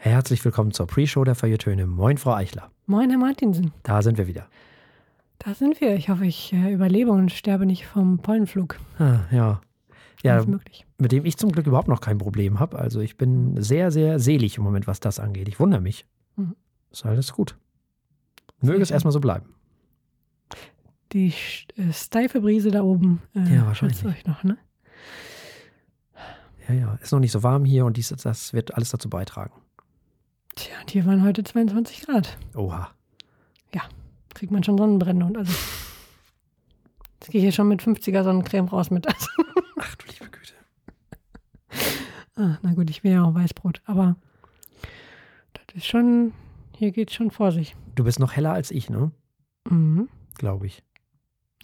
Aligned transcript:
Herzlich 0.00 0.44
willkommen 0.44 0.70
zur 0.72 0.86
Pre-Show 0.86 1.24
der 1.24 1.34
Feuilletöne. 1.34 1.86
Moin, 1.86 2.18
Frau 2.18 2.32
Eichler. 2.34 2.70
Moin, 2.86 3.10
Herr 3.10 3.18
Martinsen. 3.18 3.72
Da 3.82 4.00
sind 4.02 4.16
wir 4.16 4.26
wieder. 4.26 4.46
Da 5.38 5.54
sind 5.54 5.80
wir. 5.80 5.94
Ich 5.96 6.08
hoffe, 6.08 6.24
ich 6.24 6.52
äh, 6.52 6.72
überlebe 6.72 7.10
und 7.10 7.32
sterbe 7.32 7.66
nicht 7.66 7.86
vom 7.86 8.18
Pollenflug. 8.18 8.78
Ah, 8.98 9.20
ja. 9.30 9.60
Ja, 10.24 10.44
möglich. 10.44 10.84
mit 10.98 11.12
dem 11.12 11.24
ich 11.24 11.36
zum 11.36 11.52
Glück 11.52 11.66
überhaupt 11.68 11.86
noch 11.86 12.00
kein 12.00 12.18
Problem 12.18 12.58
habe. 12.58 12.76
Also 12.78 13.00
ich 13.00 13.16
bin 13.16 13.60
sehr, 13.62 13.92
sehr 13.92 14.18
selig 14.18 14.56
im 14.58 14.64
Moment, 14.64 14.88
was 14.88 14.98
das 14.98 15.20
angeht. 15.20 15.46
Ich 15.46 15.60
wundere 15.60 15.80
mich. 15.80 16.06
Mhm. 16.36 16.56
Ist 16.90 17.06
alles 17.06 17.32
gut. 17.32 17.56
Möge 18.60 18.82
es 18.82 18.90
erstmal 18.90 19.12
so 19.12 19.20
bleiben. 19.20 19.54
Die 21.12 21.32
äh, 21.76 21.92
steife 21.92 22.40
Brise 22.40 22.70
da 22.72 22.82
oben. 22.82 23.22
Äh, 23.34 23.54
Ja, 23.54 23.66
wahrscheinlich. 23.66 24.04
euch 24.04 24.26
noch, 24.26 24.42
ne? 24.42 24.58
Ja, 26.68 26.74
ja. 26.74 26.94
Ist 27.00 27.12
noch 27.12 27.20
nicht 27.20 27.32
so 27.32 27.42
warm 27.44 27.64
hier 27.64 27.84
und 27.84 27.96
dies, 27.96 28.08
das 28.08 28.52
wird 28.52 28.74
alles 28.74 28.90
dazu 28.90 29.08
beitragen. 29.08 29.52
Tja, 30.58 30.74
und 30.80 30.90
hier 30.90 31.06
waren 31.06 31.22
heute 31.24 31.44
22 31.44 32.02
Grad. 32.02 32.36
Oha. 32.54 32.90
Kriegt 34.34 34.52
man 34.52 34.62
schon 34.62 34.78
Sonnenbrände 34.78 35.26
und 35.26 35.36
also. 35.36 35.52
Jetzt 37.18 37.30
gehe 37.32 37.40
ich 37.40 37.42
hier 37.44 37.50
schon 37.52 37.66
mit 37.66 37.82
50er 37.82 38.22
Sonnencreme 38.22 38.68
raus 38.68 38.88
mit. 38.90 39.08
Also, 39.08 39.26
Ach 39.80 39.94
du 39.96 40.06
liebe 40.06 40.30
Güte. 40.30 40.52
ah, 42.36 42.56
na 42.62 42.74
gut, 42.74 42.88
ich 42.88 43.02
will 43.02 43.10
ja 43.12 43.24
auch 43.24 43.34
Weißbrot. 43.34 43.82
Aber 43.86 44.14
das 45.54 45.74
ist 45.74 45.86
schon. 45.86 46.34
Hier 46.76 46.92
geht's 46.92 47.14
schon 47.14 47.32
vor 47.32 47.50
sich. 47.50 47.74
Du 47.96 48.04
bist 48.04 48.20
noch 48.20 48.36
heller 48.36 48.52
als 48.52 48.70
ich, 48.70 48.88
ne? 48.90 49.10
Mhm. 49.68 50.08
Glaube 50.36 50.66
ich. 50.66 50.84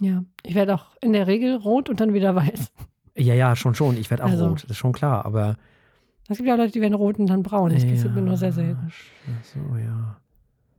Ja. 0.01 0.25
Ich 0.43 0.57
werde 0.57 0.75
auch 0.75 0.87
in 1.01 1.13
der 1.13 1.29
Regel 1.29 1.55
rot 1.55 1.89
und 1.89 2.01
dann 2.01 2.13
wieder 2.13 2.35
weiß. 2.35 2.73
Ja, 3.17 3.35
ja, 3.35 3.55
schon, 3.55 3.77
schon. 3.77 3.97
Ich 3.99 4.11
werde 4.11 4.25
auch 4.25 4.31
Also- 4.31 4.49
rot. 4.49 4.65
Das 4.65 4.71
ist 4.71 4.79
schon 4.79 4.93
klar. 4.93 5.25
Aber. 5.27 5.57
Es 6.29 6.39
gibt 6.39 6.49
ja 6.49 6.55
Leute, 6.55 6.73
die 6.73 6.81
werden 6.81 6.95
rot 6.95 7.19
und 7.19 7.27
dann 7.27 7.43
braun. 7.43 7.73
Das 7.73 7.85
passiert 7.85 8.15
mir 8.15 8.23
nur 8.23 8.37
sehr 8.37 8.53
selten. 8.53 8.91
So, 9.43 9.77
ja. 9.77 10.17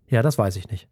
Ja, 0.07 0.21
das 0.21 0.37
weiß 0.37 0.55
ich 0.55 0.69
nicht. 0.69 0.87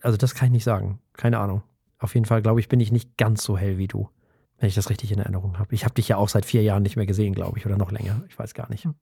Also, 0.00 0.16
das 0.16 0.34
kann 0.34 0.46
ich 0.46 0.52
nicht 0.52 0.64
sagen. 0.64 0.98
Keine 1.12 1.38
Ahnung. 1.38 1.62
Auf 1.98 2.14
jeden 2.14 2.26
Fall, 2.26 2.42
glaube 2.42 2.60
ich, 2.60 2.68
bin 2.68 2.80
ich 2.80 2.92
nicht 2.92 3.16
ganz 3.16 3.42
so 3.44 3.56
hell 3.56 3.78
wie 3.78 3.86
du. 3.88 4.08
Wenn 4.58 4.68
ich 4.68 4.74
das 4.74 4.90
richtig 4.90 5.12
in 5.12 5.18
Erinnerung 5.18 5.58
habe. 5.58 5.74
Ich 5.74 5.84
habe 5.84 5.94
dich 5.94 6.08
ja 6.08 6.16
auch 6.16 6.28
seit 6.28 6.44
vier 6.44 6.62
Jahren 6.62 6.82
nicht 6.82 6.96
mehr 6.96 7.06
gesehen, 7.06 7.34
glaube 7.34 7.58
ich, 7.58 7.66
oder 7.66 7.76
noch 7.76 7.90
länger. 7.90 8.22
Ich 8.28 8.38
weiß 8.38 8.54
gar 8.54 8.68
nicht. 8.68 8.84
Hm. 8.84 8.94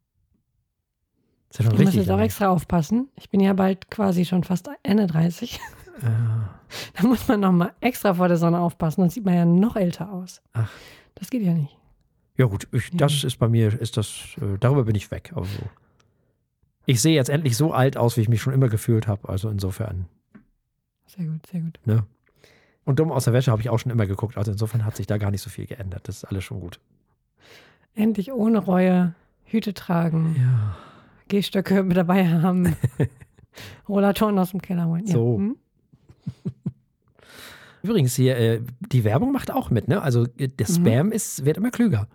Ist 1.50 1.58
ja 1.58 1.64
schon 1.64 1.74
Ich 1.74 1.78
muss 1.80 1.88
richtig. 1.88 2.06
jetzt 2.06 2.10
auch 2.10 2.20
extra 2.20 2.48
aufpassen. 2.48 3.08
Ich 3.16 3.28
bin 3.30 3.40
ja 3.40 3.52
bald 3.52 3.90
quasi 3.90 4.24
schon 4.24 4.44
fast 4.44 4.68
Ende 4.82 5.06
30. 5.06 5.60
Ah, 6.02 6.48
Da 6.94 7.06
muss 7.06 7.28
man 7.28 7.40
nochmal 7.40 7.72
extra 7.80 8.14
vor 8.14 8.28
der 8.28 8.38
Sonne 8.38 8.58
aufpassen, 8.60 9.02
sonst 9.02 9.14
sieht 9.14 9.24
man 9.24 9.34
ja 9.34 9.44
noch 9.44 9.76
älter 9.76 10.10
aus. 10.10 10.40
Ach. 10.54 10.70
Das 11.14 11.28
geht 11.28 11.42
ja 11.42 11.52
nicht. 11.52 11.76
Ja, 12.36 12.46
gut. 12.46 12.66
Ich, 12.72 12.90
das 12.92 13.24
ist 13.24 13.38
bei 13.38 13.48
mir, 13.48 13.78
ist 13.80 13.96
das, 13.96 14.36
äh, 14.40 14.58
darüber 14.58 14.84
bin 14.84 14.94
ich 14.94 15.10
weg. 15.10 15.32
Also, 15.34 15.50
ich 16.86 17.00
sehe 17.00 17.14
jetzt 17.14 17.28
endlich 17.30 17.56
so 17.56 17.72
alt 17.72 17.96
aus, 17.96 18.16
wie 18.16 18.22
ich 18.22 18.28
mich 18.28 18.40
schon 18.42 18.52
immer 18.52 18.68
gefühlt 18.68 19.06
habe. 19.06 19.28
Also 19.28 19.48
insofern. 19.50 20.06
Sehr 21.06 21.26
gut, 21.26 21.46
sehr 21.46 21.60
gut. 21.60 21.78
Ne? 21.84 22.04
Und 22.84 22.98
dumm 22.98 23.12
aus 23.12 23.24
der 23.24 23.32
Wäsche 23.32 23.52
habe 23.52 23.62
ich 23.62 23.70
auch 23.70 23.78
schon 23.78 23.92
immer 23.92 24.06
geguckt. 24.06 24.36
Also 24.36 24.50
insofern 24.50 24.84
hat 24.84 24.96
sich 24.96 25.06
da 25.06 25.18
gar 25.18 25.30
nicht 25.30 25.42
so 25.42 25.50
viel 25.50 25.66
geändert. 25.66 26.08
Das 26.08 26.16
ist 26.16 26.24
alles 26.24 26.42
schon 26.42 26.58
gut. 26.60 26.80
Endlich 27.94 28.32
ohne 28.32 28.58
Reue 28.58 29.14
Hüte 29.44 29.74
tragen, 29.74 30.34
Ja. 30.38 30.76
Gehstöcke 31.28 31.82
mit 31.82 31.96
dabei 31.96 32.26
haben, 32.28 32.74
Rollatoren 33.88 34.38
aus 34.38 34.50
dem 34.50 34.60
Keller 34.62 34.86
holen. 34.86 35.06
Ja. 35.06 35.12
So. 35.12 35.36
Hm? 35.36 35.56
Übrigens 37.82 38.14
hier, 38.14 38.36
äh, 38.38 38.60
die 38.92 39.02
Werbung 39.04 39.32
macht 39.32 39.50
auch 39.50 39.70
mit, 39.70 39.88
ne? 39.88 40.02
Also 40.02 40.24
äh, 40.38 40.48
der 40.48 40.68
Mhm. 40.68 40.74
Spam 40.74 41.12
ist, 41.12 41.44
wird 41.44 41.56
immer 41.56 41.70
klüger. 41.70 42.06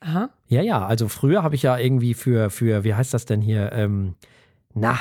Aha. 0.00 0.30
Ja, 0.48 0.62
ja, 0.62 0.86
also 0.86 1.08
früher 1.08 1.42
habe 1.42 1.54
ich 1.54 1.62
ja 1.62 1.76
irgendwie 1.76 2.14
für, 2.14 2.50
für, 2.50 2.84
wie 2.84 2.94
heißt 2.94 3.12
das 3.12 3.26
denn 3.26 3.40
hier, 3.42 3.72
ähm, 3.72 4.14
na, 4.74 4.98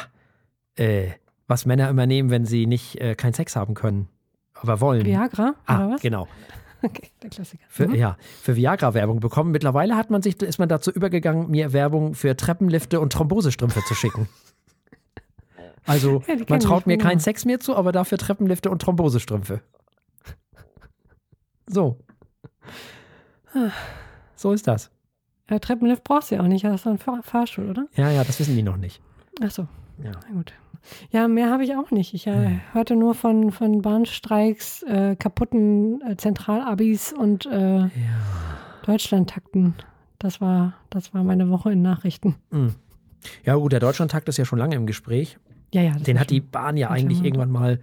äh, 0.76 1.12
was 1.48 1.66
Männer 1.66 1.90
immer 1.90 2.06
nehmen, 2.06 2.30
wenn 2.30 2.46
sie 2.46 2.68
nicht 2.68 3.00
äh, 3.00 3.16
keinen 3.16 3.34
Sex 3.34 3.56
haben 3.56 3.74
können, 3.74 4.10
aber 4.54 4.82
wollen. 4.82 5.06
Viagra 5.06 5.56
ah, 5.66 5.78
oder 5.78 5.94
was? 5.94 6.02
genau. 6.02 6.28
Okay, 6.82 7.10
der 7.22 7.30
Klassiker. 7.30 7.66
Für, 7.68 7.90
Mhm. 7.90 7.96
Ja, 7.96 8.18
für 8.42 8.56
Viagra-Werbung 8.56 9.20
bekommen. 9.20 9.52
Mittlerweile 9.52 9.98
hat 9.98 10.12
man 10.12 10.22
sich, 10.22 10.42
ist 10.42 10.60
man 10.60 10.70
dazu 10.70 10.92
übergegangen, 10.92 11.50
mir 11.50 11.74
Werbung 11.74 12.14
für 12.14 12.38
Treppenlifte 12.38 13.02
und 13.02 13.12
Thrombosestrümpfe 13.12 13.82
zu 13.86 13.96
schicken. 13.96 14.30
Also, 15.86 16.24
Ja, 16.28 16.36
man 16.48 16.60
traut 16.60 16.86
mir 16.86 16.98
keinen 17.00 17.20
Sex 17.20 17.46
mehr 17.46 17.60
zu, 17.60 17.76
aber 17.76 17.92
dafür 17.92 18.20
Treppenlifte 18.20 18.70
und 18.70 18.82
Thrombosestrümpfe. 18.82 19.62
So. 21.66 21.98
So 24.40 24.54
ist 24.54 24.68
das. 24.68 24.90
Ja, 25.50 25.60
Treppenlift 25.60 26.06
brauchst 26.06 26.32
du 26.32 26.36
ja 26.36 26.42
auch 26.42 26.48
nicht, 26.48 26.64
hast 26.64 26.86
du 26.86 26.90
einen 26.92 26.98
Fahr 26.98 27.22
Fahrstuhl, 27.24 27.70
oder? 27.70 27.88
Ja, 27.96 28.10
ja, 28.10 28.24
das 28.24 28.40
wissen 28.40 28.56
die 28.56 28.64
noch 28.64 28.78
nicht. 28.78 29.02
Ach 29.44 29.52
so. 29.52 29.64
Ja. 30.02 30.12
Na 30.30 30.34
gut. 30.36 30.54
Ja, 31.12 31.28
mehr 31.28 31.52
habe 31.52 31.66
ich 31.66 31.76
auch 31.76 31.92
nicht. 31.92 32.14
Ich 32.14 32.26
äh, 32.26 32.34
Hm. 32.48 32.62
hörte 32.72 32.96
nur 32.96 33.16
von, 33.16 33.52
von 33.52 33.82
Bahnstreiks, 33.82 34.84
äh, 34.84 35.18
kaputten 35.18 36.02
äh, 36.04 36.16
Zentralabis 36.16 37.12
und 37.12 37.48
äh, 37.48 37.80
Ja. 37.80 37.90
Deutschlandtakten. 38.86 39.76
Das 40.20 40.40
war, 40.40 40.74
das 40.90 41.14
war 41.14 41.24
meine 41.26 41.50
Woche 41.50 41.72
in 41.74 41.82
Nachrichten. 41.82 42.36
Hm. 42.52 42.76
Ja, 43.44 43.56
gut, 43.56 43.74
der 43.74 43.80
Deutschlandtakt 43.82 44.30
ist 44.30 44.38
ja 44.38 44.46
schon 44.46 44.60
lange 44.60 44.76
im 44.76 44.86
Gespräch. 44.88 45.38
Ja, 45.74 45.82
ja. 45.82 45.92
Den 46.00 46.18
hat 46.20 46.30
die 46.30 46.40
Bahn 46.42 46.78
ja 46.78 46.90
eigentlich 46.90 47.24
irgendwann 47.24 47.52
mal 47.52 47.80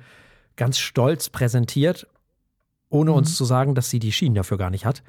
ganz 0.57 0.79
stolz 0.79 1.29
präsentiert, 1.29 2.07
ohne 2.89 3.11
Mhm. 3.11 3.17
uns 3.19 3.37
zu 3.37 3.45
sagen, 3.45 3.75
dass 3.75 3.91
sie 3.91 3.99
die 3.99 4.13
Schienen 4.13 4.35
dafür 4.35 4.57
gar 4.57 4.71
nicht 4.71 4.87
hat. 4.87 5.03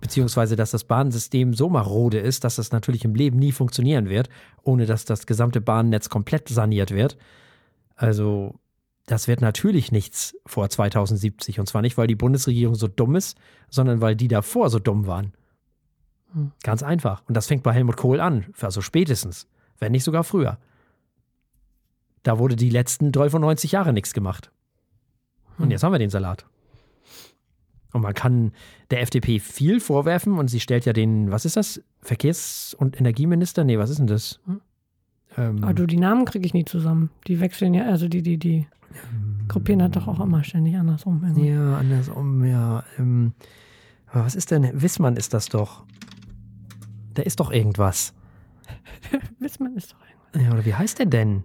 Beziehungsweise, 0.00 0.56
dass 0.56 0.70
das 0.70 0.84
Bahnsystem 0.84 1.52
so 1.52 1.68
marode 1.68 2.18
ist, 2.18 2.44
dass 2.44 2.56
das 2.56 2.72
natürlich 2.72 3.04
im 3.04 3.14
Leben 3.14 3.38
nie 3.38 3.52
funktionieren 3.52 4.08
wird, 4.08 4.30
ohne 4.62 4.86
dass 4.86 5.04
das 5.04 5.26
gesamte 5.26 5.60
Bahnnetz 5.60 6.08
komplett 6.08 6.48
saniert 6.48 6.90
wird. 6.90 7.18
Also, 7.96 8.54
das 9.06 9.28
wird 9.28 9.42
natürlich 9.42 9.92
nichts 9.92 10.36
vor 10.46 10.70
2070. 10.70 11.60
Und 11.60 11.66
zwar 11.66 11.82
nicht, 11.82 11.98
weil 11.98 12.06
die 12.06 12.14
Bundesregierung 12.14 12.76
so 12.76 12.88
dumm 12.88 13.14
ist, 13.16 13.36
sondern 13.68 14.00
weil 14.00 14.16
die 14.16 14.28
davor 14.28 14.70
so 14.70 14.78
dumm 14.78 15.06
waren. 15.06 15.34
Hm. 16.32 16.52
Ganz 16.62 16.82
einfach. 16.82 17.22
Und 17.28 17.36
das 17.36 17.46
fängt 17.46 17.62
bei 17.62 17.72
Helmut 17.72 17.96
Kohl 17.96 18.20
an. 18.20 18.46
Also 18.60 18.80
spätestens. 18.80 19.48
Wenn 19.78 19.92
nicht 19.92 20.04
sogar 20.04 20.24
früher. 20.24 20.58
Da 22.22 22.38
wurde 22.38 22.56
die 22.56 22.70
letzten 22.70 23.12
93 23.12 23.72
Jahre 23.72 23.92
nichts 23.92 24.14
gemacht. 24.14 24.50
Und 25.58 25.64
Hm. 25.64 25.70
jetzt 25.72 25.82
haben 25.82 25.92
wir 25.92 25.98
den 25.98 26.10
Salat. 26.10 26.46
Und 27.92 28.02
man 28.02 28.14
kann 28.14 28.52
der 28.90 29.00
FDP 29.02 29.38
viel 29.40 29.80
vorwerfen 29.80 30.38
und 30.38 30.48
sie 30.48 30.60
stellt 30.60 30.84
ja 30.86 30.92
den, 30.92 31.30
was 31.30 31.44
ist 31.44 31.56
das? 31.56 31.82
Verkehrs- 32.02 32.74
und 32.74 32.98
Energieminister? 32.98 33.64
Nee, 33.64 33.78
was 33.78 33.90
ist 33.90 33.98
denn 33.98 34.06
das? 34.06 34.40
Hm. 34.46 34.60
Ähm, 35.36 35.64
Aber 35.64 35.74
du, 35.74 35.86
die 35.86 35.96
Namen 35.96 36.24
kriege 36.24 36.46
ich 36.46 36.54
nie 36.54 36.64
zusammen. 36.64 37.10
Die 37.26 37.40
wechseln 37.40 37.74
ja, 37.74 37.86
also 37.86 38.08
die, 38.08 38.22
die, 38.22 38.38
die 38.38 38.66
gruppieren 39.48 39.78
das 39.80 39.90
doch 39.92 40.08
auch 40.08 40.20
immer 40.20 40.42
ständig 40.44 40.76
andersrum. 40.76 41.22
irgendwie. 41.22 41.48
Ja, 41.48 41.78
andersrum, 41.78 42.44
ja. 42.44 42.84
Ähm, 42.98 43.32
aber 44.06 44.24
was 44.24 44.34
ist 44.34 44.50
denn? 44.50 44.80
Wissmann 44.80 45.16
ist 45.16 45.34
das 45.34 45.46
doch. 45.46 45.84
Der 47.16 47.26
ist 47.26 47.40
doch 47.40 47.50
irgendwas. 47.50 48.14
Wissmann 49.38 49.76
ist 49.76 49.92
doch 49.92 49.98
irgendwas. 50.00 50.42
Ja, 50.42 50.52
oder 50.52 50.64
wie 50.64 50.74
heißt 50.74 50.98
der 50.98 51.06
denn? 51.06 51.44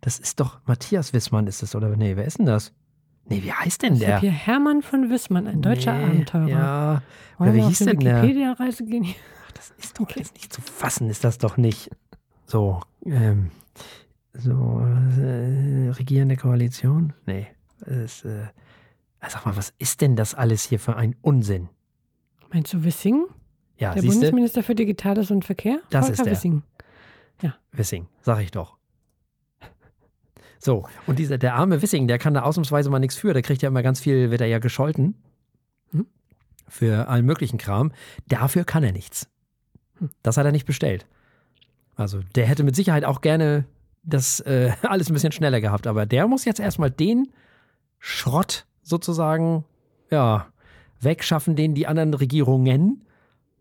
Das 0.00 0.18
ist 0.18 0.40
doch 0.40 0.60
Matthias 0.66 1.12
Wissmann 1.12 1.46
ist 1.46 1.62
es, 1.62 1.74
oder? 1.74 1.94
Nee, 1.96 2.16
wer 2.16 2.24
ist 2.24 2.38
denn 2.38 2.46
das? 2.46 2.72
Nee, 3.26 3.42
wie 3.42 3.52
heißt 3.52 3.82
denn 3.82 3.94
Ich 3.94 4.00
der? 4.00 4.20
hier 4.20 4.30
Hermann 4.30 4.82
von 4.82 5.10
Wissmann, 5.10 5.46
ein 5.46 5.62
deutscher 5.62 5.94
nee, 5.96 6.04
Abenteurer. 6.04 6.48
Ja, 6.48 7.02
Wollen 7.38 7.50
oder 7.50 7.52
wie 7.52 7.56
wir 7.62 7.68
hieß 7.68 7.78
denn 7.80 7.98
der? 8.00 8.22
Wikipedia-Reise 8.22 8.84
gehen? 8.84 9.06
Ach, 9.46 9.52
das 9.52 9.70
ist 9.78 9.98
doch 9.98 10.10
jetzt 10.10 10.34
nicht 10.34 10.52
zu 10.52 10.60
fassen, 10.60 11.08
ist 11.08 11.24
das 11.24 11.38
doch 11.38 11.56
nicht. 11.56 11.90
So, 12.46 12.80
ähm, 13.06 13.50
so, 14.34 14.80
äh, 15.20 15.90
regierende 15.90 16.36
Koalition? 16.36 17.12
Nee, 17.26 17.46
das, 17.80 18.24
äh, 18.24 18.46
sag 19.26 19.46
mal, 19.46 19.56
was 19.56 19.72
ist 19.78 20.00
denn 20.00 20.16
das 20.16 20.34
alles 20.34 20.64
hier 20.64 20.80
für 20.80 20.96
ein 20.96 21.16
Unsinn? 21.22 21.68
Meinst 22.52 22.72
du 22.72 22.84
Wissing? 22.84 23.24
Ja, 23.78 23.92
Der 23.92 24.02
siehst 24.02 24.14
du, 24.14 24.18
Bundesminister 24.18 24.62
für 24.62 24.74
Digitales 24.74 25.30
und 25.30 25.44
Verkehr? 25.44 25.80
Das 25.90 26.06
Volker 26.06 26.12
ist 26.12 26.24
der. 26.26 26.32
Wissing. 26.32 26.62
Wissing, 27.72 28.06
sag 28.20 28.40
ich 28.42 28.50
doch. 28.50 28.76
So, 30.64 30.84
und 31.08 31.18
dieser, 31.18 31.38
der 31.38 31.56
arme 31.56 31.82
Wissing, 31.82 32.06
der 32.06 32.18
kann 32.18 32.34
da 32.34 32.42
ausnahmsweise 32.42 32.88
mal 32.88 33.00
nichts 33.00 33.16
für. 33.16 33.32
Der 33.32 33.42
kriegt 33.42 33.62
ja 33.62 33.68
immer 33.68 33.82
ganz 33.82 33.98
viel, 33.98 34.30
wird 34.30 34.40
er 34.40 34.46
ja 34.46 34.60
gescholten. 34.60 35.16
Hm? 35.90 36.06
Für 36.68 37.08
allen 37.08 37.26
möglichen 37.26 37.58
Kram. 37.58 37.90
Dafür 38.28 38.62
kann 38.62 38.84
er 38.84 38.92
nichts. 38.92 39.28
Hm. 39.98 40.10
Das 40.22 40.36
hat 40.36 40.46
er 40.46 40.52
nicht 40.52 40.64
bestellt. 40.64 41.08
Also, 41.96 42.20
der 42.36 42.46
hätte 42.46 42.62
mit 42.62 42.76
Sicherheit 42.76 43.04
auch 43.04 43.22
gerne 43.22 43.64
das 44.04 44.38
äh, 44.38 44.70
alles 44.82 45.10
ein 45.10 45.14
bisschen 45.14 45.32
schneller 45.32 45.60
gehabt. 45.60 45.88
Aber 45.88 46.06
der 46.06 46.28
muss 46.28 46.44
jetzt 46.44 46.60
erstmal 46.60 46.92
den 46.92 47.32
Schrott 47.98 48.64
sozusagen, 48.82 49.64
ja, 50.12 50.46
wegschaffen, 51.00 51.56
den 51.56 51.74
die 51.74 51.88
anderen 51.88 52.14
Regierungen 52.14 53.04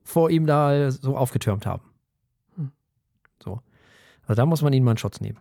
vor 0.04 0.30
ihm 0.30 0.46
da 0.46 0.92
so 0.92 1.18
aufgetürmt 1.18 1.66
haben. 1.66 1.82
Hm. 2.58 2.72
So. 3.42 3.60
Also 4.28 4.36
da 4.36 4.46
muss 4.46 4.62
man 4.62 4.72
ihnen 4.72 4.86
mal 4.86 4.92
einen 4.92 4.98
Schutz 5.00 5.20
nehmen. 5.20 5.40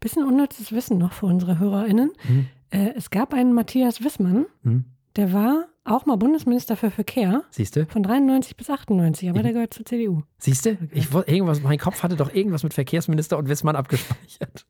Bisschen 0.00 0.24
unnützes 0.26 0.72
Wissen 0.72 0.98
noch 0.98 1.12
für 1.12 1.26
unsere 1.26 1.58
HörerInnen. 1.58 2.12
Hm. 2.26 2.46
Äh, 2.70 2.92
es 2.96 3.10
gab 3.10 3.34
einen 3.34 3.52
Matthias 3.52 4.02
Wissmann, 4.02 4.46
Hm. 4.62 4.84
der 5.16 5.32
war 5.32 5.66
auch 5.84 6.06
mal 6.06 6.16
Bundesminister 6.16 6.76
für 6.76 6.90
Verkehr 6.92 7.42
Siehst 7.50 7.74
du? 7.76 7.86
von 7.86 8.02
93 8.04 8.56
bis 8.56 8.70
98, 8.70 9.28
aber 9.28 9.42
der 9.42 9.52
gehört 9.52 9.74
zur 9.74 9.84
CDU. 9.84 10.22
Siehst 10.38 10.64
du? 10.64 10.78
Ich, 10.92 11.12
irgendwas, 11.12 11.60
mein 11.62 11.78
Kopf 11.78 12.02
hatte 12.04 12.16
doch 12.16 12.32
irgendwas 12.32 12.62
mit 12.62 12.72
Verkehrsminister 12.72 13.36
und 13.36 13.48
Wissmann 13.48 13.74
abgespeichert. 13.76 14.64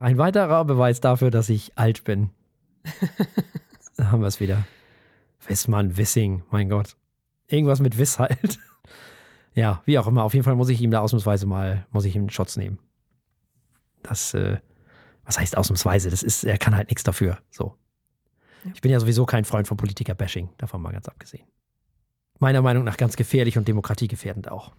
Ein 0.00 0.18
weiterer 0.18 0.64
Beweis 0.64 1.00
dafür, 1.00 1.30
dass 1.30 1.48
ich 1.48 1.72
alt 1.78 2.04
bin. 2.04 2.30
Da 3.96 4.10
haben 4.10 4.20
wir 4.20 4.26
es 4.26 4.40
wieder. 4.40 4.64
Wissmann, 5.48 5.96
Wissing, 5.96 6.42
mein 6.50 6.68
Gott. 6.68 6.96
Irgendwas 7.46 7.80
mit 7.80 7.96
Wiss 7.96 8.18
halt. 8.18 8.58
Ja, 9.54 9.80
wie 9.86 9.98
auch 9.98 10.06
immer. 10.06 10.22
Auf 10.24 10.34
jeden 10.34 10.44
Fall 10.44 10.54
muss 10.54 10.68
ich 10.68 10.82
ihm 10.82 10.90
da 10.90 11.00
ausnahmsweise 11.00 11.46
mal, 11.46 11.86
muss 11.92 12.04
ich 12.04 12.14
ihm 12.14 12.22
einen 12.22 12.30
Schutz 12.30 12.58
nehmen. 12.58 12.78
Das, 14.08 14.34
äh, 14.34 14.58
was 15.24 15.38
heißt 15.38 15.56
ausnahmsweise? 15.56 16.10
Das 16.10 16.22
ist, 16.22 16.44
er 16.44 16.58
kann 16.58 16.74
halt 16.76 16.88
nichts 16.88 17.02
dafür. 17.02 17.38
So. 17.50 17.74
Ja. 18.64 18.70
Ich 18.74 18.80
bin 18.80 18.90
ja 18.90 19.00
sowieso 19.00 19.26
kein 19.26 19.44
Freund 19.44 19.66
von 19.68 19.76
Politiker-Bashing, 19.76 20.50
davon 20.58 20.82
mal 20.82 20.92
ganz 20.92 21.08
abgesehen. 21.08 21.46
Meiner 22.38 22.62
Meinung 22.62 22.84
nach 22.84 22.96
ganz 22.96 23.16
gefährlich 23.16 23.56
und 23.56 23.66
demokratiegefährdend 23.66 24.50
auch. 24.50 24.72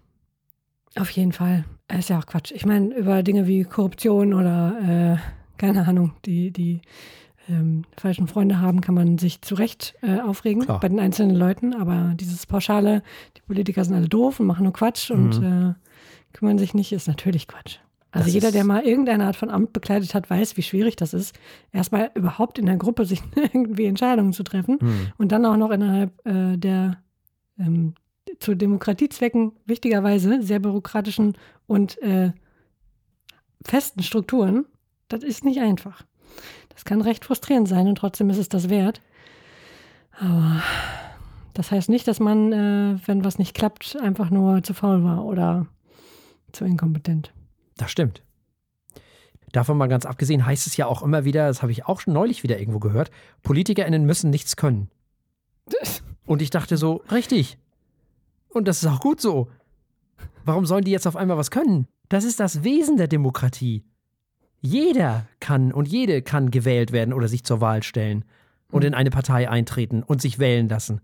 Auf 0.95 1.09
jeden 1.12 1.31
Fall. 1.31 1.65
Ist 1.88 2.09
ja 2.09 2.19
auch 2.19 2.25
Quatsch. 2.25 2.51
Ich 2.51 2.65
meine, 2.65 2.94
über 2.95 3.24
Dinge 3.24 3.47
wie 3.47 3.63
Korruption 3.63 4.33
oder, 4.33 5.18
äh, 5.19 5.57
keine 5.57 5.88
Ahnung, 5.88 6.13
die, 6.25 6.51
die 6.51 6.81
ähm, 7.50 7.85
falschen 7.97 8.27
Freunde 8.27 8.59
haben, 8.59 8.81
kann 8.81 8.95
man 8.95 9.18
sich 9.18 9.41
zu 9.41 9.56
Recht 9.56 9.95
äh, 10.01 10.19
aufregen 10.19 10.63
Klar. 10.63 10.79
bei 10.79 10.89
den 10.89 11.00
einzelnen 11.00 11.35
Leuten. 11.35 11.74
Aber 11.74 12.13
dieses 12.15 12.45
Pauschale, 12.45 13.03
die 13.35 13.41
Politiker 13.41 13.83
sind 13.83 13.95
alle 13.95 14.09
doof 14.09 14.39
und 14.39 14.47
machen 14.47 14.63
nur 14.63 14.74
Quatsch 14.74 15.12
und 15.12 15.41
äh, 15.41 15.74
kümmern 16.33 16.57
sich 16.57 16.74
nicht, 16.74 16.91
ist 16.91 17.07
natürlich 17.07 17.47
Quatsch. 17.47 17.79
Also 18.17 18.27
Das 18.27 18.33
jeder, 18.33 18.51
der 18.51 18.63
mal 18.63 18.83
irgendeine 18.83 19.25
Art 19.25 19.35
von 19.35 19.49
Amt 19.49 19.73
bekleidet 19.73 20.13
hat, 20.13 20.29
weiß, 20.29 20.57
wie 20.57 20.63
schwierig 20.63 20.95
das 20.95 21.13
ist, 21.13 21.35
erstmal 21.71 22.11
überhaupt 22.15 22.57
in 22.59 22.65
der 22.65 22.77
Gruppe 22.77 23.05
sich 23.05 23.21
irgendwie 23.35 23.85
Entscheidungen 23.85 24.33
zu 24.33 24.43
treffen 24.43 24.79
Hm. 24.79 25.07
und 25.17 25.31
dann 25.31 25.45
auch 25.45 25.57
noch 25.57 25.71
innerhalb 25.71 26.25
äh, 26.25 26.57
der 26.57 26.97
ähm, 27.59 27.93
zu 28.39 28.55
Demokratiezwecken 28.55 29.53
wichtigerweise 29.65 30.41
sehr 30.41 30.59
bürokratischen 30.59 31.37
und 31.65 32.01
äh, 32.01 32.31
festen 33.65 34.03
Strukturen. 34.03 34.65
Das 35.07 35.23
ist 35.23 35.43
nicht 35.45 35.59
einfach. 35.59 36.03
Das 36.69 36.85
kann 36.85 37.01
recht 37.01 37.25
frustrierend 37.25 37.67
sein 37.67 37.87
und 37.87 37.97
trotzdem 37.97 38.29
ist 38.29 38.37
es 38.37 38.49
das 38.49 38.69
wert. 38.69 39.01
Aber 40.19 40.61
das 41.53 41.71
heißt 41.71 41.89
nicht, 41.89 42.07
dass 42.07 42.19
man, 42.19 42.51
äh, 42.53 42.99
wenn 43.05 43.23
was 43.23 43.39
nicht 43.39 43.55
klappt, 43.55 43.95
einfach 44.01 44.29
nur 44.29 44.61
zu 44.63 44.73
faul 44.73 45.03
war 45.03 45.25
oder 45.25 45.65
zu 46.51 46.65
inkompetent. 46.65 47.33
Das 47.77 47.91
stimmt. 47.91 48.24
Davon 49.51 49.77
mal 49.77 49.88
ganz 49.88 50.06
abgesehen 50.06 50.45
heißt 50.45 50.68
es 50.68 50.75
ja 50.77 50.88
auch 50.88 51.01
immer 51.01 51.24
wieder, 51.24 51.47
das 51.47 51.62
habe 51.62 51.71
ich 51.71 51.85
auch 51.85 52.01
schon 52.01 52.13
neulich 52.13 52.44
wieder 52.44 52.59
irgendwo 52.59 52.79
gehört, 52.79 53.12
PolitikerInnen 53.44 54.06
müssen 54.06 54.29
nichts 54.29 54.56
können. 54.56 54.89
Und 56.25 56.41
ich 56.41 56.50
dachte 56.50 56.75
so, 56.75 57.01
richtig. 57.12 57.57
Und 58.50 58.68
das 58.68 58.83
ist 58.83 58.89
auch 58.89 59.00
gut 59.00 59.21
so. 59.21 59.50
Warum 60.44 60.65
sollen 60.65 60.83
die 60.83 60.91
jetzt 60.91 61.07
auf 61.07 61.15
einmal 61.15 61.38
was 61.38 61.51
können? 61.51 61.88
Das 62.09 62.24
ist 62.24 62.39
das 62.39 62.63
Wesen 62.63 62.97
der 62.97 63.07
Demokratie. 63.07 63.85
Jeder 64.59 65.27
kann 65.39 65.71
und 65.71 65.88
jede 65.88 66.21
kann 66.21 66.51
gewählt 66.51 66.91
werden 66.91 67.13
oder 67.13 67.27
sich 67.27 67.44
zur 67.44 67.62
Wahl 67.62 67.83
stellen 67.83 68.25
und 68.71 68.83
in 68.83 68.94
eine 68.94 69.09
Partei 69.09 69.50
eintreten 69.50 70.03
und 70.03 70.21
sich 70.21 70.39
wählen 70.39 70.68
lassen. 70.68 71.01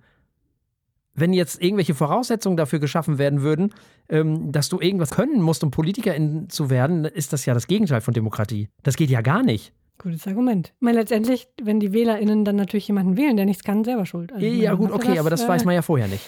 Wenn 1.16 1.34
jetzt 1.34 1.62
irgendwelche 1.62 1.94
Voraussetzungen 1.94 2.58
dafür 2.58 2.80
geschaffen 2.80 3.18
werden 3.18 3.42
würden, 3.42 3.74
ähm, 4.10 4.52
dass 4.52 4.70
du 4.70 4.80
irgendwas 4.80 5.12
können 5.12 5.42
musst, 5.42 5.64
um 5.64 5.70
Politikerin 5.70 6.50
zu 6.50 6.70
werden, 6.70 7.06
ist 7.06 7.34
das 7.34 7.46
ja 7.46 7.54
das 7.54 7.68
Gegenteil 7.68 8.02
von 8.02 8.14
Demokratie. 8.14 8.70
Das 8.82 8.96
geht 8.96 9.10
ja 9.10 9.22
gar 9.22 9.44
nicht. 9.44 9.74
Gutes 10.00 10.26
Argument. 10.28 10.74
Ich 10.76 10.82
meine, 10.82 10.98
letztendlich, 10.98 11.48
wenn 11.62 11.80
die 11.80 11.94
WählerInnen 11.94 12.46
dann 12.46 12.56
natürlich 12.56 12.88
jemanden 12.88 13.16
wählen, 13.16 13.38
der 13.38 13.46
nichts 13.46 13.64
kann, 13.64 13.84
selber 13.84 14.06
schuld. 14.06 14.34
Also, 14.34 14.46
ja, 14.46 14.74
gut, 14.74 14.92
okay, 14.92 15.20
aber 15.20 15.30
das 15.30 15.44
äh, 15.44 15.48
weiß 15.48 15.66
man 15.66 15.76
ja 15.76 15.84
vorher 15.84 16.08
nicht. 16.08 16.26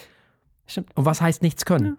Stimmt. 0.67 0.95
Und 0.95 1.05
was 1.05 1.21
heißt 1.21 1.41
nichts 1.41 1.65
können 1.65 1.97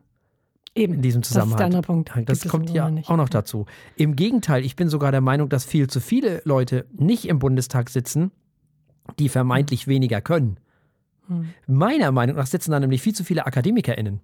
Eben. 0.74 0.94
in 0.94 1.02
diesem 1.02 1.22
Das 1.22 1.30
ist 1.30 1.34
der 1.36 1.42
Zusammenhang? 1.42 1.66
andere 1.66 1.82
Punkt. 1.82 2.12
Das 2.26 2.40
Gibt 2.40 2.52
kommt 2.52 2.70
ja 2.70 2.90
nicht. 2.90 3.10
auch 3.10 3.16
noch 3.16 3.28
dazu. 3.28 3.66
Im 3.96 4.16
Gegenteil, 4.16 4.64
ich 4.64 4.76
bin 4.76 4.88
sogar 4.88 5.10
der 5.10 5.20
Meinung, 5.20 5.48
dass 5.48 5.64
viel 5.64 5.88
zu 5.88 6.00
viele 6.00 6.40
Leute 6.44 6.86
nicht 6.92 7.26
im 7.26 7.38
Bundestag 7.38 7.90
sitzen, 7.90 8.30
die 9.18 9.28
vermeintlich 9.28 9.86
weniger 9.86 10.20
können. 10.20 10.58
Hm. 11.28 11.50
Meiner 11.67 12.12
Meinung 12.12 12.37
nach 12.37 12.46
sitzen 12.46 12.70
da 12.70 12.81
nämlich 12.81 13.02
viel 13.02 13.14
zu 13.14 13.25
viele 13.25 13.46
AkademikerInnen. 13.46 14.20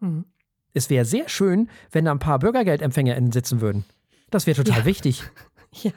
Hm. 0.00 0.24
Es 0.72 0.90
wäre 0.90 1.04
sehr 1.04 1.28
schön, 1.28 1.68
wenn 1.92 2.04
da 2.04 2.10
ein 2.12 2.18
paar 2.18 2.38
BürgergeldempfängerInnen 2.40 3.32
sitzen 3.32 3.60
würden. 3.60 3.84
Das 4.30 4.46
wäre 4.46 4.56
total 4.62 4.80
Ja. 4.80 4.84
wichtig. 4.84 5.22
Ja, 5.82 5.90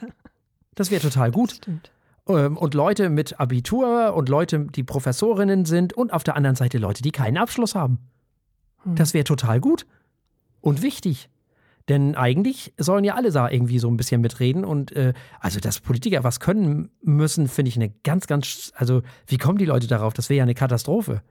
Das 0.74 0.90
wäre 0.90 1.00
total 1.00 1.30
gut. 1.30 1.52
stimmt. 1.52 1.92
Ähm, 2.28 2.56
Und 2.56 2.74
Leute 2.74 3.10
mit 3.10 3.38
Abitur 3.38 4.12
und 4.14 4.28
Leute, 4.28 4.66
die 4.74 4.82
Professorinnen 4.82 5.64
sind 5.66 5.92
und 5.92 6.12
auf 6.12 6.24
der 6.24 6.34
anderen 6.34 6.56
Seite 6.56 6.78
Leute, 6.78 7.00
die 7.02 7.12
keinen 7.12 7.36
Abschluss 7.36 7.76
haben. 7.76 7.98
Hm. 8.82 8.96
Das 8.96 9.14
wäre 9.14 9.22
total 9.24 9.60
gut 9.60 9.86
und 10.60 10.82
wichtig. 10.82 11.28
Denn 11.88 12.14
eigentlich 12.14 12.74
sollen 12.76 13.04
ja 13.04 13.14
alle 13.14 13.30
da 13.30 13.48
irgendwie 13.50 13.78
so 13.78 13.88
ein 13.88 13.96
bisschen 13.96 14.20
mitreden. 14.20 14.64
Und 14.64 14.92
äh, 14.92 15.14
also, 15.40 15.58
dass 15.58 15.80
Politiker 15.80 16.22
was 16.22 16.38
können 16.38 16.90
müssen, 17.02 17.48
finde 17.48 17.70
ich 17.70 17.76
eine 17.76 17.90
ganz, 18.04 18.26
ganz. 18.26 18.72
Also, 18.74 19.02
wie 19.26 19.38
kommen 19.38 19.58
die 19.58 19.64
Leute 19.64 19.86
darauf? 19.86 20.12
Das 20.12 20.28
wäre 20.28 20.38
ja 20.38 20.42
eine 20.42 20.54
Katastrophe. 20.54 21.22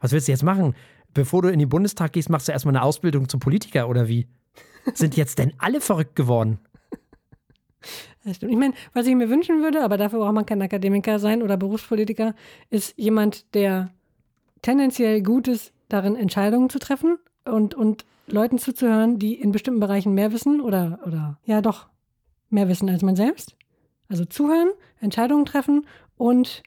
Was 0.00 0.12
willst 0.12 0.28
du 0.28 0.32
jetzt 0.32 0.42
machen? 0.42 0.74
Bevor 1.14 1.42
du 1.42 1.48
in 1.48 1.58
den 1.58 1.68
Bundestag 1.68 2.12
gehst, 2.12 2.30
machst 2.30 2.48
du 2.48 2.52
erstmal 2.52 2.74
eine 2.74 2.84
Ausbildung 2.84 3.28
zum 3.28 3.40
Politiker 3.40 3.88
oder 3.88 4.08
wie? 4.08 4.26
Sind 4.94 5.16
jetzt 5.16 5.38
denn 5.38 5.52
alle 5.58 5.80
verrückt 5.80 6.16
geworden? 6.16 6.58
Das 8.24 8.36
stimmt. 8.36 8.52
Ich 8.52 8.58
meine, 8.58 8.74
was 8.92 9.08
ich 9.08 9.16
mir 9.16 9.28
wünschen 9.28 9.62
würde, 9.62 9.82
aber 9.82 9.96
dafür 9.96 10.20
braucht 10.20 10.34
man 10.34 10.46
kein 10.46 10.62
Akademiker 10.62 11.18
sein 11.18 11.42
oder 11.42 11.56
Berufspolitiker, 11.56 12.36
ist 12.70 12.96
jemand, 12.96 13.52
der 13.56 13.90
tendenziell 14.62 15.22
gut 15.22 15.48
ist, 15.48 15.72
darin 15.88 16.14
Entscheidungen 16.14 16.70
zu 16.70 16.78
treffen 16.78 17.18
und, 17.44 17.74
und 17.74 18.04
Leuten 18.26 18.58
zuzuhören, 18.58 19.18
die 19.18 19.34
in 19.34 19.52
bestimmten 19.52 19.80
Bereichen 19.80 20.14
mehr 20.14 20.32
wissen 20.32 20.60
oder, 20.60 21.00
oder 21.06 21.38
ja 21.44 21.60
doch 21.60 21.88
mehr 22.50 22.68
wissen 22.68 22.88
als 22.88 23.02
man 23.02 23.16
selbst. 23.16 23.56
Also 24.08 24.24
zuhören, 24.24 24.68
Entscheidungen 25.00 25.44
treffen 25.44 25.86
und 26.16 26.62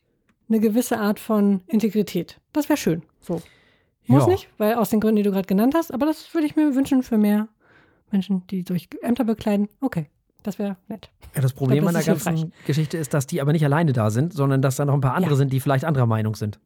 eine 0.50 0.60
gewisse 0.60 1.00
Art 1.00 1.20
von 1.20 1.62
Integrität. 1.68 2.40
Das 2.54 2.70
wäre 2.70 2.78
schön. 2.78 3.04
So. 3.22 3.42
Muss 4.08 4.24
Ja. 4.26 4.32
nicht, 4.32 4.50
weil 4.58 4.76
aus 4.76 4.90
den 4.90 5.00
Gründen, 5.00 5.18
die 5.18 5.24
du 5.24 5.32
gerade 5.32 5.48
genannt 5.48 5.74
hast, 5.76 5.92
aber 5.94 6.06
das 6.06 6.32
würde 6.34 6.46
ich 6.46 6.56
mir 6.56 6.76
wünschen 6.76 7.02
für 7.04 7.18
mehr 7.18 7.48
Menschen, 8.12 8.46
die 8.48 8.64
durch 8.64 8.88
Ämter 9.02 9.24
bekleiden. 9.24 9.68
Okay, 9.82 10.08
das 10.44 10.60
wäre 10.60 10.78
nett. 10.88 11.10
Ja, 11.36 11.42
das 11.42 11.54
Problem 11.54 11.80
glaub, 11.80 11.90
an 11.90 11.96
das 11.96 12.06
der 12.06 12.14
ist 12.16 12.26
ganzen 12.26 12.38
hilfreich. 12.50 12.66
Geschichte 12.68 12.98
ist, 12.98 13.14
dass 13.16 13.26
die 13.26 13.42
aber 13.42 13.52
nicht 13.52 13.66
alleine 13.66 13.94
da 13.94 14.12
sind, 14.12 14.34
sondern 14.34 14.62
dass 14.62 14.76
da 14.76 14.86
noch 14.86 14.94
ein 14.94 15.02
paar 15.02 15.16
andere 15.16 15.32
Ja. 15.32 15.38
sind, 15.38 15.52
die 15.54 15.60
vielleicht 15.60 15.86
anderer 15.86 16.06
Meinung 16.06 16.36
sind. 16.36 16.60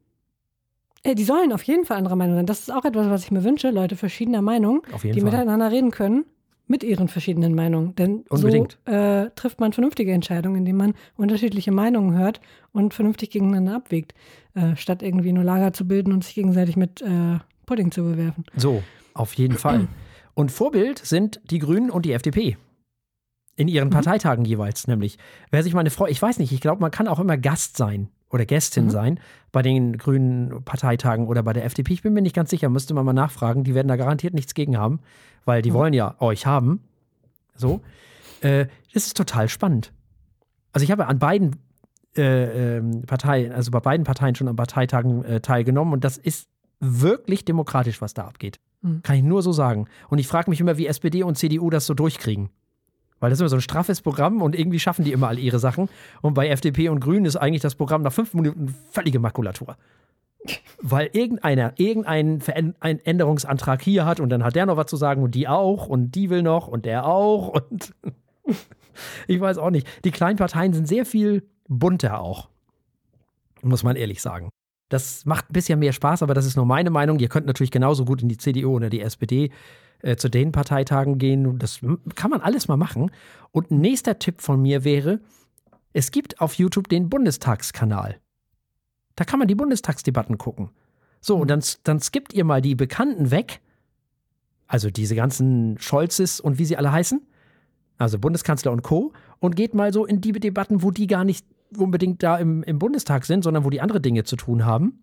Äh, 1.02 1.14
die 1.14 1.24
sollen 1.24 1.52
auf 1.52 1.62
jeden 1.62 1.84
Fall 1.84 1.96
anderer 1.98 2.16
Meinung 2.16 2.36
sein. 2.36 2.46
Das 2.46 2.60
ist 2.60 2.72
auch 2.72 2.84
etwas, 2.84 3.08
was 3.08 3.24
ich 3.24 3.30
mir 3.30 3.44
wünsche. 3.44 3.70
Leute 3.70 3.96
verschiedener 3.96 4.42
Meinung, 4.42 4.82
die 5.02 5.12
Fall. 5.12 5.22
miteinander 5.22 5.70
reden 5.70 5.90
können 5.90 6.24
mit 6.66 6.84
ihren 6.84 7.08
verschiedenen 7.08 7.54
Meinungen. 7.54 7.96
Denn 7.96 8.24
Unbedingt. 8.28 8.78
so 8.86 8.92
äh, 8.92 9.30
trifft 9.34 9.58
man 9.60 9.72
vernünftige 9.72 10.12
Entscheidungen, 10.12 10.56
indem 10.56 10.76
man 10.76 10.94
unterschiedliche 11.16 11.72
Meinungen 11.72 12.16
hört 12.16 12.40
und 12.72 12.94
vernünftig 12.94 13.30
gegeneinander 13.30 13.74
abwägt, 13.76 14.14
äh, 14.54 14.76
statt 14.76 15.02
irgendwie 15.02 15.32
nur 15.32 15.42
Lager 15.42 15.72
zu 15.72 15.86
bilden 15.88 16.12
und 16.12 16.22
sich 16.22 16.34
gegenseitig 16.34 16.76
mit 16.76 17.02
äh, 17.02 17.38
Pudding 17.66 17.90
zu 17.90 18.02
bewerfen. 18.04 18.44
So, 18.56 18.82
auf 19.14 19.34
jeden 19.34 19.56
Fall. 19.58 19.88
Und 20.34 20.52
Vorbild 20.52 20.98
sind 20.98 21.40
die 21.50 21.58
Grünen 21.58 21.90
und 21.90 22.04
die 22.06 22.12
FDP. 22.12 22.56
In 23.56 23.66
ihren 23.68 23.88
Mhm. 23.88 23.92
Parteitagen 23.92 24.44
jeweils, 24.44 24.86
nämlich. 24.86 25.18
Wer 25.50 25.62
sich 25.64 25.74
meine 25.74 25.90
Frau, 25.90 26.06
ich 26.06 26.22
weiß 26.22 26.38
nicht, 26.38 26.52
ich 26.52 26.60
glaube, 26.60 26.80
man 26.80 26.90
kann 26.92 27.08
auch 27.08 27.18
immer 27.18 27.36
Gast 27.36 27.76
sein 27.76 28.08
oder 28.30 28.46
Gästin 28.46 28.86
Mhm. 28.86 28.90
sein 28.90 29.20
bei 29.52 29.62
den 29.62 29.98
Grünen 29.98 30.62
Parteitagen 30.64 31.26
oder 31.26 31.42
bei 31.42 31.52
der 31.52 31.64
FDP. 31.64 31.92
Ich 31.92 32.02
bin 32.02 32.12
mir 32.12 32.22
nicht 32.22 32.34
ganz 32.36 32.50
sicher, 32.50 32.68
müsste 32.68 32.94
man 32.94 33.04
mal 33.04 33.12
nachfragen. 33.12 33.64
Die 33.64 33.74
werden 33.74 33.88
da 33.88 33.96
garantiert 33.96 34.34
nichts 34.34 34.54
gegen 34.54 34.78
haben, 34.78 35.00
weil 35.44 35.62
die 35.62 35.70
Mhm. 35.70 35.74
wollen 35.74 35.92
ja 35.92 36.14
euch 36.20 36.46
haben. 36.46 36.80
So. 37.56 37.80
Äh, 38.40 38.66
das 38.94 39.06
ist 39.06 39.16
total 39.16 39.48
spannend. 39.48 39.92
Also 40.72 40.84
ich 40.84 40.90
habe 40.90 41.06
an 41.06 41.18
beiden 41.18 41.56
äh, 42.16 42.76
ähm, 42.78 43.02
Parteien, 43.02 43.52
also 43.52 43.70
bei 43.70 43.78
beiden 43.78 44.04
Parteien 44.04 44.34
schon 44.34 44.48
an 44.48 44.56
Parteitagen 44.56 45.24
äh, 45.24 45.40
teilgenommen 45.40 45.92
und 45.92 46.02
das 46.02 46.16
ist 46.18 46.48
wirklich 46.80 47.44
demokratisch, 47.44 48.00
was 48.00 48.14
da 48.14 48.24
abgeht. 48.24 48.58
Mhm. 48.82 49.02
Kann 49.04 49.14
ich 49.16 49.22
nur 49.22 49.42
so 49.42 49.52
sagen. 49.52 49.86
Und 50.08 50.18
ich 50.18 50.26
frage 50.26 50.50
mich 50.50 50.60
immer, 50.60 50.76
wie 50.76 50.86
SPD 50.88 51.22
und 51.22 51.38
CDU 51.38 51.70
das 51.70 51.86
so 51.86 51.94
durchkriegen. 51.94 52.48
Weil 53.20 53.30
das 53.30 53.38
ist 53.38 53.40
immer 53.40 53.50
so 53.50 53.56
ein 53.56 53.62
straffes 53.62 54.00
Programm 54.00 54.42
und 54.42 54.58
irgendwie 54.58 54.80
schaffen 54.80 55.04
die 55.04 55.12
immer 55.12 55.28
all 55.28 55.38
ihre 55.38 55.58
Sachen. 55.58 55.88
Und 56.22 56.34
bei 56.34 56.48
FDP 56.48 56.88
und 56.88 57.00
Grünen 57.00 57.26
ist 57.26 57.36
eigentlich 57.36 57.62
das 57.62 57.74
Programm 57.74 58.02
nach 58.02 58.12
fünf 58.12 58.34
Minuten 58.34 58.74
völlige 58.90 59.20
Makulatur. 59.20 59.76
Weil 60.80 61.10
irgendeiner 61.12 61.74
irgendeinen 61.76 62.40
Änderungsantrag 62.80 63.82
hier 63.82 64.06
hat 64.06 64.20
und 64.20 64.30
dann 64.30 64.42
hat 64.42 64.56
der 64.56 64.64
noch 64.64 64.78
was 64.78 64.86
zu 64.86 64.96
sagen 64.96 65.22
und 65.22 65.34
die 65.34 65.46
auch 65.46 65.86
und 65.86 66.14
die 66.14 66.30
will 66.30 66.42
noch 66.42 66.66
und 66.66 66.86
der 66.86 67.06
auch 67.06 67.48
und 67.48 67.94
ich 69.28 69.38
weiß 69.38 69.58
auch 69.58 69.70
nicht. 69.70 69.86
Die 70.04 70.10
kleinen 70.10 70.38
Parteien 70.38 70.72
sind 70.72 70.88
sehr 70.88 71.04
viel 71.04 71.46
bunter 71.68 72.20
auch. 72.20 72.48
Muss 73.62 73.82
man 73.82 73.96
ehrlich 73.96 74.22
sagen. 74.22 74.48
Das 74.88 75.26
macht 75.26 75.50
ein 75.50 75.52
bisschen 75.52 75.78
mehr 75.78 75.92
Spaß, 75.92 76.22
aber 76.22 76.32
das 76.32 76.46
ist 76.46 76.56
nur 76.56 76.64
meine 76.64 76.90
Meinung. 76.90 77.18
Ihr 77.18 77.28
könnt 77.28 77.46
natürlich 77.46 77.70
genauso 77.70 78.06
gut 78.06 78.22
in 78.22 78.28
die 78.28 78.38
CDU 78.38 78.74
oder 78.74 78.88
die 78.88 79.02
SPD 79.02 79.50
äh, 80.02 80.16
zu 80.16 80.28
den 80.28 80.52
Parteitagen 80.52 81.18
gehen. 81.18 81.58
Das 81.58 81.80
kann 82.14 82.30
man 82.30 82.40
alles 82.40 82.68
mal 82.68 82.76
machen. 82.76 83.10
Und 83.52 83.70
ein 83.70 83.80
nächster 83.80 84.18
Tipp 84.18 84.40
von 84.40 84.60
mir 84.60 84.84
wäre, 84.84 85.20
es 85.92 86.10
gibt 86.10 86.40
auf 86.40 86.54
YouTube 86.54 86.88
den 86.88 87.08
Bundestagskanal. 87.08 88.20
Da 89.16 89.24
kann 89.24 89.38
man 89.38 89.48
die 89.48 89.54
Bundestagsdebatten 89.54 90.38
gucken. 90.38 90.70
So, 91.20 91.36
und 91.36 91.48
dann, 91.48 91.62
dann 91.84 92.00
skippt 92.00 92.32
ihr 92.32 92.44
mal 92.44 92.62
die 92.62 92.74
Bekannten 92.74 93.30
weg. 93.30 93.60
Also 94.66 94.90
diese 94.90 95.14
ganzen 95.14 95.78
Scholzes 95.78 96.40
und 96.40 96.58
wie 96.58 96.64
sie 96.64 96.76
alle 96.76 96.92
heißen. 96.92 97.20
Also 97.98 98.18
Bundeskanzler 98.18 98.72
und 98.72 98.82
Co. 98.82 99.12
Und 99.40 99.56
geht 99.56 99.74
mal 99.74 99.92
so 99.92 100.06
in 100.06 100.20
die 100.20 100.32
Debatten, 100.32 100.82
wo 100.82 100.90
die 100.90 101.06
gar 101.06 101.24
nicht 101.24 101.44
unbedingt 101.76 102.22
da 102.22 102.38
im, 102.38 102.62
im 102.62 102.78
Bundestag 102.78 103.24
sind, 103.24 103.44
sondern 103.44 103.64
wo 103.64 103.70
die 103.70 103.80
andere 103.80 104.00
Dinge 104.00 104.24
zu 104.24 104.36
tun 104.36 104.64
haben. 104.64 105.02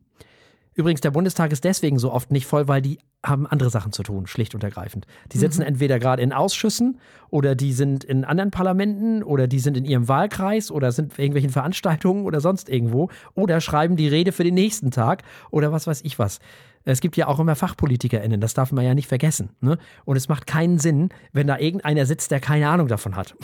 Übrigens, 0.74 1.02
der 1.02 1.12
Bundestag 1.12 1.52
ist 1.52 1.64
deswegen 1.64 2.00
so 2.00 2.12
oft 2.12 2.32
nicht 2.32 2.46
voll, 2.46 2.68
weil 2.68 2.82
die 2.82 3.00
haben 3.26 3.48
andere 3.48 3.70
Sachen 3.70 3.92
zu 3.92 4.04
tun, 4.04 4.28
schlicht 4.28 4.56
und 4.56 4.64
ergreifend. 4.64 5.06
Die 5.32 5.38
sitzen 5.38 5.62
mhm. 5.62 5.68
entweder 5.68 6.00
gerade 6.00 6.22
in 6.22 6.34
Ausschüssen 6.34 7.00
oder 7.30 7.56
die 7.56 7.74
sind 7.74 8.04
in 8.04 8.24
anderen 8.24 8.52
Parlamenten 8.52 9.24
oder 9.24 9.48
die 9.48 9.60
sind 9.60 9.76
in 9.76 9.86
ihrem 9.86 10.08
Wahlkreis 10.08 10.72
oder 10.72 10.92
sind 10.92 11.18
irgendwelchen 11.18 11.50
Veranstaltungen 11.50 12.26
oder 12.26 12.42
sonst 12.42 12.70
irgendwo 12.70 13.10
oder 13.34 13.60
schreiben 13.60 13.96
die 13.96 14.08
Rede 14.08 14.32
für 14.32 14.44
den 14.44 14.54
nächsten 14.54 14.92
Tag 14.92 15.24
oder 15.50 15.72
was 15.72 15.88
weiß 15.88 16.02
ich 16.04 16.20
was. 16.20 16.40
Es 16.86 17.02
gibt 17.02 17.18
ja 17.18 17.28
auch 17.28 17.40
immer 17.40 17.56
FachpolitikerInnen, 17.56 18.40
das 18.40 18.54
darf 18.54 18.72
man 18.72 18.86
ja 18.86 18.96
nicht 18.96 19.08
vergessen. 19.08 19.50
Ne? 19.60 19.78
Und 20.06 20.16
es 20.16 20.30
macht 20.30 20.48
keinen 20.48 20.80
Sinn, 20.80 21.10
wenn 21.34 21.48
da 21.48 21.58
irgendeiner 21.58 22.06
sitzt, 22.06 22.32
der 22.32 22.40
keine 22.40 22.70
Ahnung 22.70 22.88
davon 22.88 23.16
hat. 23.16 23.36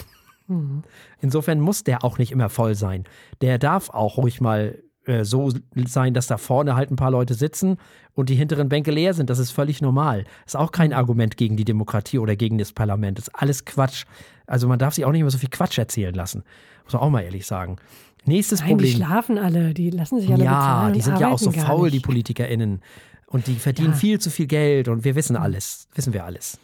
Mhm. 0.47 0.83
Insofern 1.19 1.59
muss 1.59 1.83
der 1.83 2.03
auch 2.03 2.17
nicht 2.17 2.31
immer 2.31 2.49
voll 2.49 2.75
sein. 2.75 3.03
Der 3.41 3.57
darf 3.57 3.89
auch 3.89 4.17
ruhig 4.17 4.39
mal 4.39 4.81
äh, 5.05 5.23
so 5.23 5.51
sein, 5.85 6.13
dass 6.13 6.27
da 6.27 6.37
vorne 6.37 6.75
halt 6.75 6.91
ein 6.91 6.95
paar 6.95 7.11
Leute 7.11 7.33
sitzen 7.33 7.77
und 8.13 8.29
die 8.29 8.35
hinteren 8.35 8.69
Bänke 8.69 8.91
leer 8.91 9.13
sind. 9.13 9.29
Das 9.29 9.39
ist 9.39 9.51
völlig 9.51 9.81
normal. 9.81 10.25
Ist 10.45 10.55
auch 10.55 10.71
kein 10.71 10.93
Argument 10.93 11.37
gegen 11.37 11.57
die 11.57 11.65
Demokratie 11.65 12.19
oder 12.19 12.35
gegen 12.35 12.57
das 12.57 12.71
Parlament. 12.71 13.17
Das 13.17 13.27
ist 13.27 13.35
alles 13.35 13.65
Quatsch. 13.65 14.05
Also 14.47 14.67
man 14.67 14.79
darf 14.79 14.93
sich 14.93 15.05
auch 15.05 15.11
nicht 15.11 15.21
mehr 15.21 15.31
so 15.31 15.37
viel 15.37 15.49
Quatsch 15.49 15.77
erzählen 15.77 16.13
lassen. 16.13 16.43
Muss 16.83 16.93
man 16.93 17.01
auch 17.01 17.09
mal 17.09 17.21
ehrlich 17.21 17.45
sagen. 17.45 17.77
Nächstes 18.25 18.59
Nein, 18.61 18.69
Problem. 18.69 18.91
Die 18.91 18.95
schlafen 18.95 19.37
alle, 19.37 19.73
die 19.73 19.89
lassen 19.89 20.19
sich 20.19 20.31
alle 20.31 20.43
ja, 20.45 20.51
bezahlen. 20.51 20.87
Ja, 20.87 20.93
die 20.93 21.01
sind 21.01 21.19
ja 21.19 21.29
auch 21.29 21.39
so 21.39 21.51
faul, 21.51 21.85
nicht. 21.85 21.95
die 21.95 21.99
PolitikerInnen. 21.99 22.81
Und 23.27 23.47
die 23.47 23.55
verdienen 23.55 23.91
ja. 23.91 23.97
viel 23.97 24.19
zu 24.19 24.29
viel 24.29 24.47
Geld 24.47 24.87
und 24.87 25.03
wir 25.03 25.15
wissen 25.15 25.35
alles. 25.35 25.87
Wissen 25.95 26.13
wir 26.13 26.23
alles. 26.23 26.59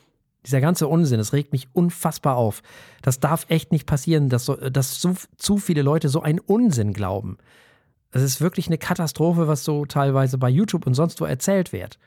Dieser 0.46 0.62
ganze 0.62 0.88
Unsinn, 0.88 1.17
das 1.17 1.34
regt 1.34 1.51
mich 1.51 1.67
unfassbar 1.74 2.38
auf. 2.38 2.62
Das 3.01 3.19
darf 3.19 3.46
echt 3.50 3.72
nicht 3.72 3.86
passieren, 3.86 4.29
dass, 4.29 4.46
so, 4.46 4.55
dass 4.55 5.01
so, 5.01 5.15
zu 5.36 5.58
viele 5.58 5.81
Leute 5.81 6.08
so 6.08 6.22
einen 6.22 6.39
Unsinn 6.39 6.93
glauben. 6.93 7.38
Es 8.12 8.22
ist 8.24 8.42
wirklich 8.42 8.68
eine 8.68 8.78
Katastrophe, 8.78 9.48
was 9.48 9.63
so 9.63 9.86
teilweise 9.86 10.38
bei 10.38 10.50
YouTube 10.50 10.88
und 10.88 10.94
sonst 10.94 11.22
wo 11.22 11.25
erzählt 11.25 11.72
wird. 11.74 12.00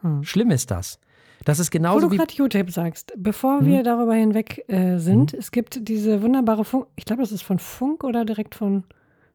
Hm. 0.00 0.24
Schlimm 0.24 0.50
ist 0.50 0.70
das. 0.70 0.98
Das 1.44 1.58
ist 1.58 1.70
genauso 1.70 2.06
Wo 2.06 2.10
du 2.10 2.16
gerade 2.16 2.32
YouTube 2.32 2.70
sagst, 2.70 3.12
bevor 3.16 3.60
hm? 3.60 3.66
wir 3.66 3.82
darüber 3.82 4.14
hinweg 4.14 4.64
äh, 4.68 4.98
sind, 4.98 5.32
hm? 5.32 5.38
es 5.38 5.50
gibt 5.50 5.88
diese 5.88 6.22
wunderbare 6.22 6.64
Funk, 6.64 6.86
ich 6.96 7.04
glaube, 7.04 7.22
das 7.22 7.32
ist 7.32 7.42
von 7.42 7.58
Funk 7.58 8.02
oder 8.02 8.24
direkt 8.24 8.54
von, 8.54 8.84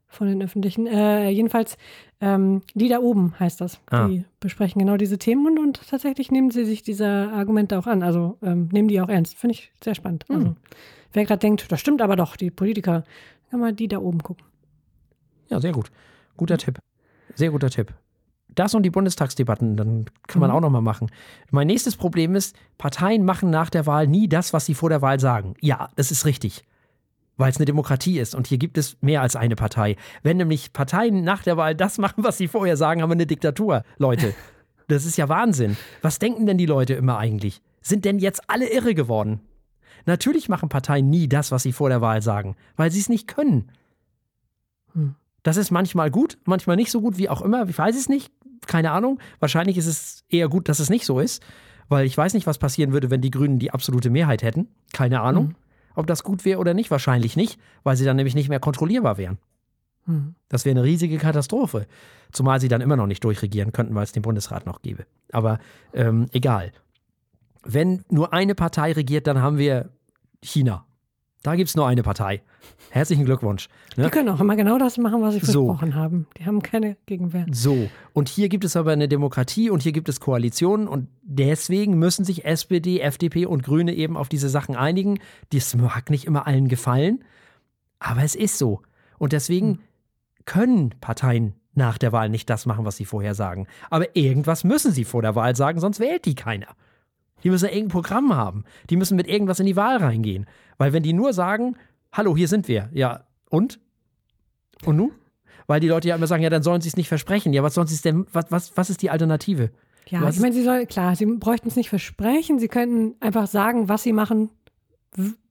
von 0.08 0.28
den 0.28 0.42
öffentlichen, 0.42 0.88
äh, 0.88 1.30
jedenfalls 1.30 1.78
ähm, 2.22 2.62
die 2.74 2.90
da 2.90 3.00
oben 3.00 3.40
heißt 3.40 3.62
das. 3.62 3.80
Ah. 3.90 4.08
Die 4.08 4.26
besprechen 4.40 4.80
genau 4.80 4.98
diese 4.98 5.18
Themen 5.18 5.46
und, 5.48 5.60
und, 5.60 5.90
tatsächlich 5.90 6.32
nehmen 6.32 6.52
sie 6.52 6.66
sich 6.66 6.84
dieser 6.84 7.32
Argumente 7.32 7.78
auch 7.78 7.88
an, 7.88 8.04
also 8.04 8.38
ähm, 8.42 8.70
nehmen 8.72 8.88
die 8.88 9.00
auch 9.00 9.10
ernst. 9.10 9.38
Finde 9.38 9.54
ich 9.54 9.72
sehr 9.84 9.96
spannend. 9.96 10.26
Hm. 10.28 10.36
Also, 10.36 10.56
wer 11.14 11.26
gerade 11.26 11.40
denkt, 11.40 11.72
das 11.72 11.80
stimmt 11.80 12.02
aber 12.02 12.16
doch, 12.16 12.36
die 12.36 12.52
Politiker, 12.52 13.04
kann 13.50 13.60
mal 13.60 13.74
die 13.74 13.88
da 13.88 14.00
oben 14.00 14.22
gucken. 14.22 14.46
Ja, 15.50 15.60
sehr 15.60 15.72
gut. 15.72 15.92
Guter 16.38 16.56
mhm. 16.56 16.60
Tipp. 16.60 16.80
Sehr 17.36 17.52
guter 17.52 17.70
Tipp. 17.70 17.94
Das 18.56 18.74
und 18.74 18.84
die 18.84 18.90
Bundestagsdebatten, 18.90 19.78
dann 19.78 20.06
kann 20.28 20.40
man 20.40 20.50
mhm. 20.50 20.58
auch 20.58 20.62
nochmal 20.62 20.82
machen. 20.82 21.12
Mein 21.52 21.68
nächstes 21.68 21.96
Problem 21.96 22.36
ist, 22.36 22.56
Parteien 22.78 23.24
machen 23.24 23.50
nach 23.50 23.70
der 23.70 23.86
Wahl 23.86 24.08
nie 24.08 24.28
das, 24.28 24.54
was 24.54 24.66
sie 24.66 24.74
vor 24.74 24.90
der 24.90 25.02
Wahl 25.02 25.20
sagen. 25.20 25.54
Ja, 25.62 25.90
das 25.96 26.12
ist 26.12 26.26
richtig. 26.26 26.64
Weil 27.38 27.52
es 27.52 27.58
eine 27.58 27.66
Demokratie 27.66 28.20
ist 28.20 28.36
und 28.36 28.48
hier 28.48 28.58
gibt 28.58 28.78
es 28.78 28.98
mehr 29.02 29.22
als 29.22 29.36
eine 29.36 29.56
Partei. 29.56 29.96
Wenn 30.24 30.38
nämlich 30.38 30.74
Parteien 30.74 31.24
nach 31.24 31.44
der 31.44 31.58
Wahl 31.58 31.76
das 31.76 32.00
machen, 32.00 32.24
was 32.24 32.38
sie 32.38 32.48
vorher 32.48 32.76
sagen, 32.76 33.02
haben 33.02 33.10
wir 33.10 33.16
eine 33.16 33.28
Diktatur. 33.28 33.84
Leute, 33.98 34.34
das 34.88 35.06
ist 35.06 35.18
ja 35.18 35.30
Wahnsinn. 35.30 35.78
Was 36.02 36.20
denken 36.20 36.46
denn 36.46 36.58
die 36.58 36.66
Leute 36.66 36.96
immer 36.96 37.18
eigentlich? 37.18 37.62
Sind 37.82 38.04
denn 38.04 38.20
jetzt 38.20 38.50
alle 38.50 38.70
irre 38.70 38.94
geworden? 38.94 39.42
Natürlich 40.06 40.50
machen 40.50 40.70
Parteien 40.70 41.10
nie 41.10 41.30
das, 41.30 41.52
was 41.52 41.64
sie 41.64 41.72
vor 41.72 41.90
der 41.90 42.02
Wahl 42.02 42.22
sagen, 42.22 42.56
weil 42.76 42.92
sie 42.92 43.00
es 43.00 43.10
nicht 43.10 43.28
können. 43.28 43.72
Hm. 44.94 45.16
Das 45.50 45.58
ist 45.58 45.72
manchmal 45.72 46.12
gut, 46.12 46.38
manchmal 46.46 46.76
nicht 46.76 46.92
so 46.92 47.02
gut, 47.02 47.18
wie 47.18 47.28
auch 47.28 47.42
immer. 47.42 47.68
Ich 47.68 47.76
weiß 47.76 47.98
es 47.98 48.08
nicht, 48.08 48.32
keine 48.68 48.92
Ahnung. 48.92 49.20
Wahrscheinlich 49.40 49.80
ist 49.80 49.88
es 49.88 50.24
eher 50.30 50.48
gut, 50.48 50.70
dass 50.70 50.78
es 50.78 50.92
nicht 50.92 51.08
so 51.08 51.20
ist, 51.20 51.42
weil 51.88 52.06
ich 52.06 52.16
weiß 52.16 52.36
nicht, 52.36 52.46
was 52.46 52.60
passieren 52.60 52.94
würde, 52.94 53.10
wenn 53.10 53.22
die 53.22 53.32
Grünen 53.32 53.58
die 53.58 53.72
absolute 53.72 54.12
Mehrheit 54.12 54.44
hätten. 54.44 54.68
Keine 54.94 55.22
Ahnung, 55.22 55.48
mhm. 55.48 55.56
ob 55.96 56.06
das 56.06 56.24
gut 56.24 56.46
wäre 56.46 56.60
oder 56.60 56.76
nicht. 56.76 56.92
Wahrscheinlich 56.92 57.36
nicht, 57.36 57.60
weil 57.82 57.98
sie 57.98 58.06
dann 58.06 58.18
nämlich 58.18 58.36
nicht 58.36 58.48
mehr 58.48 58.60
kontrollierbar 58.60 59.18
wären. 59.18 59.40
Mhm. 60.06 60.36
Das 60.50 60.66
wäre 60.66 60.78
eine 60.78 60.84
riesige 60.84 61.18
Katastrophe. 61.18 61.88
Zumal 62.32 62.62
sie 62.62 62.68
dann 62.68 62.82
immer 62.82 62.96
noch 62.96 63.08
nicht 63.08 63.24
durchregieren 63.24 63.72
könnten, 63.72 63.96
weil 63.96 64.04
es 64.04 64.12
den 64.12 64.22
Bundesrat 64.22 64.68
noch 64.68 64.84
gäbe. 64.84 65.08
Aber 65.32 65.58
ähm, 65.94 66.28
egal. 66.32 66.74
Wenn 67.64 68.06
nur 68.12 68.34
eine 68.34 68.54
Partei 68.54 68.92
regiert, 68.92 69.26
dann 69.26 69.42
haben 69.42 69.58
wir 69.58 69.90
China. 70.44 70.86
Da 71.42 71.56
gibt 71.56 71.70
es 71.70 71.76
nur 71.76 71.88
eine 71.88 72.04
Partei. 72.04 72.42
Herzlichen 72.90 73.24
Glückwunsch. 73.24 73.70
Ne? 73.96 74.06
Die 74.06 74.10
können 74.10 74.28
auch 74.28 74.42
immer 74.42 74.58
genau 74.58 74.78
das 74.78 74.98
machen, 74.98 75.22
was 75.22 75.36
sie 75.36 75.40
so. 75.40 75.68
versprochen 75.68 75.96
haben. 75.96 76.28
Die 76.38 76.46
haben 76.46 76.62
keine 76.62 76.98
Gegenwehr. 77.06 77.46
So, 77.52 77.90
und 78.14 78.28
hier 78.28 78.50
gibt 78.50 78.66
es 78.66 78.76
aber 78.76 78.92
eine 78.92 79.08
Demokratie 79.08 79.70
und 79.70 79.82
hier 79.82 79.94
gibt 79.94 80.10
es 80.10 80.20
Koalitionen 80.20 80.88
und 80.88 81.08
deswegen 81.22 81.98
müssen 81.98 82.26
sich 82.26 82.44
SPD, 82.44 83.00
FDP 83.00 83.46
und 83.46 83.64
Grüne 83.64 83.94
eben 83.94 84.18
auf 84.18 84.28
diese 84.28 84.50
Sachen 84.50 84.76
einigen. 84.76 85.20
Das 85.54 85.76
mag 85.76 86.10
nicht 86.10 86.26
immer 86.26 86.46
allen 86.46 86.68
gefallen, 86.68 87.24
aber 88.00 88.24
es 88.24 88.36
ist 88.36 88.58
so. 88.58 88.82
Und 89.18 89.32
deswegen 89.32 89.68
hm. 89.68 89.80
können 90.46 90.96
Parteien 91.00 91.54
nach 91.74 91.98
der 91.98 92.12
Wahl 92.12 92.30
nicht 92.30 92.50
das 92.50 92.66
machen, 92.66 92.84
was 92.84 92.98
sie 92.98 93.06
vorher 93.06 93.34
sagen. 93.34 93.68
Aber 93.90 94.16
irgendwas 94.16 94.66
müssen 94.66 94.92
sie 94.92 95.06
vor 95.06 95.22
der 95.22 95.36
Wahl 95.36 95.56
sagen, 95.56 95.80
sonst 95.80 96.02
wählt 96.02 96.26
die 96.26 96.36
keiner. 96.36 96.76
Die 97.44 97.50
müssen 97.50 97.70
irgendein 97.70 97.90
Programm 97.90 98.36
haben. 98.36 98.64
Die 98.90 98.96
müssen 98.96 99.16
mit 99.16 99.28
irgendwas 99.28 99.60
in 99.60 99.66
die 99.66 99.76
Wahl 99.76 99.98
reingehen. 99.98 100.46
Weil 100.78 100.94
wenn 100.94 101.04
die 101.04 101.14
nur 101.14 101.34
sagen, 101.34 101.76
hallo, 102.12 102.36
hier 102.36 102.48
sind 102.48 102.68
wir, 102.68 102.90
ja, 102.94 103.22
und? 103.50 103.80
Und 104.86 104.98
nun? 104.98 105.12
Weil 105.68 105.80
die 105.80 105.88
Leute 105.88 106.08
ja 106.08 106.16
immer 106.16 106.28
sagen, 106.28 106.42
ja, 106.42 106.50
dann 106.50 106.64
sollen 106.64 106.82
sie 106.82 106.90
es 106.90 106.98
nicht 106.98 107.10
versprechen. 107.10 107.54
Ja, 107.54 107.62
was 107.62 107.76
sollen 107.76 107.88
sie 107.88 107.96
es 107.96 108.02
denn, 108.02 108.26
was, 108.32 108.46
was, 108.50 108.76
was 108.76 108.90
ist 108.90 109.02
die 109.02 109.10
Alternative? 109.10 109.72
Ja, 110.08 110.22
was 110.22 110.36
ich 110.36 110.42
meine, 110.42 110.54
sie 110.54 110.64
sollen, 110.64 110.88
klar, 110.88 111.16
sie 111.16 111.26
bräuchten 111.26 111.68
es 111.68 111.76
nicht 111.76 111.90
versprechen, 111.90 112.58
sie 112.58 112.68
könnten 112.68 113.16
einfach 113.24 113.46
sagen, 113.46 113.90
was 113.90 114.02
sie 114.02 114.14
machen, 114.14 114.50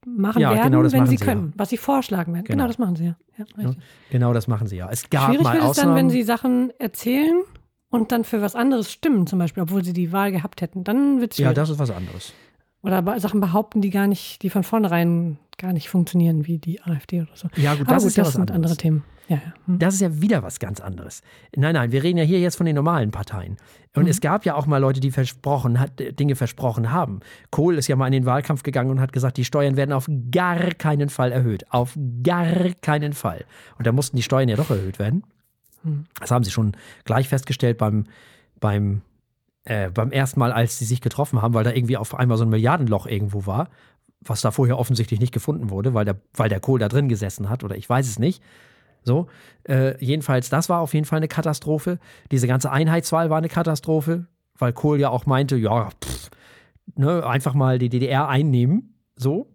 machen 0.05 0.43
ja, 0.43 0.51
werden, 0.51 0.73
genau 0.73 0.93
wenn 0.93 1.07
sie, 1.07 1.17
sie 1.17 1.25
können, 1.25 1.49
ja. 1.49 1.53
was 1.57 1.69
sie 1.69 1.77
vorschlagen 1.77 2.35
werden. 2.35 2.45
Genau, 2.45 2.65
genau 2.65 2.67
das 2.67 2.79
machen 2.79 2.97
sie 2.97 3.05
ja. 3.05 3.17
ja 3.37 3.75
genau 4.11 4.33
das 4.33 4.49
machen 4.49 4.67
sie 4.67 4.77
ja. 4.77 4.89
Es 4.91 5.09
gab 5.11 5.27
Schwierig 5.27 5.45
mal 5.45 5.61
wird 5.61 5.71
es 5.71 5.77
dann, 5.77 5.95
wenn 5.95 6.11
sie 6.11 6.25
Sachen 6.25 6.73
erzählen 6.79 7.43
und 7.91 8.13
dann 8.13 8.25
für 8.25 8.43
was 8.43 8.55
anderes 8.55 8.93
stimmen, 8.93 9.27
zum 9.27 9.39
Beispiel, 9.39 9.63
obwohl 9.63 9.85
sie 9.85 9.93
die 9.93 10.13
Wahl 10.13 10.33
gehabt 10.33 10.61
hätten. 10.61 10.85
Dann 10.85 11.21
wird 11.21 11.33
es 11.33 11.39
Ja, 11.39 11.53
das 11.53 11.71
ist 11.71 11.79
was 11.79 11.91
anderes. 11.91 12.33
Oder 12.83 13.21
Sachen 13.21 13.41
behaupten, 13.41 13.81
die 13.81 13.91
gar 13.91 14.07
nicht, 14.07 14.43
die 14.43 14.51
von 14.51 14.63
vornherein 14.63 15.39
gar 15.59 15.73
nicht 15.73 15.89
funktionieren, 15.89 16.47
wie 16.47 16.59
die 16.59 16.81
AfD 16.81 17.23
oder 17.23 17.35
so. 17.35 17.49
Ja, 17.57 17.75
gut, 17.75 17.91
das 17.91 18.03
gut, 18.03 18.11
ist 18.11 18.17
ja 18.17 18.23
das 18.23 18.29
was 18.29 18.35
sind 18.35 18.51
anderes. 18.51 18.73
andere 18.73 18.77
Themen. 18.77 19.05
Ja, 19.29 19.37
ja. 19.37 19.53
Hm. 19.67 19.79
Das 19.79 19.95
ist 19.95 20.01
ja 20.01 20.23
wieder 20.23 20.43
was 20.43 20.59
ganz 20.59 20.81
anderes. 20.81 21.23
Nein, 21.55 21.75
nein, 21.75 21.93
wir 21.93 22.03
reden 22.03 22.19
ja 22.19 22.25
hier 22.25 22.41
jetzt 22.41 22.57
von 22.57 22.67
den 22.67 22.77
normalen 22.77 23.11
Parteien. 23.11 23.57
Und 23.95 24.05
mhm. 24.05 24.11
es 24.11 24.21
gab 24.21 24.47
ja 24.47 24.55
auch 24.55 24.67
mal 24.67 24.79
Leute, 24.79 25.01
die 25.01 25.11
versprochen 25.11 25.81
hat, 25.81 25.93
Dinge 25.99 26.37
versprochen 26.37 26.93
haben. 26.93 27.21
Kohl 27.51 27.77
ist 27.77 27.89
ja 27.89 27.97
mal 27.97 28.07
in 28.07 28.13
den 28.13 28.27
Wahlkampf 28.27 28.63
gegangen 28.63 28.91
und 28.91 29.01
hat 29.01 29.13
gesagt, 29.13 29.37
die 29.37 29.45
Steuern 29.45 29.77
werden 29.77 29.93
auf 29.93 30.09
gar 30.31 30.71
keinen 30.75 31.09
Fall 31.09 31.33
erhöht. 31.33 31.65
Auf 31.71 31.99
gar 32.23 32.71
keinen 32.81 33.13
Fall. 33.13 33.45
Und 33.77 33.87
da 33.87 33.93
mussten 33.93 34.17
die 34.17 34.23
Steuern 34.23 34.49
ja 34.49 34.57
doch 34.57 34.71
erhöht 34.71 34.99
werden. 34.99 35.25
Mhm. 35.83 36.07
Das 36.21 36.31
haben 36.31 36.45
sie 36.45 36.51
schon 36.51 36.73
gleich 37.05 37.29
festgestellt 37.29 37.79
beim, 37.79 38.05
beim 38.61 39.03
äh, 39.69 39.91
beim 39.91 40.11
ersten 40.11 40.41
Mal, 40.41 40.51
als 40.51 40.79
sie 40.79 40.87
sich 40.87 41.03
getroffen 41.03 41.43
haben, 41.43 41.53
weil 41.53 41.65
da 41.65 41.73
irgendwie 41.73 41.99
auf 41.99 42.15
einmal 42.15 42.39
so 42.39 42.45
ein 42.45 42.49
Milliardenloch 42.49 43.07
irgendwo 43.07 43.45
war, 43.45 43.69
was 44.21 44.41
da 44.41 44.51
vorher 44.51 44.79
offensichtlich 44.79 45.21
nicht 45.21 45.33
gefunden 45.33 45.69
wurde, 45.69 45.93
weil 45.93 46.07
der, 46.07 46.17
weil 46.35 46.49
der 46.49 46.61
Kohl 46.61 46.79
da 46.79 46.89
drin 46.89 47.09
gesessen 47.09 47.51
hat 47.51 47.65
oder 47.65 47.77
ich 47.77 47.89
weiß 47.89 48.09
es 48.09 48.19
nicht. 48.19 48.43
So, 49.03 49.27
äh, 49.65 50.03
jedenfalls, 50.03 50.49
das 50.49 50.69
war 50.71 50.81
auf 50.81 50.95
jeden 50.95 51.05
Fall 51.05 51.19
eine 51.19 51.29
Katastrophe. 51.29 51.99
Diese 52.31 52.47
ganze 52.47 52.71
Einheitswahl 52.71 53.29
war 53.29 53.39
eine 53.39 53.49
Katastrophe, 53.49 54.27
weil 54.57 54.73
Kohl 54.73 54.99
ja 55.01 55.11
auch 55.11 55.27
meinte, 55.27 55.57
ja, 55.57 55.91
pff, 56.03 56.31
ne, 56.97 57.27
einfach 57.27 57.53
mal 57.53 57.79
die 57.79 57.91
DDR 57.91 58.27
einnehmen. 58.29 58.95
So, 59.17 59.49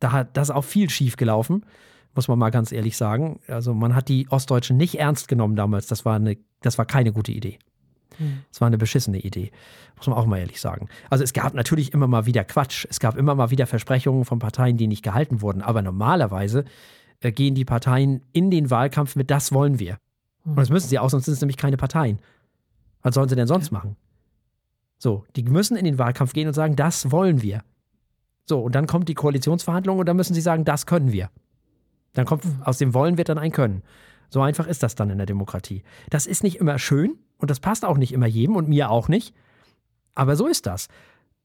da 0.00 0.10
hat 0.10 0.36
das 0.36 0.50
auch 0.50 0.64
viel 0.64 0.90
schief 0.90 1.16
gelaufen, 1.16 1.64
muss 2.14 2.28
man 2.28 2.38
mal 2.38 2.50
ganz 2.50 2.72
ehrlich 2.72 2.96
sagen. 2.96 3.40
Also 3.46 3.74
man 3.74 3.94
hat 3.94 4.08
die 4.08 4.28
Ostdeutschen 4.30 4.76
nicht 4.76 4.98
ernst 4.98 5.28
genommen 5.28 5.56
damals. 5.56 5.86
Das 5.86 6.04
war 6.04 6.16
eine, 6.16 6.36
das 6.62 6.78
war 6.78 6.84
keine 6.84 7.12
gute 7.12 7.32
Idee. 7.32 7.58
Es 8.50 8.60
war 8.60 8.66
eine 8.66 8.78
beschissene 8.78 9.18
Idee, 9.18 9.50
muss 9.96 10.06
man 10.06 10.18
auch 10.18 10.26
mal 10.26 10.38
ehrlich 10.38 10.60
sagen. 10.60 10.88
Also 11.08 11.24
es 11.24 11.32
gab 11.32 11.54
natürlich 11.54 11.94
immer 11.94 12.06
mal 12.06 12.26
wieder 12.26 12.44
Quatsch. 12.44 12.86
Es 12.90 13.00
gab 13.00 13.16
immer 13.16 13.34
mal 13.34 13.50
wieder 13.50 13.66
Versprechungen 13.66 14.24
von 14.24 14.38
Parteien, 14.38 14.76
die 14.76 14.88
nicht 14.88 15.02
gehalten 15.02 15.40
wurden. 15.40 15.62
Aber 15.62 15.80
normalerweise 15.82 16.64
äh, 17.20 17.32
gehen 17.32 17.54
die 17.54 17.64
Parteien 17.64 18.22
in 18.32 18.50
den 18.50 18.70
Wahlkampf 18.70 19.16
mit, 19.16 19.30
das 19.30 19.52
wollen 19.52 19.78
wir. 19.78 19.98
Und 20.44 20.56
das 20.56 20.70
müssen 20.70 20.88
sie 20.88 20.98
auch, 20.98 21.10
sonst 21.10 21.26
sind 21.26 21.34
es 21.34 21.40
nämlich 21.40 21.56
keine 21.56 21.76
Parteien. 21.76 22.18
Was 23.02 23.14
sollen 23.14 23.28
sie 23.28 23.36
denn 23.36 23.46
sonst 23.46 23.70
machen? 23.70 23.96
So, 24.98 25.24
die 25.36 25.42
müssen 25.42 25.76
in 25.76 25.84
den 25.84 25.98
Wahlkampf 25.98 26.32
gehen 26.32 26.48
und 26.48 26.54
sagen, 26.54 26.76
das 26.76 27.10
wollen 27.10 27.40
wir. 27.40 27.62
So, 28.44 28.60
und 28.60 28.74
dann 28.74 28.86
kommt 28.86 29.08
die 29.08 29.14
Koalitionsverhandlung 29.14 29.98
und 29.98 30.06
dann 30.06 30.16
müssen 30.16 30.34
sie 30.34 30.40
sagen, 30.40 30.64
das 30.64 30.84
können 30.84 31.12
wir. 31.12 31.30
Dann 32.12 32.26
kommt 32.26 32.44
aus 32.64 32.78
dem 32.78 32.94
Wollen 32.94 33.18
wird 33.18 33.28
dann 33.28 33.38
ein 33.38 33.52
Können. 33.52 33.82
So 34.28 34.40
einfach 34.40 34.66
ist 34.66 34.82
das 34.82 34.94
dann 34.94 35.10
in 35.10 35.18
der 35.18 35.26
Demokratie. 35.26 35.82
Das 36.08 36.26
ist 36.26 36.42
nicht 36.42 36.56
immer 36.56 36.78
schön 36.78 37.18
und 37.38 37.50
das 37.50 37.60
passt 37.60 37.84
auch 37.84 37.96
nicht 37.96 38.12
immer 38.12 38.26
jedem 38.26 38.56
und 38.56 38.68
mir 38.68 38.90
auch 38.90 39.08
nicht. 39.08 39.34
Aber 40.14 40.36
so 40.36 40.46
ist 40.46 40.66
das. 40.66 40.88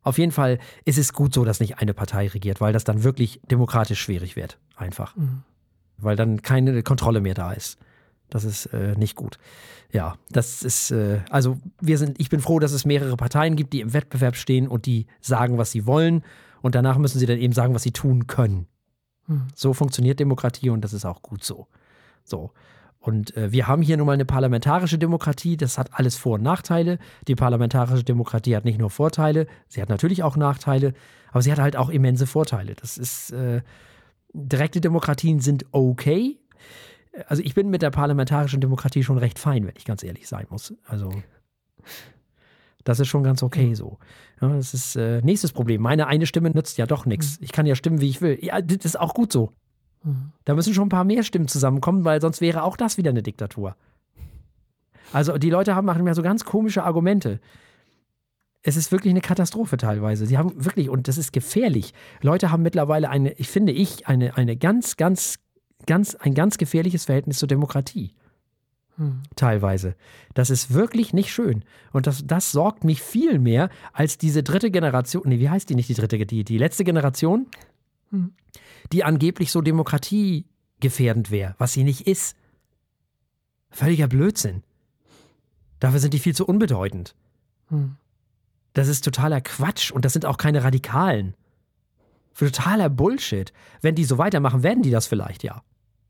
Auf 0.01 0.19
jeden 0.19 0.31
Fall 0.31 0.60
ist 0.86 1.00
es 1.00 1.13
gut 1.13 1.34
so, 1.34 1.45
dass 1.45 1.60
nicht 1.60 1.79
eine 1.79 1.95
Partei 1.95 2.27
regiert, 2.27 2.62
weil 2.62 2.74
das 2.74 2.84
dann 2.84 3.03
wirklich 3.03 3.41
demokratisch 3.50 4.00
schwierig 4.00 4.36
wird. 4.36 4.60
Einfach. 4.75 5.15
Mhm. 5.15 5.43
Weil 5.98 6.15
dann 6.15 6.43
keine 6.43 6.84
Kontrolle 6.84 7.22
mehr 7.22 7.34
da 7.34 7.53
ist. 7.53 7.79
Das 8.29 8.43
ist 8.43 8.67
äh, 8.67 8.95
nicht 8.98 9.15
gut. 9.15 9.39
Ja, 9.91 10.15
das 10.29 10.62
ist, 10.62 10.91
äh, 10.91 11.22
also 11.29 11.57
wir 11.79 11.98
sind, 11.98 12.19
ich 12.19 12.29
bin 12.29 12.39
froh, 12.39 12.60
dass 12.60 12.72
es 12.72 12.86
mehrere 12.86 13.17
Parteien 13.17 13.55
gibt, 13.55 13.74
die 13.74 13.81
im 13.81 13.93
Wettbewerb 13.93 14.36
stehen 14.36 14.67
und 14.67 14.86
die 14.86 15.07
sagen, 15.22 15.57
was 15.57 15.72
sie 15.72 15.86
wollen. 15.86 16.24
Und 16.62 16.75
danach 16.75 16.98
müssen 16.98 17.19
sie 17.19 17.25
dann 17.25 17.38
eben 17.38 17.53
sagen, 17.53 17.74
was 17.74 17.84
sie 17.84 17.91
tun 17.91 18.27
können. 18.27 18.67
Mhm. 19.27 19.48
So 19.55 19.74
funktioniert 19.74 20.20
Demokratie 20.20 20.70
und 20.70 20.82
das 20.82 20.94
ist 20.94 21.05
auch 21.05 21.22
gut 21.22 21.44
so. 21.44 21.67
So. 22.24 22.51
Und 23.00 23.38
äh, 23.38 23.51
wir 23.51 23.67
haben 23.67 23.84
hier 23.84 23.98
nun 23.98 24.08
mal 24.08 24.13
eine 24.13 24.25
parlamentarische 24.25 24.98
Demokratie, 24.98 25.58
das 25.58 25.77
hat 25.77 25.89
alles 25.94 26.15
Vor- 26.15 26.36
und 26.36 26.44
Nachteile. 26.44 26.98
Die 27.27 27.36
parlamentarische 27.36 28.03
Demokratie 28.03 28.55
hat 28.55 28.65
nicht 28.65 28.79
nur 28.79 28.89
Vorteile, 28.89 29.46
sie 29.67 29.82
hat 29.82 29.89
natürlich 29.89 30.24
auch 30.24 30.36
Nachteile, 30.38 30.94
aber 31.32 31.41
sie 31.41 31.51
hat 31.51 31.60
halt 31.60 31.75
auch 31.75 31.89
immense 31.89 32.25
Vorteile. 32.25 32.74
Das 32.74 32.98
ist, 32.98 33.32
äh, 33.32 33.62
direkte 34.36 34.82
Demokratien 34.82 35.39
sind 35.39 35.65
okay. 35.72 36.38
Also 37.27 37.41
ich 37.41 37.55
bin 37.55 37.70
mit 37.70 37.82
der 37.82 37.91
parlamentarischen 37.91 38.60
Demokratie 38.60 39.03
schon 39.03 39.17
recht 39.17 39.39
fein, 39.39 39.65
wenn 39.65 39.75
ich 39.77 39.86
ganz 39.86 40.03
ehrlich 40.03 40.27
sein 40.27 40.48
muss. 40.50 40.74
Also 40.86 41.10
das 42.86 43.01
ist 43.01 43.10
schon 43.10 43.24
ganz 43.24 43.44
okay 43.44 43.74
so. 43.74 43.98
Ja, 44.39 44.48
das 44.48 44.74
ist 44.74 44.96
äh, 44.96 45.22
nächstes 45.22 45.51
Problem. 45.51 45.82
Meine 45.82 46.08
eine 46.08 46.25
Stimme 46.25 46.51
nützt 46.51 46.77
ja 46.77 46.86
doch 46.86 47.06
nichts. 47.06 47.38
Ich 47.42 47.51
kann 47.51 47.65
ja 47.65 47.75
stimmen, 47.75 48.00
wie 48.00 48.10
ich 48.10 48.22
will. 48.22 48.38
Ja, 48.42 48.62
das 48.62 48.86
ist 48.86 49.00
auch 49.00 49.13
gut 49.13 49.34
so. 49.34 49.51
Da 50.46 50.54
müssen 50.54 50.74
schon 50.74 50.86
ein 50.86 50.89
paar 50.89 51.04
mehr 51.04 51.24
Stimmen 51.24 51.48
zusammenkommen, 51.48 52.06
weil 52.06 52.22
sonst 52.22 52.39
wäre 52.39 52.63
auch 52.63 52.77
das 52.77 52.98
wieder 52.98 53.10
eine 53.10 53.24
Diktatur. 53.24 53.75
Also 55.12 55.38
die 55.38 55.50
Leute 55.50 55.75
haben, 55.75 55.86
machen 55.86 56.06
ja 56.06 56.13
so 56.13 56.22
ganz 56.22 56.46
komische 56.46 56.84
Argumente. 56.84 57.39
Es 58.62 58.75
ist 58.77 58.92
wirklich 58.92 59.12
eine 59.12 59.22
Katastrophe 59.22 59.77
teilweise. 59.77 60.27
Sie 60.27 60.38
haben 60.38 60.54
wirklich, 60.63 60.89
und 60.89 61.08
das 61.08 61.18
ist 61.18 61.34
gefährlich. 61.34 61.94
Leute 62.22 62.51
haben 62.51 62.62
mittlerweile 62.62 63.10
eine, 63.10 63.34
ich 63.34 63.48
finde 63.48 63.72
ich, 63.72 64.08
eine, 64.08 64.38
eine 64.38 64.58
ganz, 64.58 64.96
ganz, 64.96 65.39
ganz, 65.88 66.13
ein 66.15 66.36
ganz 66.36 66.60
gefährliches 66.60 67.06
Verhältnis 67.06 67.39
zur 67.39 67.48
Demokratie. 67.48 68.13
Hm. 68.98 69.24
Teilweise. 69.36 69.96
Das 70.34 70.50
ist 70.50 70.74
wirklich 70.74 71.14
nicht 71.14 71.34
schön. 71.34 71.64
Und 71.92 72.08
das, 72.08 72.25
das 72.25 72.52
sorgt 72.52 72.84
mich 72.84 73.02
viel 73.02 73.40
mehr 73.40 73.70
als 73.94 74.18
diese 74.18 74.44
dritte 74.44 74.72
Generation. 74.72 75.24
Nee, 75.25 75.40
wie 75.40 75.50
heißt 75.50 75.70
die 75.70 75.75
nicht, 75.75 75.90
die 75.90 75.96
dritte, 75.96 76.25
die, 76.25 76.44
die 76.44 76.58
letzte 76.58 76.84
Generation? 76.84 77.48
Hm 78.12 78.32
die 78.92 79.04
angeblich 79.04 79.52
so 79.52 79.62
demokratiegefährdend 79.62 81.32
wäre, 81.32 81.56
was 81.58 81.74
sie 81.74 81.84
nicht 81.84 82.08
ist. 82.08 82.36
Völliger 83.70 84.08
Blödsinn. 84.08 84.64
Dafür 85.80 86.00
sind 86.00 86.14
die 86.14 86.20
viel 86.20 86.36
zu 86.36 86.46
unbedeutend. 86.46 87.16
Hm. 87.68 87.98
Das 88.74 88.88
ist 88.88 89.04
totaler 89.04 89.42
Quatsch 89.42 89.92
und 89.92 90.06
das 90.06 90.14
sind 90.14 90.25
auch 90.25 90.38
keine 90.38 90.64
Radikalen. 90.64 91.36
Für 92.34 92.52
totaler 92.52 92.90
Bullshit. 92.90 93.54
Wenn 93.82 93.96
die 93.96 94.04
so 94.04 94.18
weitermachen, 94.18 94.64
werden 94.64 94.84
die 94.84 94.92
das 94.92 95.08
vielleicht 95.08 95.44
ja. 95.44 95.64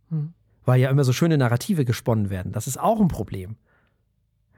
Hm. 0.09 0.33
Weil 0.65 0.81
ja 0.81 0.89
immer 0.89 1.03
so 1.03 1.13
schöne 1.13 1.37
Narrative 1.37 1.85
gesponnen 1.85 2.29
werden. 2.29 2.51
Das 2.51 2.67
ist 2.67 2.79
auch 2.79 2.99
ein 2.99 3.07
Problem. 3.07 3.55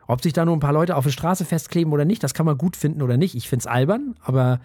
Ob 0.08 0.24
sich 0.24 0.34
da 0.34 0.46
nur 0.46 0.56
ein 0.56 0.62
paar 0.62 0.74
Leute 0.74 0.96
auf 0.96 1.04
der 1.04 1.12
Straße 1.12 1.44
festkleben 1.44 1.92
oder 1.92 2.06
nicht, 2.06 2.24
das 2.24 2.34
kann 2.34 2.46
man 2.46 2.58
gut 2.58 2.78
finden 2.78 3.02
oder 3.02 3.18
nicht. 3.18 3.36
Ich 3.36 3.50
finde 3.50 3.64
es 3.64 3.68
albern, 3.68 4.16
aber 4.22 4.62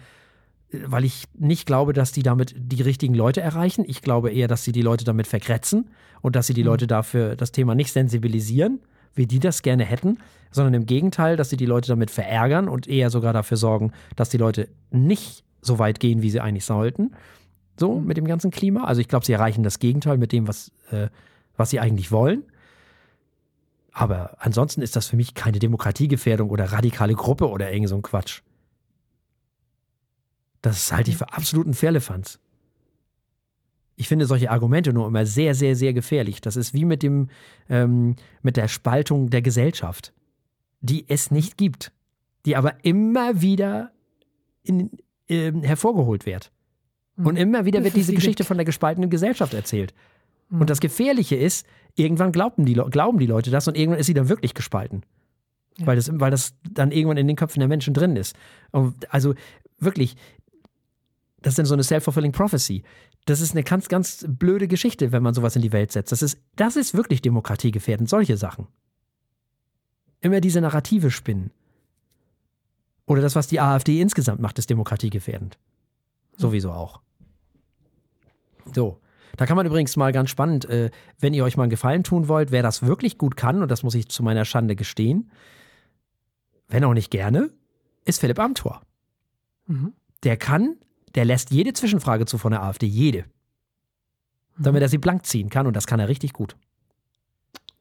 weil 0.85 1.03
ich 1.03 1.25
nicht 1.37 1.65
glaube, 1.65 1.93
dass 1.93 2.11
die 2.11 2.23
damit 2.23 2.55
die 2.57 2.81
richtigen 2.81 3.13
Leute 3.13 3.41
erreichen. 3.41 3.85
Ich 3.87 4.01
glaube 4.01 4.31
eher, 4.31 4.47
dass 4.47 4.63
sie 4.63 4.71
die 4.71 4.81
Leute 4.81 5.05
damit 5.05 5.27
vergrätzen 5.27 5.89
und 6.21 6.35
dass 6.35 6.47
sie 6.47 6.53
die 6.53 6.61
mhm. 6.61 6.69
Leute 6.69 6.87
dafür 6.87 7.35
das 7.35 7.51
Thema 7.51 7.75
nicht 7.75 7.91
sensibilisieren, 7.91 8.79
wie 9.13 9.27
die 9.27 9.39
das 9.39 9.61
gerne 9.61 9.83
hätten, 9.83 10.17
sondern 10.51 10.73
im 10.73 10.85
Gegenteil, 10.85 11.35
dass 11.35 11.49
sie 11.49 11.57
die 11.57 11.65
Leute 11.65 11.89
damit 11.89 12.09
verärgern 12.09 12.67
und 12.67 12.87
eher 12.87 13.09
sogar 13.09 13.33
dafür 13.33 13.57
sorgen, 13.57 13.91
dass 14.15 14.29
die 14.29 14.37
Leute 14.37 14.69
nicht 14.91 15.43
so 15.61 15.79
weit 15.79 15.99
gehen, 15.99 16.21
wie 16.21 16.29
sie 16.29 16.39
eigentlich 16.39 16.65
sollten. 16.65 17.11
So 17.79 17.99
mhm. 17.99 18.07
mit 18.07 18.17
dem 18.17 18.25
ganzen 18.25 18.51
Klima. 18.51 18.85
Also 18.85 19.01
ich 19.01 19.07
glaube, 19.07 19.25
sie 19.25 19.33
erreichen 19.33 19.63
das 19.63 19.79
Gegenteil 19.79 20.17
mit 20.17 20.31
dem, 20.31 20.47
was, 20.47 20.71
äh, 20.91 21.09
was 21.55 21.69
sie 21.69 21.79
eigentlich 21.79 22.11
wollen. 22.11 22.43
Aber 23.91 24.37
ansonsten 24.39 24.81
ist 24.81 24.95
das 24.95 25.07
für 25.07 25.15
mich 25.15 25.35
keine 25.35 25.59
Demokratiegefährdung 25.59 26.49
oder 26.49 26.71
radikale 26.71 27.13
Gruppe 27.13 27.49
oder 27.49 27.71
irgend 27.71 27.89
so 27.89 27.95
ein 27.95 28.01
Quatsch. 28.01 28.41
Das 30.61 30.91
halte 30.91 31.11
ich 31.11 31.17
für 31.17 31.31
absoluten 31.31 31.73
Firlefanz. 31.73 32.39
Ich 33.95 34.07
finde 34.07 34.25
solche 34.25 34.49
Argumente 34.49 34.91
nur 34.91 35.05
immer 35.05 35.25
sehr, 35.25 35.53
sehr, 35.53 35.75
sehr 35.75 35.93
gefährlich. 35.93 36.41
Das 36.41 36.55
ist 36.55 36.73
wie 36.73 36.85
mit 36.85 37.03
dem, 37.03 37.29
ähm, 37.69 38.15
mit 38.41 38.57
der 38.57 38.67
Spaltung 38.67 39.29
der 39.29 39.43
Gesellschaft, 39.43 40.13
die 40.81 41.05
es 41.07 41.29
nicht 41.29 41.57
gibt, 41.57 41.91
die 42.45 42.55
aber 42.55 42.83
immer 42.83 43.41
wieder 43.41 43.91
in, 44.63 44.89
äh, 45.27 45.51
hervorgeholt 45.61 46.25
wird. 46.25 46.51
Und 47.15 47.35
immer 47.35 47.65
wieder 47.65 47.83
wird 47.83 47.95
diese 47.95 48.13
Geschichte 48.13 48.43
von 48.43 48.57
der 48.57 48.65
gespaltenen 48.65 49.11
Gesellschaft 49.11 49.53
erzählt. 49.53 49.93
Mhm. 50.53 50.61
Und 50.61 50.69
das 50.69 50.79
Gefährliche 50.79 51.35
ist, 51.35 51.65
irgendwann 51.95 52.31
glauben 52.31 52.65
die, 52.65 52.73
glauben 52.73 53.17
die 53.17 53.25
Leute 53.25 53.51
das 53.51 53.67
und 53.67 53.75
irgendwann 53.75 53.99
ist 53.99 54.05
sie 54.05 54.13
dann 54.13 54.29
wirklich 54.29 54.53
gespalten. 54.53 55.03
Ja. 55.79 55.87
Weil, 55.87 55.95
das, 55.95 56.11
weil 56.13 56.31
das 56.31 56.53
dann 56.69 56.91
irgendwann 56.91 57.17
in 57.17 57.27
den 57.27 57.35
Köpfen 57.35 57.59
der 57.59 57.67
Menschen 57.67 57.93
drin 57.95 58.15
ist. 58.15 58.35
Und 58.71 59.11
also 59.11 59.33
wirklich, 59.79 60.15
das 61.41 61.53
ist 61.53 61.57
dann 61.57 61.65
so 61.65 61.73
eine 61.73 61.83
self-fulfilling 61.83 62.31
prophecy. 62.31 62.83
Das 63.25 63.41
ist 63.41 63.51
eine 63.53 63.63
ganz, 63.63 63.89
ganz 63.89 64.25
blöde 64.27 64.67
Geschichte, 64.67 65.11
wenn 65.11 65.23
man 65.23 65.33
sowas 65.33 65.55
in 65.55 65.63
die 65.63 65.71
Welt 65.71 65.91
setzt. 65.91 66.11
Das 66.11 66.21
ist, 66.21 66.37
das 66.55 66.75
ist 66.75 66.93
wirklich 66.93 67.21
demokratiegefährdend, 67.21 68.07
solche 68.07 68.37
Sachen. 68.37 68.67
Immer 70.21 70.39
diese 70.39 70.61
Narrative 70.61 71.09
spinnen. 71.09 71.51
Oder 73.05 73.21
das, 73.21 73.35
was 73.35 73.47
die 73.47 73.59
AfD 73.59 73.99
insgesamt 73.99 74.39
macht, 74.39 74.59
ist 74.59 74.69
demokratiegefährdend. 74.69 75.57
Sowieso 76.37 76.71
auch. 76.71 77.01
So. 78.73 78.99
Da 79.35 79.45
kann 79.45 79.57
man 79.57 79.65
übrigens 79.65 79.95
mal 79.97 80.11
ganz 80.11 80.29
spannend, 80.29 80.65
äh, 80.65 80.91
wenn 81.19 81.33
ihr 81.33 81.43
euch 81.43 81.57
mal 81.57 81.63
einen 81.63 81.69
Gefallen 81.69 82.03
tun 82.03 82.27
wollt, 82.27 82.51
wer 82.51 82.63
das 82.63 82.83
wirklich 82.83 83.17
gut 83.17 83.35
kann, 83.35 83.61
und 83.61 83.69
das 83.69 83.83
muss 83.83 83.95
ich 83.95 84.09
zu 84.09 84.23
meiner 84.23 84.45
Schande 84.45 84.75
gestehen, 84.75 85.31
wenn 86.67 86.83
auch 86.83 86.93
nicht 86.93 87.11
gerne, 87.11 87.49
ist 88.05 88.19
Philipp 88.19 88.39
Amthor. 88.39 88.81
Mhm. 89.65 89.93
Der 90.23 90.37
kann 90.37 90.77
der 91.15 91.25
lässt 91.25 91.51
jede 91.51 91.73
Zwischenfrage 91.73 92.25
zu 92.25 92.37
von 92.37 92.51
der 92.51 92.63
AfD, 92.63 92.85
jede. 92.85 93.25
Damit 94.57 94.81
er 94.81 94.89
sie 94.89 94.97
blank 94.97 95.25
ziehen 95.25 95.49
kann 95.49 95.67
und 95.67 95.75
das 95.75 95.87
kann 95.87 95.99
er 95.99 96.09
richtig 96.09 96.33
gut. 96.33 96.55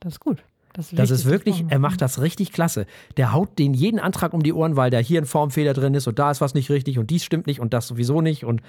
Das 0.01 0.15
ist 0.15 0.21
gut. 0.21 0.43
Das, 0.75 0.91
das 0.91 1.11
ist 1.11 1.27
wirklich, 1.27 1.67
er 1.69 1.79
macht 1.79 2.01
das 2.01 2.23
richtig 2.23 2.51
klasse. 2.51 2.87
Der 3.19 3.35
haut 3.35 3.59
den 3.59 3.75
jeden 3.75 4.01
Antrag 4.01 4.33
um 4.33 4.43
die 4.43 4.55
Ohren, 4.55 4.75
weil 4.75 4.91
da 4.91 4.99
hier 4.99 5.21
ein 5.21 5.27
Formfehler 5.27 5.75
drin 5.75 5.93
ist 5.93 6.07
und 6.07 6.19
da 6.19 6.31
ist 6.31 6.41
was 6.41 6.55
nicht 6.55 6.71
richtig 6.71 6.99
und 6.99 7.11
dies 7.11 7.25
stimmt 7.25 7.47
nicht 7.47 7.61
und 7.61 7.75
das 7.75 7.87
sowieso 7.87 8.23
nicht. 8.23 8.45
Und 8.45 8.63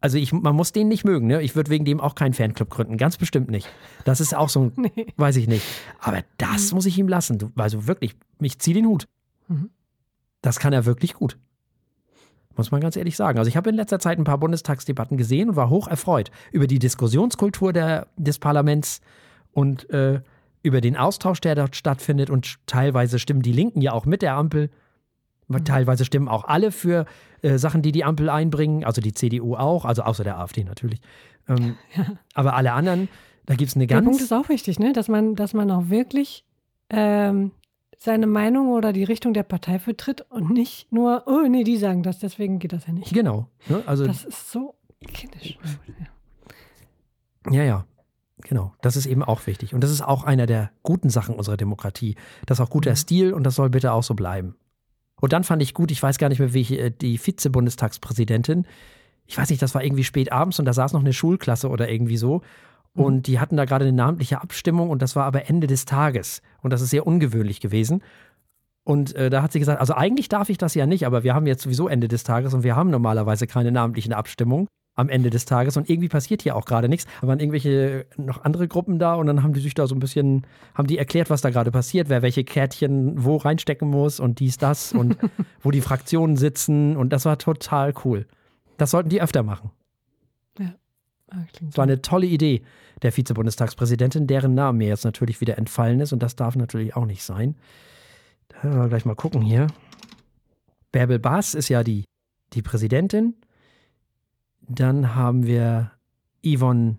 also 0.00 0.18
ich, 0.18 0.32
man 0.32 0.54
muss 0.54 0.72
den 0.72 0.88
nicht 0.88 1.04
mögen, 1.04 1.26
ne? 1.26 1.42
Ich 1.42 1.56
würde 1.56 1.70
wegen 1.70 1.84
dem 1.84 2.00
auch 2.00 2.14
keinen 2.14 2.34
Fanclub 2.34 2.70
gründen, 2.70 2.96
ganz 2.96 3.16
bestimmt 3.16 3.50
nicht. 3.50 3.68
Das 4.04 4.20
ist 4.20 4.34
auch 4.34 4.48
so 4.48 4.64
ein, 4.64 4.72
nee. 4.94 5.06
weiß 5.16 5.36
ich 5.36 5.48
nicht. 5.48 5.64
Aber 6.00 6.22
das 6.36 6.70
mhm. 6.70 6.76
muss 6.76 6.86
ich 6.86 6.98
ihm 6.98 7.08
lassen. 7.08 7.52
Also 7.56 7.86
wirklich, 7.86 8.14
ich 8.40 8.58
ziehe 8.58 8.74
den 8.74 8.86
Hut. 8.86 9.08
Mhm. 9.48 9.70
Das 10.40 10.60
kann 10.60 10.72
er 10.72 10.86
wirklich 10.86 11.14
gut. 11.14 11.36
Muss 12.56 12.70
man 12.70 12.80
ganz 12.80 12.96
ehrlich 12.96 13.16
sagen. 13.16 13.38
Also 13.38 13.48
ich 13.48 13.56
habe 13.56 13.70
in 13.70 13.76
letzter 13.76 14.00
Zeit 14.00 14.18
ein 14.18 14.24
paar 14.24 14.38
Bundestagsdebatten 14.38 15.16
gesehen 15.16 15.50
und 15.50 15.56
war 15.56 15.70
hoch 15.70 15.86
erfreut 15.86 16.30
über 16.50 16.66
die 16.66 16.80
Diskussionskultur 16.80 17.72
der, 17.72 18.08
des 18.16 18.38
Parlaments 18.38 19.00
und 19.52 19.88
äh, 19.90 20.20
über 20.62 20.80
den 20.80 20.96
Austausch, 20.96 21.40
der 21.40 21.54
dort 21.54 21.76
stattfindet. 21.76 22.30
Und 22.30 22.56
teilweise 22.66 23.18
stimmen 23.18 23.42
die 23.42 23.52
Linken 23.52 23.80
ja 23.80 23.92
auch 23.92 24.06
mit 24.06 24.22
der 24.22 24.34
Ampel. 24.34 24.70
Mhm. 25.48 25.64
Teilweise 25.64 26.04
stimmen 26.04 26.28
auch 26.28 26.44
alle 26.44 26.72
für 26.72 27.06
äh, 27.42 27.58
Sachen, 27.58 27.82
die 27.82 27.92
die 27.92 28.04
Ampel 28.04 28.28
einbringen. 28.28 28.84
Also 28.84 29.00
die 29.00 29.12
CDU 29.12 29.56
auch, 29.56 29.84
also 29.84 30.02
außer 30.02 30.24
der 30.24 30.38
AfD 30.38 30.64
natürlich. 30.64 31.00
Ähm, 31.48 31.76
ja. 31.96 32.06
Aber 32.34 32.54
alle 32.54 32.72
anderen, 32.72 33.08
da 33.46 33.54
gibt 33.54 33.70
es 33.70 33.76
eine 33.76 33.86
ganz. 33.86 34.04
Der 34.04 34.10
Punkt 34.10 34.22
ist 34.22 34.32
auch 34.32 34.48
wichtig, 34.48 34.78
ne? 34.78 34.92
dass, 34.92 35.08
man, 35.08 35.34
dass 35.34 35.54
man 35.54 35.70
auch 35.70 35.88
wirklich 35.88 36.44
ähm, 36.90 37.52
seine 37.96 38.26
Meinung 38.26 38.68
oder 38.68 38.92
die 38.92 39.04
Richtung 39.04 39.34
der 39.34 39.42
Partei 39.42 39.78
vertritt 39.78 40.24
und 40.30 40.50
nicht 40.50 40.92
nur, 40.92 41.24
oh 41.26 41.46
nee, 41.48 41.64
die 41.64 41.76
sagen 41.76 42.02
das, 42.02 42.18
deswegen 42.18 42.58
geht 42.58 42.72
das 42.72 42.86
ja 42.86 42.92
nicht. 42.92 43.12
Genau. 43.12 43.48
Ne? 43.68 43.82
Also, 43.86 44.06
das 44.06 44.24
ist 44.24 44.50
so 44.50 44.74
kindisch. 45.12 45.58
Ja, 47.50 47.64
ja. 47.64 47.84
Genau, 48.42 48.72
das 48.82 48.96
ist 48.96 49.06
eben 49.06 49.24
auch 49.24 49.46
wichtig. 49.46 49.74
Und 49.74 49.82
das 49.82 49.90
ist 49.90 50.00
auch 50.00 50.22
einer 50.22 50.46
der 50.46 50.70
guten 50.84 51.10
Sachen 51.10 51.34
unserer 51.34 51.56
Demokratie. 51.56 52.14
Das 52.46 52.58
ist 52.58 52.64
auch 52.64 52.70
guter 52.70 52.92
mhm. 52.92 52.96
Stil 52.96 53.32
und 53.32 53.42
das 53.42 53.56
soll 53.56 53.68
bitte 53.68 53.92
auch 53.92 54.04
so 54.04 54.14
bleiben. 54.14 54.54
Und 55.20 55.32
dann 55.32 55.44
fand 55.44 55.62
ich 55.62 55.74
gut, 55.74 55.90
ich 55.90 56.02
weiß 56.02 56.18
gar 56.18 56.28
nicht 56.28 56.38
mehr, 56.38 56.54
wie 56.54 56.60
ich, 56.60 56.72
äh, 56.72 56.90
die 56.90 57.18
Vize-Bundestagspräsidentin, 57.18 58.66
ich 59.26 59.36
weiß 59.36 59.50
nicht, 59.50 59.60
das 59.60 59.74
war 59.74 59.84
irgendwie 59.84 60.04
spät 60.04 60.32
abends 60.32 60.58
und 60.58 60.64
da 60.64 60.72
saß 60.72 60.94
noch 60.94 61.00
eine 61.00 61.12
Schulklasse 61.12 61.68
oder 61.68 61.90
irgendwie 61.90 62.16
so. 62.16 62.40
Mhm. 62.94 63.04
Und 63.04 63.26
die 63.26 63.38
hatten 63.38 63.56
da 63.56 63.66
gerade 63.66 63.84
eine 63.84 63.92
namentliche 63.92 64.40
Abstimmung 64.40 64.90
und 64.90 65.02
das 65.02 65.16
war 65.16 65.24
aber 65.24 65.48
Ende 65.48 65.66
des 65.66 65.84
Tages. 65.84 66.42
Und 66.62 66.72
das 66.72 66.80
ist 66.80 66.90
sehr 66.90 67.06
ungewöhnlich 67.06 67.60
gewesen. 67.60 68.02
Und 68.84 69.14
äh, 69.16 69.28
da 69.28 69.42
hat 69.42 69.52
sie 69.52 69.58
gesagt, 69.58 69.80
also 69.80 69.92
eigentlich 69.92 70.30
darf 70.30 70.48
ich 70.48 70.56
das 70.56 70.74
ja 70.74 70.86
nicht, 70.86 71.04
aber 71.04 71.22
wir 71.22 71.34
haben 71.34 71.46
jetzt 71.46 71.62
sowieso 71.62 71.88
Ende 71.88 72.08
des 72.08 72.24
Tages 72.24 72.54
und 72.54 72.62
wir 72.62 72.74
haben 72.74 72.88
normalerweise 72.88 73.46
keine 73.46 73.70
namentlichen 73.70 74.14
Abstimmungen. 74.14 74.66
Am 74.98 75.08
Ende 75.08 75.30
des 75.30 75.44
Tages. 75.44 75.76
Und 75.76 75.88
irgendwie 75.88 76.08
passiert 76.08 76.42
hier 76.42 76.56
auch 76.56 76.64
gerade 76.64 76.88
nichts. 76.88 77.06
Da 77.20 77.28
waren 77.28 77.38
irgendwelche 77.38 78.04
noch 78.16 78.44
andere 78.44 78.66
Gruppen 78.66 78.98
da 78.98 79.14
und 79.14 79.26
dann 79.26 79.42
haben 79.42 79.52
die 79.52 79.60
sich 79.60 79.74
da 79.74 79.86
so 79.86 79.94
ein 79.94 80.00
bisschen, 80.00 80.44
haben 80.74 80.88
die 80.88 80.98
erklärt, 80.98 81.30
was 81.30 81.40
da 81.40 81.50
gerade 81.50 81.70
passiert, 81.70 82.08
wer 82.08 82.22
welche 82.22 82.42
Kärtchen 82.42 83.24
wo 83.24 83.36
reinstecken 83.36 83.88
muss 83.88 84.18
und 84.18 84.40
dies, 84.40 84.58
das 84.58 84.92
und 85.00 85.16
wo 85.62 85.70
die 85.70 85.80
Fraktionen 85.80 86.36
sitzen. 86.36 86.96
Und 86.96 87.12
das 87.12 87.24
war 87.24 87.38
total 87.38 87.94
cool. 88.04 88.26
Das 88.76 88.90
sollten 88.90 89.08
die 89.08 89.22
öfter 89.22 89.44
machen. 89.44 89.70
Ja. 90.58 90.74
Ah, 91.30 91.36
Das 91.62 91.76
war 91.76 91.84
eine 91.84 92.02
tolle 92.02 92.26
Idee 92.26 92.62
der 93.02 93.16
Vizebundestagspräsidentin, 93.16 94.26
deren 94.26 94.54
Name 94.54 94.78
mir 94.78 94.88
jetzt 94.88 95.04
natürlich 95.04 95.40
wieder 95.40 95.58
entfallen 95.58 96.00
ist 96.00 96.12
und 96.12 96.22
das 96.22 96.34
darf 96.34 96.56
natürlich 96.56 96.96
auch 96.96 97.06
nicht 97.06 97.22
sein. 97.22 97.54
Da 98.48 98.74
wir 98.74 98.88
gleich 98.88 99.04
mal 99.04 99.14
gucken 99.14 99.42
hier. 99.42 99.68
Bärbel 100.90 101.20
Baas 101.20 101.54
ist 101.54 101.68
ja 101.68 101.84
die, 101.84 102.04
die 102.54 102.62
Präsidentin. 102.62 103.34
Dann 104.68 105.14
haben 105.14 105.46
wir 105.46 105.92
Yvonne 106.44 106.96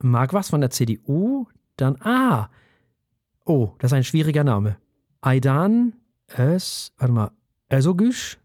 Marquardt 0.00 0.46
von 0.46 0.60
der 0.60 0.70
CDU. 0.70 1.46
Dann, 1.76 1.96
ah, 2.02 2.48
oh, 3.44 3.72
das 3.78 3.92
ist 3.92 3.96
ein 3.96 4.04
schwieriger 4.04 4.44
Name. 4.44 4.76
Aidan 5.20 5.94
Öz, 6.38 6.92
warte 6.98 7.12
mal, 7.12 7.30
Özogüsch 7.72 8.38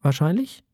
wahrscheinlich? 0.00 0.64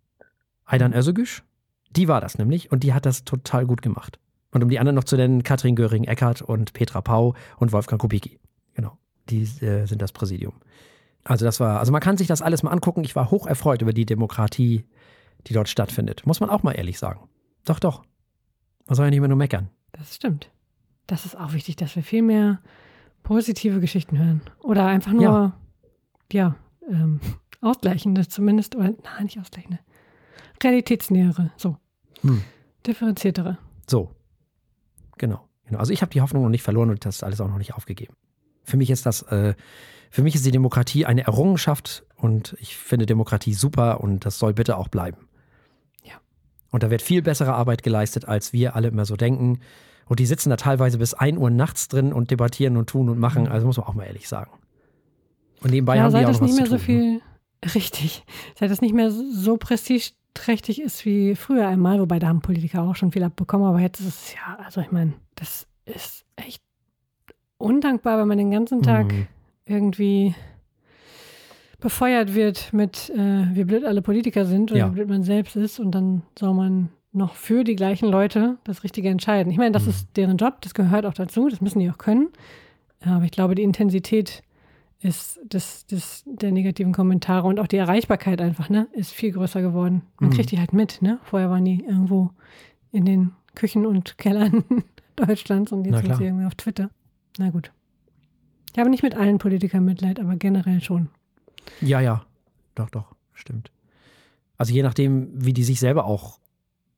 Aidan 0.64 0.92
Özogüsch? 0.92 1.42
Die 1.90 2.07
war 2.07 2.20
das 2.20 2.38
nämlich 2.38 2.70
und 2.70 2.85
die 2.85 2.92
hat 2.92 3.07
das 3.07 3.24
total 3.24 3.66
gut 3.66 3.83
gemacht. 3.83 4.18
Und 4.53 4.62
um 4.62 4.68
die 4.68 4.79
anderen 4.79 4.96
noch 4.96 5.05
zu 5.05 5.16
nennen, 5.16 5.42
Katrin 5.42 5.76
Göring-Eckardt 5.76 6.42
und 6.42 6.72
Petra 6.72 7.00
Pau 7.00 7.35
und 7.59 7.72
Wolfgang 7.72 8.00
Kubicki. 8.00 8.38
Genau, 8.74 8.98
die 9.29 9.42
äh, 9.42 9.87
sind 9.87 10.03
das 10.03 10.12
Präsidium. 10.12 10.55
Also 11.24 11.44
das 11.44 11.61
war, 11.61 11.79
also 11.79 11.92
man 11.92 12.00
kann 12.00 12.16
sich 12.16 12.26
das 12.26 12.42
alles 12.42 12.62
mal 12.62 12.70
angucken. 12.70 13.05
Ich 13.05 13.16
war 13.16 13.31
hoch 13.31 13.46
erfreut 13.46 13.83
über 13.83 13.92
die 13.92 14.07
Demokratie, 14.07 14.85
die 15.46 15.53
dort 15.53 15.68
stattfindet. 15.68 16.26
Muss 16.26 16.40
man 16.40 16.50
auch 16.50 16.62
mal 16.62 16.72
ehrlich 16.72 16.98
sagen. 16.98 17.30
Doch, 17.70 17.78
doch. 17.78 18.02
Man 18.87 18.96
soll 18.96 19.06
ja 19.06 19.11
nicht 19.11 19.18
immer 19.18 19.28
nur 19.28 19.37
meckern. 19.37 19.68
Das 19.92 20.16
stimmt. 20.16 20.50
Das 21.06 21.24
ist 21.24 21.38
auch 21.38 21.52
wichtig, 21.52 21.76
dass 21.76 21.94
wir 21.94 22.02
viel 22.02 22.22
mehr 22.22 22.59
positive 23.22 23.78
Geschichten 23.78 24.18
hören. 24.18 24.40
Oder 24.59 24.87
einfach 24.87 25.12
nur, 25.12 25.22
ja, 25.22 25.52
Ja. 26.33 26.56
ähm, 26.88 27.20
ausgleichende 27.61 28.26
zumindest. 28.26 28.74
Oder, 28.74 28.92
nein, 29.04 29.22
nicht 29.22 29.38
ausgleichende. 29.38 29.78
Realitätsnähere, 30.61 31.52
so. 31.56 31.76
Hm. 32.22 32.42
Differenziertere. 32.85 33.56
So. 33.88 34.11
Genau. 35.16 35.48
genau. 35.64 35.78
Also 35.78 35.92
ich 35.92 36.02
habe 36.02 36.11
die 36.11 36.22
Hoffnung 36.22 36.42
noch 36.42 36.50
nicht 36.50 36.64
verloren 36.64 36.90
und 36.90 37.04
das 37.04 37.22
alles 37.22 37.40
auch 37.40 37.46
noch 37.48 37.59
nicht 37.59 37.74
aufgegeben. 37.74 38.14
Für 38.64 38.78
mich 38.78 38.90
ist 38.90 39.06
das, 39.06 39.22
äh, 39.22 39.54
für 40.11 40.22
mich 40.22 40.35
ist 40.35 40.44
die 40.44 40.50
Demokratie 40.50 41.06
eine 41.06 41.22
Errungenschaft 41.22 42.04
und 42.16 42.56
ich 42.59 42.76
finde 42.76 43.06
Demokratie 43.06 43.54
super 43.54 44.00
und 44.00 44.26
das 44.26 44.40
soll 44.40 44.54
bitte 44.54 44.76
auch 44.76 44.88
bleiben. 44.88 45.28
Und 46.70 46.83
da 46.83 46.90
wird 46.90 47.02
viel 47.02 47.22
bessere 47.22 47.54
Arbeit 47.54 47.83
geleistet, 47.83 48.26
als 48.26 48.52
wir 48.52 48.76
alle 48.76 48.88
immer 48.88 49.04
so 49.04 49.16
denken. 49.16 49.61
Und 50.06 50.18
die 50.20 50.26
sitzen 50.26 50.50
da 50.50 50.56
teilweise 50.56 50.98
bis 50.98 51.14
1 51.14 51.38
Uhr 51.38 51.50
nachts 51.50 51.88
drin 51.88 52.12
und 52.12 52.30
debattieren 52.30 52.76
und 52.76 52.88
tun 52.88 53.09
und 53.09 53.18
machen. 53.18 53.48
Also 53.48 53.66
muss 53.66 53.76
man 53.76 53.87
auch 53.87 53.94
mal 53.94 54.04
ehrlich 54.04 54.28
sagen. 54.28 54.50
Und 55.62 55.70
nebenbei 55.70 55.96
ja, 55.96 56.02
haben 56.04 56.11
die 56.11 56.24
auch 56.24 56.33
noch 56.33 56.40
nicht 56.40 56.50
was 56.52 56.56
mehr 56.56 56.64
zu 56.66 56.78
so 56.78 56.85
tun. 56.85 56.94
ne? 56.96 57.20
viel, 57.62 57.70
richtig, 57.74 58.24
seit 58.59 58.70
es 58.70 58.80
nicht 58.80 58.94
mehr 58.94 59.11
so 59.11 59.56
prestigeträchtig 59.56 60.80
ist 60.80 61.04
wie 61.04 61.35
früher 61.37 61.66
einmal, 61.68 62.00
wobei 62.00 62.18
da 62.18 62.28
haben 62.28 62.40
Politiker 62.40 62.83
auch 62.83 62.96
schon 62.96 63.12
viel 63.12 63.22
abbekommen, 63.22 63.66
aber 63.66 63.80
jetzt 63.80 64.00
ist 64.00 64.06
es 64.09 64.35
ja, 64.35 64.59
also 64.64 64.80
ich 64.80 64.90
meine, 64.90 65.12
das 65.35 65.66
ist 65.85 66.24
echt 66.37 66.62
undankbar, 67.59 68.18
wenn 68.18 68.28
man 68.28 68.38
den 68.38 68.50
ganzen 68.50 68.83
Tag 68.83 69.12
Mhm. 69.12 69.26
irgendwie 69.66 70.35
befeuert 71.81 72.35
wird 72.35 72.73
mit, 72.73 73.11
äh, 73.11 73.47
wie 73.55 73.64
blöd 73.64 73.85
alle 73.85 74.03
Politiker 74.03 74.45
sind 74.47 74.71
oder 74.71 74.81
Ja. 74.81 74.90
wie 74.90 74.95
blöd 74.95 75.09
man 75.09 75.23
selbst 75.23 75.57
ist 75.57 75.81
und 75.81 75.93
dann 75.93 76.23
soll 76.38 76.55
man 76.55 76.90
noch 77.12 77.35
für 77.35 77.64
die 77.64 77.75
gleichen 77.77 78.09
Leute 78.09 78.59
das 78.64 78.85
Richtige 78.85 79.09
entscheiden. 79.09 79.51
Ich 79.51 79.59
meine, 79.59 79.73
das 79.73 79.85
Mhm. 79.85 79.90
ist 79.90 80.09
deren 80.16 80.37
Job, 80.37 80.61
das 80.61 80.75
gehört 80.75 81.07
auch 81.07 81.14
dazu, 81.14 81.49
das 81.49 81.61
müssen 81.61 81.81
die 81.81 81.90
auch 81.90 81.99
können. 81.99 82.29
Aber 83.01 83.25
ich 83.25 83.31
glaube, 83.33 83.55
die 83.55 83.62
Intensität 83.62 84.43
ist 85.03 85.40
des, 85.43 85.87
des, 85.87 86.23
der 86.27 86.53
negativen 86.53 86.93
Kommentare 86.93 87.49
und 87.49 87.59
auch 87.59 87.66
die 87.66 87.79
Erreichbarkeit 87.79 88.40
einfach, 88.43 88.69
ne, 88.69 88.87
ist 88.93 89.12
viel 89.12 89.33
größer 89.33 89.62
geworden. 89.62 90.03
Man 90.21 90.31
Mhm. 90.31 90.35
kriegt 90.35 90.51
die 90.53 90.59
halt 90.59 90.73
mit, 90.75 91.01
ne? 91.01 91.19
Vorher 91.25 91.49
waren 91.51 91.64
die 91.64 91.83
irgendwo 91.85 92.31
in 92.93 93.07
den 93.07 93.33
Küchen 93.55 93.87
und 93.87 94.19
Kellern 94.19 94.62
Deutschlands 95.16 95.73
und 95.73 95.85
jetzt 95.87 96.05
sind 96.05 96.16
sie 96.16 96.25
irgendwie 96.25 96.45
auf 96.47 96.55
Twitter. 96.55 96.90
Na 97.38 97.49
gut. 97.51 97.73
Ich 98.73 98.79
habe 98.79 98.90
nicht 98.90 99.03
mit 99.03 99.16
allen 99.16 99.38
Politikern 99.38 99.85
Mitleid, 99.85 100.21
aber 100.21 100.37
generell 100.37 100.81
schon. 100.83 101.09
Ja, 101.80 102.00
ja. 102.00 102.24
Doch, 102.74 102.90
doch. 102.90 103.14
Stimmt. 103.35 103.70
Also 104.56 104.72
je 104.74 104.83
nachdem, 104.83 105.28
wie 105.33 105.52
die 105.52 105.64
sich 105.64 105.80
selber 105.80 106.04
auch 106.04 106.38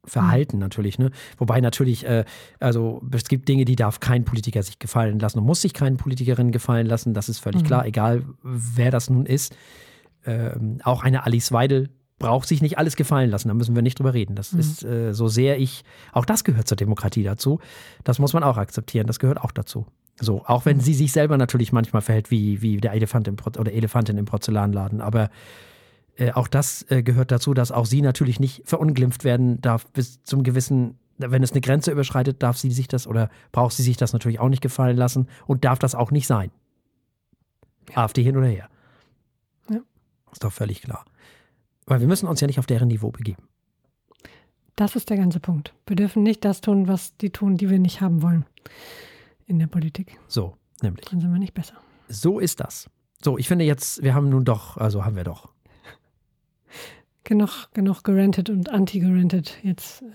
verhalten 0.04 0.58
natürlich, 0.58 0.98
ne? 0.98 1.12
Wobei 1.38 1.60
natürlich, 1.60 2.04
äh, 2.04 2.24
also 2.58 3.00
es 3.12 3.24
gibt 3.24 3.48
Dinge, 3.48 3.64
die 3.64 3.76
darf 3.76 4.00
kein 4.00 4.24
Politiker 4.24 4.60
sich 4.64 4.80
gefallen 4.80 5.20
lassen 5.20 5.38
und 5.38 5.44
muss 5.46 5.62
sich 5.62 5.74
keine 5.74 5.94
Politikerin 5.96 6.50
gefallen 6.50 6.86
lassen, 6.88 7.14
das 7.14 7.28
ist 7.28 7.38
völlig 7.38 7.62
Mhm. 7.62 7.66
klar, 7.66 7.86
egal 7.86 8.24
wer 8.42 8.90
das 8.90 9.10
nun 9.10 9.26
ist. 9.26 9.54
Ähm, 10.26 10.78
auch 10.82 11.04
eine 11.04 11.24
Alice 11.24 11.52
Weidel 11.52 11.88
braucht 12.18 12.48
sich 12.48 12.62
nicht 12.62 12.78
alles 12.78 12.96
gefallen 12.96 13.30
lassen, 13.30 13.46
da 13.48 13.54
müssen 13.54 13.74
wir 13.76 13.82
nicht 13.82 13.98
drüber 14.00 14.12
reden. 14.14 14.34
Das 14.34 14.52
Mhm. 14.52 14.58
ist 14.60 14.82
äh, 14.84 15.12
so 15.14 15.28
sehr 15.28 15.60
ich, 15.60 15.84
auch 16.12 16.24
das 16.24 16.42
gehört 16.42 16.66
zur 16.66 16.76
Demokratie 16.76 17.22
dazu, 17.22 17.60
das 18.02 18.18
muss 18.18 18.32
man 18.32 18.42
auch 18.42 18.56
akzeptieren, 18.56 19.06
das 19.06 19.20
gehört 19.20 19.40
auch 19.40 19.52
dazu. 19.52 19.86
So, 20.22 20.44
auch 20.46 20.66
wenn 20.66 20.78
sie 20.78 20.94
sich 20.94 21.10
selber 21.10 21.36
natürlich 21.36 21.72
manchmal 21.72 22.00
verhält 22.00 22.30
wie, 22.30 22.62
wie 22.62 22.76
der 22.76 22.92
Elefant 22.92 23.26
im 23.26 23.34
Pro 23.34 23.50
oder 23.58 23.72
Elefantin 23.72 24.16
im 24.18 24.24
Porzellanladen, 24.24 25.00
aber 25.00 25.30
äh, 26.16 26.30
auch 26.30 26.46
das 26.46 26.86
äh, 26.90 27.02
gehört 27.02 27.32
dazu, 27.32 27.54
dass 27.54 27.72
auch 27.72 27.86
sie 27.86 28.02
natürlich 28.02 28.38
nicht 28.38 28.62
verunglimpft 28.64 29.24
werden 29.24 29.60
darf 29.60 29.84
bis 29.90 30.22
zum 30.22 30.44
gewissen, 30.44 30.96
wenn 31.18 31.42
es 31.42 31.50
eine 31.50 31.60
Grenze 31.60 31.90
überschreitet, 31.90 32.40
darf 32.40 32.56
sie 32.56 32.70
sich 32.70 32.86
das 32.86 33.08
oder 33.08 33.30
braucht 33.50 33.74
sie 33.74 33.82
sich 33.82 33.96
das 33.96 34.12
natürlich 34.12 34.38
auch 34.38 34.48
nicht 34.48 34.62
gefallen 34.62 34.96
lassen 34.96 35.26
und 35.48 35.64
darf 35.64 35.80
das 35.80 35.96
auch 35.96 36.12
nicht 36.12 36.28
sein. 36.28 36.52
AfD 37.92 38.22
hin 38.22 38.36
oder 38.36 38.46
her. 38.46 38.68
Ja. 39.70 39.80
Ist 40.30 40.44
doch 40.44 40.52
völlig 40.52 40.82
klar. 40.82 41.04
Weil 41.84 41.98
wir 41.98 42.06
müssen 42.06 42.28
uns 42.28 42.40
ja 42.40 42.46
nicht 42.46 42.60
auf 42.60 42.66
deren 42.66 42.86
Niveau 42.86 43.10
begeben. 43.10 43.42
Das 44.76 44.94
ist 44.94 45.10
der 45.10 45.16
ganze 45.16 45.40
Punkt. 45.40 45.74
Wir 45.88 45.96
dürfen 45.96 46.22
nicht 46.22 46.44
das 46.44 46.60
tun, 46.60 46.86
was 46.86 47.16
die 47.16 47.30
tun, 47.30 47.56
die 47.56 47.70
wir 47.70 47.80
nicht 47.80 48.00
haben 48.00 48.22
wollen 48.22 48.46
in 49.46 49.58
der 49.58 49.66
Politik. 49.66 50.18
So, 50.28 50.56
nämlich. 50.82 51.04
Dann 51.06 51.20
sind 51.20 51.32
wir 51.32 51.38
nicht 51.38 51.54
besser. 51.54 51.74
So 52.08 52.38
ist 52.38 52.60
das. 52.60 52.88
So, 53.22 53.38
ich 53.38 53.48
finde 53.48 53.64
jetzt, 53.64 54.02
wir 54.02 54.14
haben 54.14 54.28
nun 54.28 54.44
doch, 54.44 54.76
also 54.76 55.04
haben 55.04 55.16
wir 55.16 55.24
doch. 55.24 55.48
Genug, 57.24 57.68
genug 57.72 58.02
gerentet 58.02 58.50
und 58.50 58.68
anti-gerentet. 58.70 59.58
Jetzt, 59.62 60.02
äh, 60.02 60.06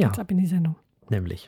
Ja, 0.00 0.08
jetzt 0.08 0.18
ab 0.18 0.30
in 0.30 0.38
die 0.38 0.46
Sendung. 0.46 0.76
nämlich. 1.08 1.46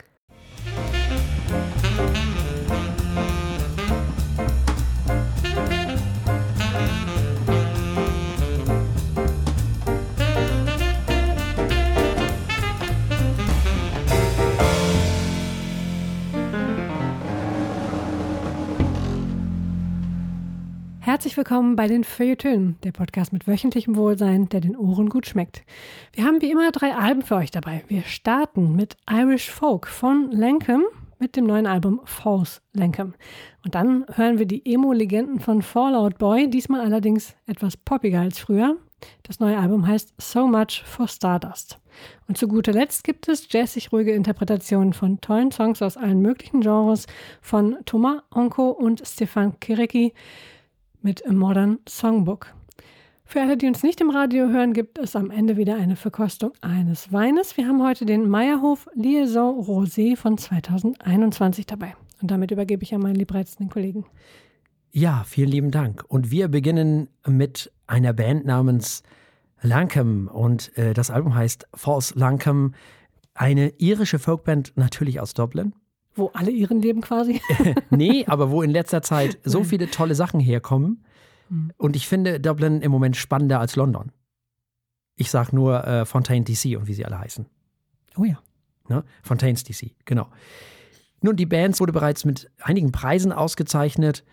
Herzlich 21.10 21.36
willkommen 21.36 21.74
bei 21.74 21.88
den 21.88 22.04
Feuilletönen, 22.04 22.76
der 22.84 22.92
Podcast 22.92 23.32
mit 23.32 23.48
wöchentlichem 23.48 23.96
Wohlsein, 23.96 24.48
der 24.48 24.60
den 24.60 24.76
Ohren 24.76 25.08
gut 25.08 25.26
schmeckt. 25.26 25.64
Wir 26.12 26.22
haben 26.22 26.40
wie 26.40 26.52
immer 26.52 26.70
drei 26.70 26.94
Alben 26.94 27.22
für 27.22 27.34
euch 27.34 27.50
dabei. 27.50 27.82
Wir 27.88 28.02
starten 28.02 28.76
mit 28.76 28.96
Irish 29.10 29.50
Folk 29.50 29.88
von 29.88 30.30
Lankham 30.30 30.84
mit 31.18 31.34
dem 31.34 31.46
neuen 31.46 31.66
Album 31.66 32.00
False 32.04 32.60
Lankham. 32.74 33.14
Und 33.64 33.74
dann 33.74 34.06
hören 34.14 34.38
wir 34.38 34.46
die 34.46 34.64
Emo-Legenden 34.64 35.40
von 35.40 35.62
Fallout 35.62 36.16
Boy, 36.18 36.48
diesmal 36.48 36.80
allerdings 36.80 37.34
etwas 37.44 37.76
poppiger 37.76 38.20
als 38.20 38.38
früher. 38.38 38.76
Das 39.24 39.40
neue 39.40 39.58
Album 39.58 39.88
heißt 39.88 40.14
So 40.16 40.46
Much 40.46 40.84
for 40.84 41.08
Stardust. 41.08 41.80
Und 42.28 42.38
zu 42.38 42.46
guter 42.46 42.72
Letzt 42.72 43.02
gibt 43.02 43.26
es 43.26 43.52
jazzig 43.52 43.90
ruhige 43.90 44.12
Interpretationen 44.12 44.92
von 44.92 45.20
tollen 45.20 45.50
Songs 45.50 45.82
aus 45.82 45.96
allen 45.96 46.22
möglichen 46.22 46.60
Genres 46.60 47.08
von 47.42 47.78
Thomas 47.84 48.22
Onko 48.30 48.70
und 48.70 49.02
Stefan 49.04 49.58
Kirecki 49.58 50.12
mit 51.02 51.26
A 51.26 51.32
Modern 51.32 51.78
Songbook. 51.88 52.54
Für 53.24 53.40
alle, 53.40 53.56
die 53.56 53.68
uns 53.68 53.82
nicht 53.82 54.00
im 54.00 54.10
Radio 54.10 54.48
hören, 54.48 54.72
gibt 54.72 54.98
es 54.98 55.14
am 55.14 55.30
Ende 55.30 55.56
wieder 55.56 55.76
eine 55.76 55.94
Verkostung 55.94 56.52
eines 56.62 57.12
Weines. 57.12 57.56
Wir 57.56 57.68
haben 57.68 57.82
heute 57.82 58.04
den 58.04 58.28
Meierhof 58.28 58.88
Liaison 58.94 59.56
Rosé 59.56 60.16
von 60.16 60.36
2021 60.36 61.66
dabei. 61.66 61.94
Und 62.20 62.30
damit 62.30 62.50
übergebe 62.50 62.82
ich 62.82 62.94
an 62.94 63.00
meinen 63.00 63.14
liebreizenden 63.14 63.70
Kollegen. 63.70 64.04
Ja, 64.90 65.22
vielen 65.24 65.48
lieben 65.48 65.70
Dank. 65.70 66.04
Und 66.08 66.32
wir 66.32 66.48
beginnen 66.48 67.08
mit 67.24 67.72
einer 67.86 68.12
Band 68.12 68.44
namens 68.44 69.04
Lankham 69.62 70.28
und 70.28 70.76
äh, 70.76 70.94
das 70.94 71.10
Album 71.10 71.34
heißt 71.34 71.68
False 71.74 72.18
Lankham. 72.18 72.74
Eine 73.34 73.68
irische 73.78 74.18
Folkband, 74.18 74.72
natürlich 74.76 75.20
aus 75.20 75.34
Dublin. 75.34 75.72
Wo 76.14 76.30
alle 76.34 76.50
ihren 76.50 76.82
leben 76.82 77.00
quasi. 77.00 77.40
nee, 77.90 78.24
aber 78.26 78.50
wo 78.50 78.62
in 78.62 78.70
letzter 78.70 79.02
Zeit 79.02 79.38
so 79.44 79.64
viele 79.64 79.90
tolle 79.90 80.14
Sachen 80.14 80.40
herkommen. 80.40 81.04
Hm. 81.48 81.72
Und 81.76 81.96
ich 81.96 82.08
finde 82.08 82.40
Dublin 82.40 82.80
im 82.82 82.90
Moment 82.90 83.16
spannender 83.16 83.60
als 83.60 83.76
London. 83.76 84.12
Ich 85.16 85.30
sag 85.30 85.52
nur 85.52 85.86
äh, 85.86 86.04
Fontaine 86.06 86.44
DC 86.44 86.76
und 86.76 86.86
wie 86.86 86.94
sie 86.94 87.04
alle 87.04 87.18
heißen. 87.18 87.46
Oh 88.16 88.24
ja. 88.24 88.40
Ne? 88.88 89.04
Fontaines 89.22 89.64
DC, 89.64 89.92
genau. 90.04 90.28
Nun, 91.22 91.36
die 91.36 91.46
Band 91.46 91.78
wurde 91.78 91.92
bereits 91.92 92.24
mit 92.24 92.50
einigen 92.58 92.92
Preisen 92.92 93.32
ausgezeichnet. 93.32 94.24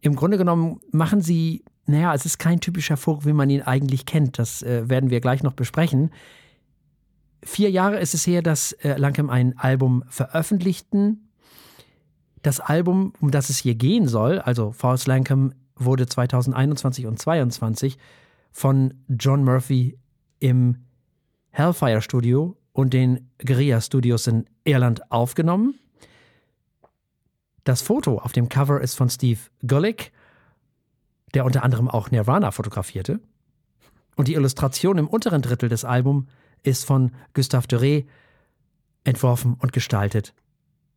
Im 0.00 0.14
Grunde 0.14 0.38
genommen 0.38 0.80
machen 0.92 1.20
sie, 1.20 1.64
naja, 1.86 2.14
es 2.14 2.26
ist 2.26 2.38
kein 2.38 2.60
typischer 2.60 2.96
Folk, 2.96 3.24
wie 3.26 3.32
man 3.32 3.50
ihn 3.50 3.62
eigentlich 3.62 4.06
kennt. 4.06 4.38
Das 4.38 4.62
äh, 4.62 4.88
werden 4.88 5.10
wir 5.10 5.20
gleich 5.20 5.42
noch 5.42 5.54
besprechen. 5.54 6.10
Vier 7.42 7.70
Jahre 7.70 7.98
ist 7.98 8.14
es 8.14 8.26
her, 8.26 8.42
dass 8.42 8.72
äh, 8.72 8.96
Lankem 8.96 9.30
ein 9.30 9.56
Album 9.58 10.04
veröffentlichten. 10.08 11.30
Das 12.42 12.60
Album, 12.60 13.12
um 13.20 13.30
das 13.30 13.48
es 13.50 13.58
hier 13.58 13.74
gehen 13.74 14.08
soll, 14.08 14.38
also 14.38 14.72
Forrest 14.72 15.06
Lankem, 15.06 15.54
wurde 15.76 16.06
2021 16.06 17.06
und 17.06 17.18
2022 17.18 17.98
von 18.52 18.94
John 19.08 19.44
Murphy 19.44 19.98
im 20.38 20.84
Hellfire 21.50 22.02
Studio 22.02 22.56
und 22.72 22.92
den 22.92 23.30
Guerilla 23.38 23.80
Studios 23.80 24.26
in 24.26 24.46
Irland 24.64 25.10
aufgenommen. 25.10 25.74
Das 27.64 27.82
Foto 27.82 28.18
auf 28.18 28.32
dem 28.32 28.48
Cover 28.48 28.80
ist 28.80 28.96
von 28.96 29.08
Steve 29.08 29.40
Gullick, 29.66 30.12
der 31.34 31.44
unter 31.44 31.62
anderem 31.62 31.88
auch 31.88 32.10
Nirvana 32.10 32.50
fotografierte. 32.50 33.20
Und 34.16 34.28
die 34.28 34.34
Illustration 34.34 34.98
im 34.98 35.08
unteren 35.08 35.42
Drittel 35.42 35.68
des 35.68 35.84
Albums 35.84 36.26
ist 36.62 36.84
von 36.84 37.12
Gustave 37.34 37.66
Doré 37.66 38.06
entworfen 39.04 39.56
und 39.58 39.72
gestaltet. 39.72 40.34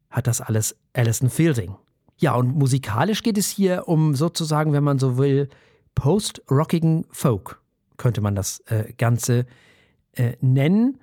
Hat 0.10 0.28
das 0.28 0.41
alles 0.41 0.76
Alison 0.93 1.30
Fielding. 1.30 1.76
Ja, 2.17 2.36
und 2.36 2.56
musikalisch 2.56 3.23
geht 3.23 3.38
es 3.38 3.49
hier 3.49 3.88
um 3.88 4.15
sozusagen, 4.15 4.73
wenn 4.73 4.84
man 4.84 4.99
so 4.99 5.17
will, 5.17 5.49
post-rockigen 5.95 7.06
Folk, 7.12 7.62
könnte 7.97 8.21
man 8.21 8.36
das 8.36 8.60
äh, 8.67 8.93
Ganze 8.97 9.45
äh, 10.13 10.34
nennen. 10.41 10.99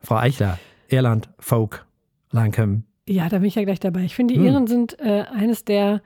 Frau 0.00 0.16
Eichler, 0.16 0.58
Irland, 0.88 1.30
Folk, 1.38 1.86
Lankham. 2.30 2.84
Ja, 3.08 3.28
da 3.28 3.38
bin 3.38 3.48
ich 3.48 3.54
ja 3.54 3.64
gleich 3.64 3.80
dabei. 3.80 4.04
Ich 4.04 4.14
finde, 4.14 4.34
die 4.34 4.40
hm. 4.40 4.46
Iren 4.46 4.66
sind 4.66 4.98
äh, 5.00 5.24
eines 5.32 5.64
der, 5.64 6.02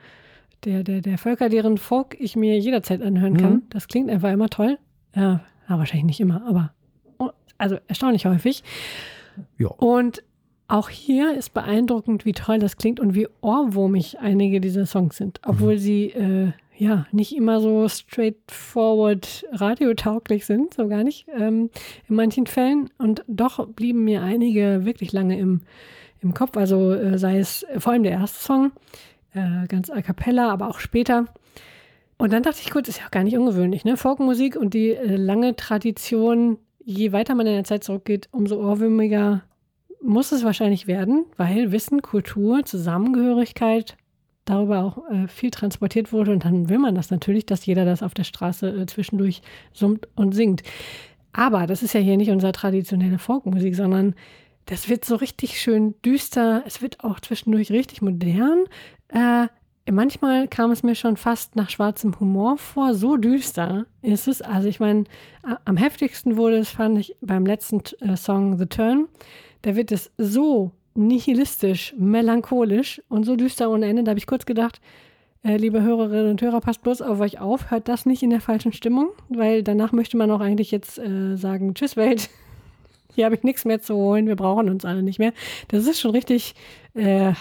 der, 0.65 0.83
der, 0.83 1.01
der 1.01 1.19
Völker, 1.19 1.49
deren 1.49 1.79
Folk 1.79 2.17
ich 2.19 2.37
mir 2.37 2.59
jederzeit 2.59 3.03
anhören 3.03 3.37
kann. 3.37 3.53
Hm. 3.53 3.63
Das 3.71 3.89
klingt 3.89 4.11
einfach 4.11 4.33
immer 4.33 4.49
toll. 4.49 4.79
Ja, 5.15 5.41
wahrscheinlich 5.69 6.05
nicht 6.05 6.21
immer, 6.21 6.47
aber 6.47 6.73
also 7.65 7.79
erstaunlich 7.89 8.27
häufig. 8.27 8.63
Ja. 9.59 9.69
Und 9.69 10.23
auch 10.69 10.91
hier 10.91 11.35
ist 11.35 11.55
beeindruckend, 11.55 12.25
wie 12.25 12.33
toll 12.33 12.59
das 12.59 12.77
klingt 12.77 13.01
und 13.01 13.15
wie 13.15 13.27
ohrwurmig 13.41 14.19
einige 14.21 14.61
dieser 14.61 14.87
Songs 14.87 15.17
sind, 15.17 15.41
obwohl 15.45 15.75
mhm. 15.75 15.79
sie 15.79 16.05
äh, 16.11 16.53
ja 16.77 17.07
nicht 17.11 17.35
immer 17.35 17.61
so 17.61 17.89
straightforward 17.89 19.47
radiotauglich 19.53 20.45
sind, 20.45 20.75
so 20.75 20.89
gar 20.89 21.05
nicht 21.05 21.27
ähm, 21.35 21.71
in 22.09 22.17
manchen 22.17 22.47
Fällen. 22.47 22.91
Und 22.99 23.25
doch 23.27 23.67
blieben 23.69 24.05
mir 24.05 24.23
einige 24.23 24.85
wirklich 24.85 25.13
lange 25.13 25.39
im, 25.39 25.63
im 26.21 26.35
Kopf. 26.35 26.57
Also 26.57 26.93
äh, 26.93 27.19
sei 27.19 27.39
es 27.39 27.65
vor 27.79 27.95
allem 27.95 28.03
der 28.03 28.13
erste 28.13 28.43
Song, 28.45 28.73
äh, 29.33 29.67
ganz 29.69 29.91
a 29.91 30.03
cappella, 30.03 30.51
aber 30.51 30.69
auch 30.69 30.81
später. 30.81 31.27
Und 32.17 32.33
dann 32.33 32.43
dachte 32.43 32.61
ich 32.63 32.71
kurz, 32.71 32.89
ist 32.89 33.01
ja 33.01 33.07
auch 33.07 33.11
gar 33.11 33.25
nicht 33.25 33.37
ungewöhnlich, 33.37 33.85
ne? 33.85 33.97
Folkmusik 33.97 34.57
und 34.57 34.73
die 34.73 34.91
äh, 34.91 35.17
lange 35.17 35.57
Tradition, 35.57 36.59
je 36.85 37.13
weiter 37.13 37.35
man 37.35 37.47
in 37.47 37.55
der 37.55 37.65
Zeit 37.65 37.85
zurückgeht, 37.85 38.29
umso 38.31 38.57
ohrwürmiger 38.57 39.43
muss 40.03 40.33
es 40.33 40.45
wahrscheinlich 40.45 40.87
werden, 40.87 41.25
weil 41.37 41.73
Wissen, 41.73 42.03
Kultur, 42.03 42.65
Zusammengehörigkeit 42.65 43.97
darüber 44.45 44.85
auch 44.85 45.11
äh, 45.11 45.27
viel 45.29 45.51
transportiert 45.51 46.13
wurde. 46.13 46.33
Und 46.33 46.45
dann 46.45 46.69
will 46.69 46.79
man 46.79 46.95
das 46.95 47.11
natürlich, 47.11 47.47
dass 47.47 47.65
jeder 47.65 47.87
das 47.87 48.03
auf 48.03 48.13
der 48.13 48.25
Straße 48.25 48.69
äh, 48.69 48.87
zwischendurch 48.87 49.41
summt 49.73 50.07
und 50.15 50.35
singt. 50.35 50.63
Aber 51.33 51.67
das 51.67 51.83
ist 51.83 51.95
ja 51.95 52.01
hier 52.01 52.19
nicht 52.19 52.31
unsere 52.31 52.53
traditionelle 52.53 53.19
Folkmusik, 53.19 53.75
sondern 53.75 54.15
das 54.67 54.89
wird 54.89 55.05
so 55.05 55.17
richtig 55.17 55.61
schön 55.61 55.95
düster. 56.05 56.63
Es 56.67 56.83
wird 56.83 57.03
auch 57.03 57.21
zwischendurch 57.21 57.71
richtig 57.71 58.03
modern. 58.03 58.65
Äh, 59.09 59.49
manchmal 59.91 60.49
kam 60.49 60.71
es 60.71 60.83
mir 60.83 60.95
schon 60.95 61.17
fast 61.17 61.57
nach 61.57 61.71
schwarzem 61.71 62.19
Humor 62.19 62.57
vor. 62.59 62.95
So 62.95 63.17
düster 63.17 63.87
ist 64.03 64.29
es. 64.29 64.43
Also 64.43 64.69
ich 64.69 64.81
meine, 64.81 65.05
am 65.65 65.77
heftigsten 65.77 66.37
wurde 66.37 66.59
es, 66.59 66.71
fand 66.71 66.99
ich, 66.99 67.17
beim 67.21 67.47
letzten 67.47 67.83
äh, 68.01 68.17
Song 68.17 68.59
The 68.59 68.67
Turn. 68.67 69.09
Da 69.63 69.77
wird 69.77 69.93
es 69.93 70.11
so 70.19 70.73
nihilistisch, 70.95 71.95
melancholisch 71.99 73.03
und 73.09 73.25
so 73.25 73.37
düster 73.37 73.71
ohne 73.71 73.87
Ende. 73.87 74.05
Da 74.05 74.11
habe 74.11 74.19
ich 74.19 74.27
kurz 74.27 74.47
gedacht, 74.47 74.81
äh, 75.45 75.57
liebe 75.57 75.83
Hörerinnen 75.83 76.31
und 76.31 76.43
Hörer, 76.43 76.61
passt 76.61 76.83
bloß 76.83 77.03
auf 77.03 77.21
euch 77.21 77.39
auf, 77.41 77.71
hört 77.71 77.89
das 77.89 78.07
nicht 78.07 78.23
in 78.23 78.31
der 78.31 78.41
falschen 78.41 78.73
Stimmung, 78.73 79.11
weil 79.29 79.63
danach 79.63 79.93
möchte 79.93 80.17
man 80.17 80.31
auch 80.31 80.41
eigentlich 80.41 80.71
jetzt 80.71 80.99
äh, 80.99 81.37
sagen, 81.37 81.75
tschüss 81.75 81.97
Welt, 81.97 82.31
hier 83.15 83.27
habe 83.27 83.35
ich 83.35 83.43
nichts 83.43 83.65
mehr 83.65 83.81
zu 83.81 83.95
holen, 83.95 84.27
wir 84.27 84.37
brauchen 84.37 84.71
uns 84.71 84.85
alle 84.85 85.03
nicht 85.03 85.19
mehr. 85.19 85.33
Das 85.69 85.87
ist 85.87 86.01
schon 86.01 86.13
richtig 86.13 86.55
äh, 86.95 87.33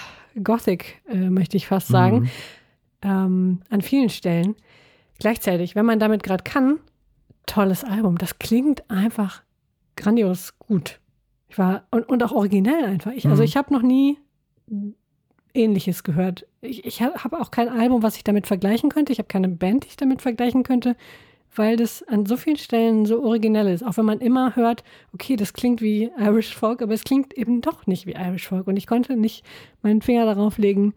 Gothic, 0.41 1.01
äh, 1.07 1.29
möchte 1.29 1.57
ich 1.57 1.67
fast 1.67 1.87
sagen, 1.87 2.19
mhm. 2.21 2.29
ähm, 3.01 3.61
an 3.69 3.81
vielen 3.81 4.09
Stellen. 4.09 4.55
Gleichzeitig, 5.19 5.75
wenn 5.75 5.85
man 5.85 5.99
damit 5.99 6.23
gerade 6.23 6.43
kann, 6.43 6.79
tolles 7.45 7.83
Album. 7.83 8.17
Das 8.17 8.39
klingt 8.39 8.89
einfach 8.89 9.43
grandios 9.95 10.57
gut. 10.59 10.99
Ich 11.49 11.57
war, 11.57 11.85
und, 11.91 12.09
und 12.09 12.23
auch 12.23 12.31
originell 12.31 12.85
einfach. 12.85 13.11
Ich, 13.11 13.25
also 13.25 13.27
mhm. 13.27 13.31
Also 13.31 13.43
ich 13.43 13.57
habe 13.57 13.73
noch 13.73 13.83
nie 13.83 14.17
Ähnliches 15.53 16.03
gehört. 16.03 16.47
Ich, 16.61 16.85
ich 16.85 17.01
habe 17.01 17.39
auch 17.39 17.51
kein 17.51 17.69
Album, 17.69 18.01
was 18.01 18.15
ich 18.15 18.23
damit 18.23 18.47
vergleichen 18.47 18.89
könnte. 18.89 19.11
Ich 19.11 19.19
habe 19.19 19.27
keine 19.27 19.49
Band, 19.49 19.83
die 19.83 19.89
ich 19.89 19.97
damit 19.97 20.21
vergleichen 20.21 20.63
könnte, 20.63 20.95
weil 21.55 21.77
das 21.77 22.03
an 22.03 22.25
so 22.25 22.37
vielen 22.37 22.57
Stellen 22.57 23.05
so 23.05 23.23
originell 23.23 23.67
ist. 23.67 23.83
Auch 23.83 23.97
wenn 23.97 24.05
man 24.05 24.19
immer 24.19 24.55
hört, 24.55 24.83
okay, 25.13 25.35
das 25.35 25.53
klingt 25.53 25.81
wie 25.81 26.11
Irish 26.17 26.55
Folk, 26.55 26.81
aber 26.81 26.93
es 26.93 27.03
klingt 27.03 27.33
eben 27.33 27.61
doch 27.61 27.87
nicht 27.87 28.05
wie 28.05 28.13
Irish 28.13 28.47
Folk. 28.47 28.67
Und 28.67 28.77
ich 28.77 28.87
konnte 28.87 29.15
nicht 29.15 29.45
meinen 29.81 30.01
Finger 30.01 30.25
darauf 30.25 30.57
legen, 30.57 30.93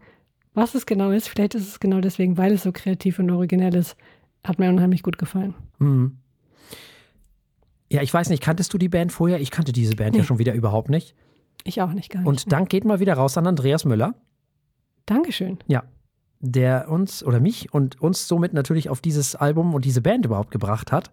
was 0.53 0.75
es 0.75 0.85
genau 0.85 1.11
ist. 1.11 1.29
Vielleicht 1.29 1.55
ist 1.55 1.67
es 1.67 1.79
genau 1.79 2.01
deswegen, 2.01 2.37
weil 2.37 2.53
es 2.53 2.63
so 2.63 2.71
kreativ 2.71 3.19
und 3.19 3.29
originell 3.29 3.75
ist. 3.75 3.95
Hat 4.43 4.59
mir 4.59 4.69
unheimlich 4.69 5.03
gut 5.03 5.17
gefallen. 5.17 5.53
Mhm. 5.79 6.17
Ja, 7.89 8.01
ich 8.01 8.13
weiß 8.13 8.29
nicht, 8.29 8.43
kanntest 8.43 8.73
du 8.73 8.77
die 8.77 8.89
Band 8.89 9.11
vorher? 9.11 9.39
Ich 9.39 9.51
kannte 9.51 9.71
diese 9.71 9.95
Band 9.95 10.13
nee. 10.13 10.19
ja 10.19 10.23
schon 10.23 10.39
wieder 10.39 10.53
überhaupt 10.53 10.89
nicht. 10.89 11.15
Ich 11.63 11.81
auch 11.81 11.93
nicht, 11.93 12.09
gar 12.09 12.19
nicht. 12.19 12.27
Und 12.27 12.51
Dank 12.51 12.69
geht 12.69 12.85
mal 12.85 12.99
wieder 12.99 13.13
raus 13.13 13.37
an 13.37 13.47
Andreas 13.47 13.85
Müller. 13.85 14.15
Dankeschön. 15.05 15.57
Ja, 15.67 15.83
der 16.39 16.89
uns 16.89 17.23
oder 17.23 17.39
mich 17.39 17.73
und 17.73 17.99
uns 18.01 18.27
somit 18.27 18.53
natürlich 18.53 18.89
auf 18.89 19.01
dieses 19.01 19.35
Album 19.35 19.73
und 19.73 19.85
diese 19.85 20.01
Band 20.01 20.25
überhaupt 20.25 20.51
gebracht 20.51 20.91
hat. 20.91 21.11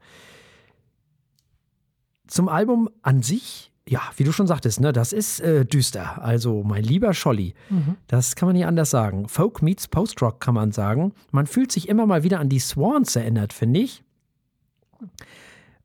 Zum 2.27 2.49
Album 2.49 2.89
an 3.03 3.23
sich, 3.23 3.73
ja, 3.89 4.01
wie 4.17 4.25
du 4.25 4.33
schon 4.33 4.47
sagtest, 4.47 4.81
ne, 4.81 4.93
das 4.93 5.13
ist 5.13 5.41
äh, 5.41 5.65
düster. 5.65 6.23
Also, 6.23 6.63
mein 6.63 6.83
lieber 6.83 7.13
Scholli, 7.15 7.55
mhm. 7.69 7.97
das 8.07 8.35
kann 8.35 8.47
man 8.47 8.57
nicht 8.57 8.67
anders 8.67 8.91
sagen. 8.91 9.29
Folk 9.29 9.63
meets 9.63 9.89
Post-Rock 9.89 10.41
kann 10.41 10.55
man 10.55 10.73
sagen. 10.73 11.13
Man 11.31 11.47
fühlt 11.47 11.71
sich 11.71 11.89
immer 11.89 12.07
mal 12.07 12.23
wieder 12.23 12.41
an 12.41 12.49
die 12.49 12.61
Swans 12.61 13.15
erinnert, 13.17 13.53
finde 13.53 13.81
ich. 13.81 14.03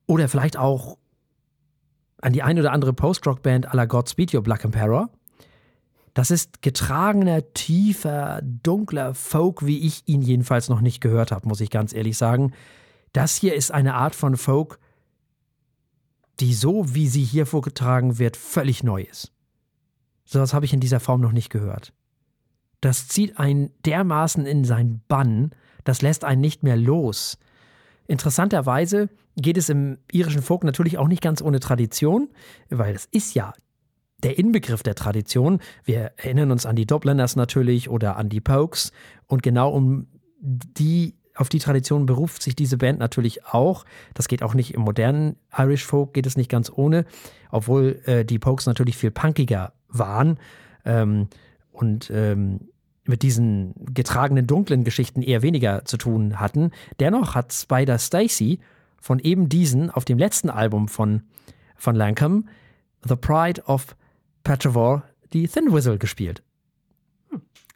Oder 0.06 0.28
vielleicht 0.30 0.58
auch 0.58 0.98
an 2.22 2.34
die 2.34 2.44
ein 2.44 2.60
oder 2.60 2.72
andere 2.72 2.94
Post-Rock-Band 2.94 3.70
à 3.70 3.76
la 3.76 3.86
Godspeed 3.86 4.34
Your 4.34 4.44
Black 4.44 4.64
Emperor. 4.64 5.10
Das 6.14 6.32
ist 6.32 6.62
getragener, 6.62 7.54
tiefer, 7.54 8.42
dunkler 8.44 9.14
Folk, 9.14 9.66
wie 9.66 9.80
ich 9.80 10.04
ihn 10.08 10.22
jedenfalls 10.22 10.70
noch 10.70 10.82
nicht 10.82 11.02
gehört 11.02 11.32
habe, 11.32 11.48
muss 11.48 11.62
ich 11.62 11.70
ganz 11.70 11.94
ehrlich 11.94 12.18
sagen. 12.18 12.54
Das 13.14 13.36
hier 13.36 13.56
ist 13.56 13.72
eine 13.72 13.96
Art 13.96 14.16
von 14.16 14.38
Folk, 14.38 14.80
die 16.40 16.54
so, 16.54 16.94
wie 16.94 17.08
sie 17.08 17.24
hier 17.24 17.46
vorgetragen 17.46 18.18
wird, 18.18 18.38
völlig 18.38 18.84
neu 18.84 19.04
ist. 19.04 19.32
So 20.26 20.40
was 20.40 20.54
habe 20.54 20.66
ich 20.66 20.74
in 20.74 20.80
dieser 20.80 21.00
Form 21.00 21.22
noch 21.22 21.32
nicht 21.32 21.50
gehört. 21.50 21.94
Das 22.82 23.08
zieht 23.08 23.38
einen 23.38 23.72
dermaßen 23.86 24.46
in 24.46 24.64
seinen 24.64 25.02
Bann, 25.08 25.52
das 25.84 26.02
lässt 26.02 26.24
einen 26.24 26.42
nicht 26.42 26.64
mehr 26.64 26.78
los. 26.78 27.38
Interessanterweise 28.08 29.10
geht 29.36 29.58
es 29.58 29.70
im 29.70 29.98
irischen 30.12 30.42
Folk 30.42 30.64
natürlich 30.64 30.98
auch 30.98 31.08
nicht 31.08 31.22
ganz 31.22 31.42
ohne 31.42 31.60
Tradition, 31.60 32.30
weil 32.70 32.96
es 32.96 33.06
ist 33.06 33.34
ja 33.36 33.54
der 34.24 34.38
Inbegriff 34.38 34.84
der 34.84 34.96
Tradition. 34.96 35.60
Wir 35.84 36.12
erinnern 36.18 36.52
uns 36.52 36.66
an 36.66 36.76
die 36.76 36.86
Dubliners 36.86 37.36
natürlich 37.36 37.90
oder 37.90 38.18
an 38.18 38.30
die 38.30 38.42
Pokes 38.42 38.92
und 39.28 39.44
genau 39.44 39.70
um 39.70 40.08
die 40.42 41.16
auf 41.36 41.48
die 41.48 41.60
Tradition 41.60 42.06
beruft 42.06 42.44
sich 42.44 42.54
diese 42.54 42.78
Band 42.78 43.00
natürlich 43.00 43.46
auch. 43.46 43.86
Das 44.14 44.28
geht 44.28 44.44
auch 44.44 44.54
nicht 44.54 44.74
im 44.74 44.82
modernen 44.82 45.38
Irish 45.58 45.86
Folk, 45.86 46.14
geht 46.14 46.26
es 46.26 46.36
nicht 46.36 46.52
ganz 46.52 46.70
ohne, 46.74 47.06
obwohl 47.50 48.02
äh, 48.06 48.26
die 48.26 48.40
Pokes 48.40 48.66
natürlich 48.66 48.98
viel 48.98 49.12
punkiger 49.12 49.72
waren 49.88 50.38
ähm, 50.84 51.30
und 51.72 52.12
ähm, 52.14 52.68
mit 53.06 53.22
diesen 53.22 53.74
getragenen 53.94 54.48
dunklen 54.48 54.84
Geschichten 54.84 55.22
eher 55.22 55.42
weniger 55.42 55.86
zu 55.86 55.98
tun 55.98 56.42
hatten. 56.42 56.72
Dennoch 57.00 57.36
hat 57.36 57.54
Spider 57.54 57.98
Stacy 57.98 58.60
von 59.00 59.20
eben 59.20 59.48
diesen 59.48 59.90
auf 59.90 60.04
dem 60.04 60.18
letzten 60.18 60.50
Album 60.50 60.90
von, 60.90 61.24
von 61.78 61.96
Lankham, 61.96 62.50
The 63.08 63.16
Pride 63.16 63.64
of 63.64 63.96
Petrevor, 64.50 65.04
die 65.32 65.48
Thin 65.48 65.72
Whistle 65.72 66.00
gespielt. 66.00 66.42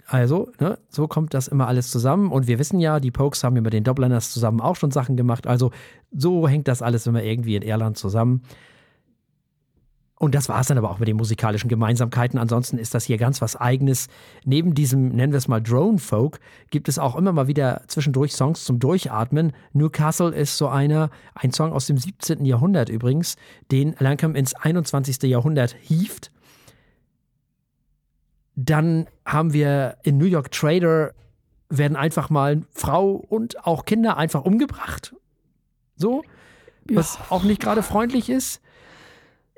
Also, 0.08 0.52
ne, 0.60 0.80
so 0.90 1.08
kommt 1.08 1.36
das 1.36 1.48
immer 1.48 1.68
alles 1.68 1.92
zusammen. 1.92 2.32
Und 2.32 2.48
wir 2.48 2.58
wissen 2.58 2.80
ja, 2.80 3.00
die 3.00 3.12
Pokes 3.12 3.44
haben 3.44 3.56
ja 3.56 3.62
mit 3.62 3.74
den 3.74 3.84
Dubliners 3.84 4.34
zusammen 4.34 4.60
auch 4.60 4.76
schon 4.76 4.90
Sachen 4.90 5.16
gemacht. 5.16 5.46
Also, 5.46 5.70
so 6.12 6.48
hängt 6.48 6.68
das 6.68 6.82
alles 6.82 7.06
immer 7.06 7.22
irgendwie 7.22 7.56
in 7.56 7.62
Irland 7.62 8.00
zusammen. 8.00 8.42
Und 10.18 10.34
das 10.34 10.50
war 10.50 10.62
es 10.62 10.66
dann 10.66 10.80
aber 10.80 10.90
auch 10.90 10.98
mit 10.98 11.08
den 11.08 11.18
musikalischen 11.18 11.70
Gemeinsamkeiten. 11.70 12.40
Ansonsten 12.40 12.80
ist 12.80 12.96
das 12.96 13.04
hier 13.04 13.20
ganz 13.20 13.40
was 13.40 13.56
Eigenes. 13.56 14.08
Neben 14.44 14.74
diesem, 14.74 15.10
nennen 15.10 15.32
wir 15.32 15.38
es 15.38 15.48
mal 15.48 15.62
Drone 15.62 16.00
Folk, 16.00 16.40
gibt 16.72 16.90
es 16.90 16.98
auch 16.98 17.16
immer 17.16 17.34
mal 17.34 17.48
wieder 17.48 17.84
zwischendurch 17.86 18.34
Songs 18.34 18.66
zum 18.66 18.80
Durchatmen. 18.80 19.52
Newcastle 19.74 20.34
ist 20.34 20.58
so 20.58 20.70
einer, 20.70 21.12
ein 21.36 21.52
Song 21.52 21.72
aus 21.72 21.86
dem 21.86 22.00
17. 22.00 22.46
Jahrhundert 22.46 22.90
übrigens, 22.90 23.36
den 23.72 23.96
Lancome 24.00 24.36
ins 24.40 24.56
21. 24.56 25.22
Jahrhundert 25.30 25.76
hieft. 25.80 26.32
Dann 28.56 29.08
haben 29.26 29.54
wir 29.54 29.98
in 30.04 30.18
New 30.18 30.26
York 30.26 30.52
Trader 30.52 31.14
werden 31.70 31.98
einfach 31.98 32.30
mal 32.30 32.64
Frau 32.72 33.12
und 33.12 33.66
auch 33.66 33.86
Kinder 33.86 34.18
einfach 34.18 34.46
umgebracht. 34.46 35.16
So, 35.96 36.24
was 36.86 37.16
ja. 37.16 37.26
auch 37.30 37.44
nicht 37.44 37.62
gerade 37.62 37.84
freundlich 37.84 38.30
ist. 38.30 38.62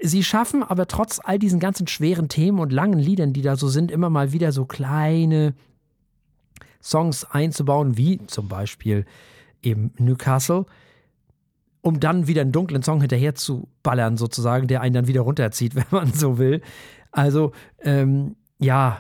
Sie 0.02 0.24
schaffen 0.24 0.64
aber 0.64 0.88
trotz 0.88 1.20
all 1.24 1.40
diesen 1.40 1.60
ganzen 1.60 1.88
schweren 1.88 2.28
Themen 2.28 2.60
und 2.60 2.72
langen 2.72 3.00
Liedern, 3.00 3.34
die 3.34 3.42
da 3.42 3.56
so 3.56 3.68
sind, 3.68 3.92
immer 3.92 4.10
mal 4.10 4.34
wieder 4.34 4.52
so 4.52 4.66
kleine 4.66 5.54
Songs 6.82 7.26
einzubauen, 7.26 7.98
wie 7.98 8.26
zum 8.28 8.48
Beispiel 8.48 9.06
eben 9.62 9.92
Newcastle, 9.98 10.66
um 11.82 12.00
dann 12.00 12.28
wieder 12.28 12.42
einen 12.42 12.52
dunklen 12.52 12.84
Song 12.84 13.00
hinterher 13.00 13.36
zu 13.36 13.68
ballern, 13.84 14.18
sozusagen, 14.18 14.68
der 14.68 14.82
einen 14.82 14.94
dann 14.94 15.08
wieder 15.08 15.22
runterzieht, 15.22 15.76
wenn 15.76 15.86
man 15.90 16.14
so 16.14 16.38
will. 16.38 16.62
Also, 17.12 17.54
ähm, 17.82 18.36
ja, 18.66 19.00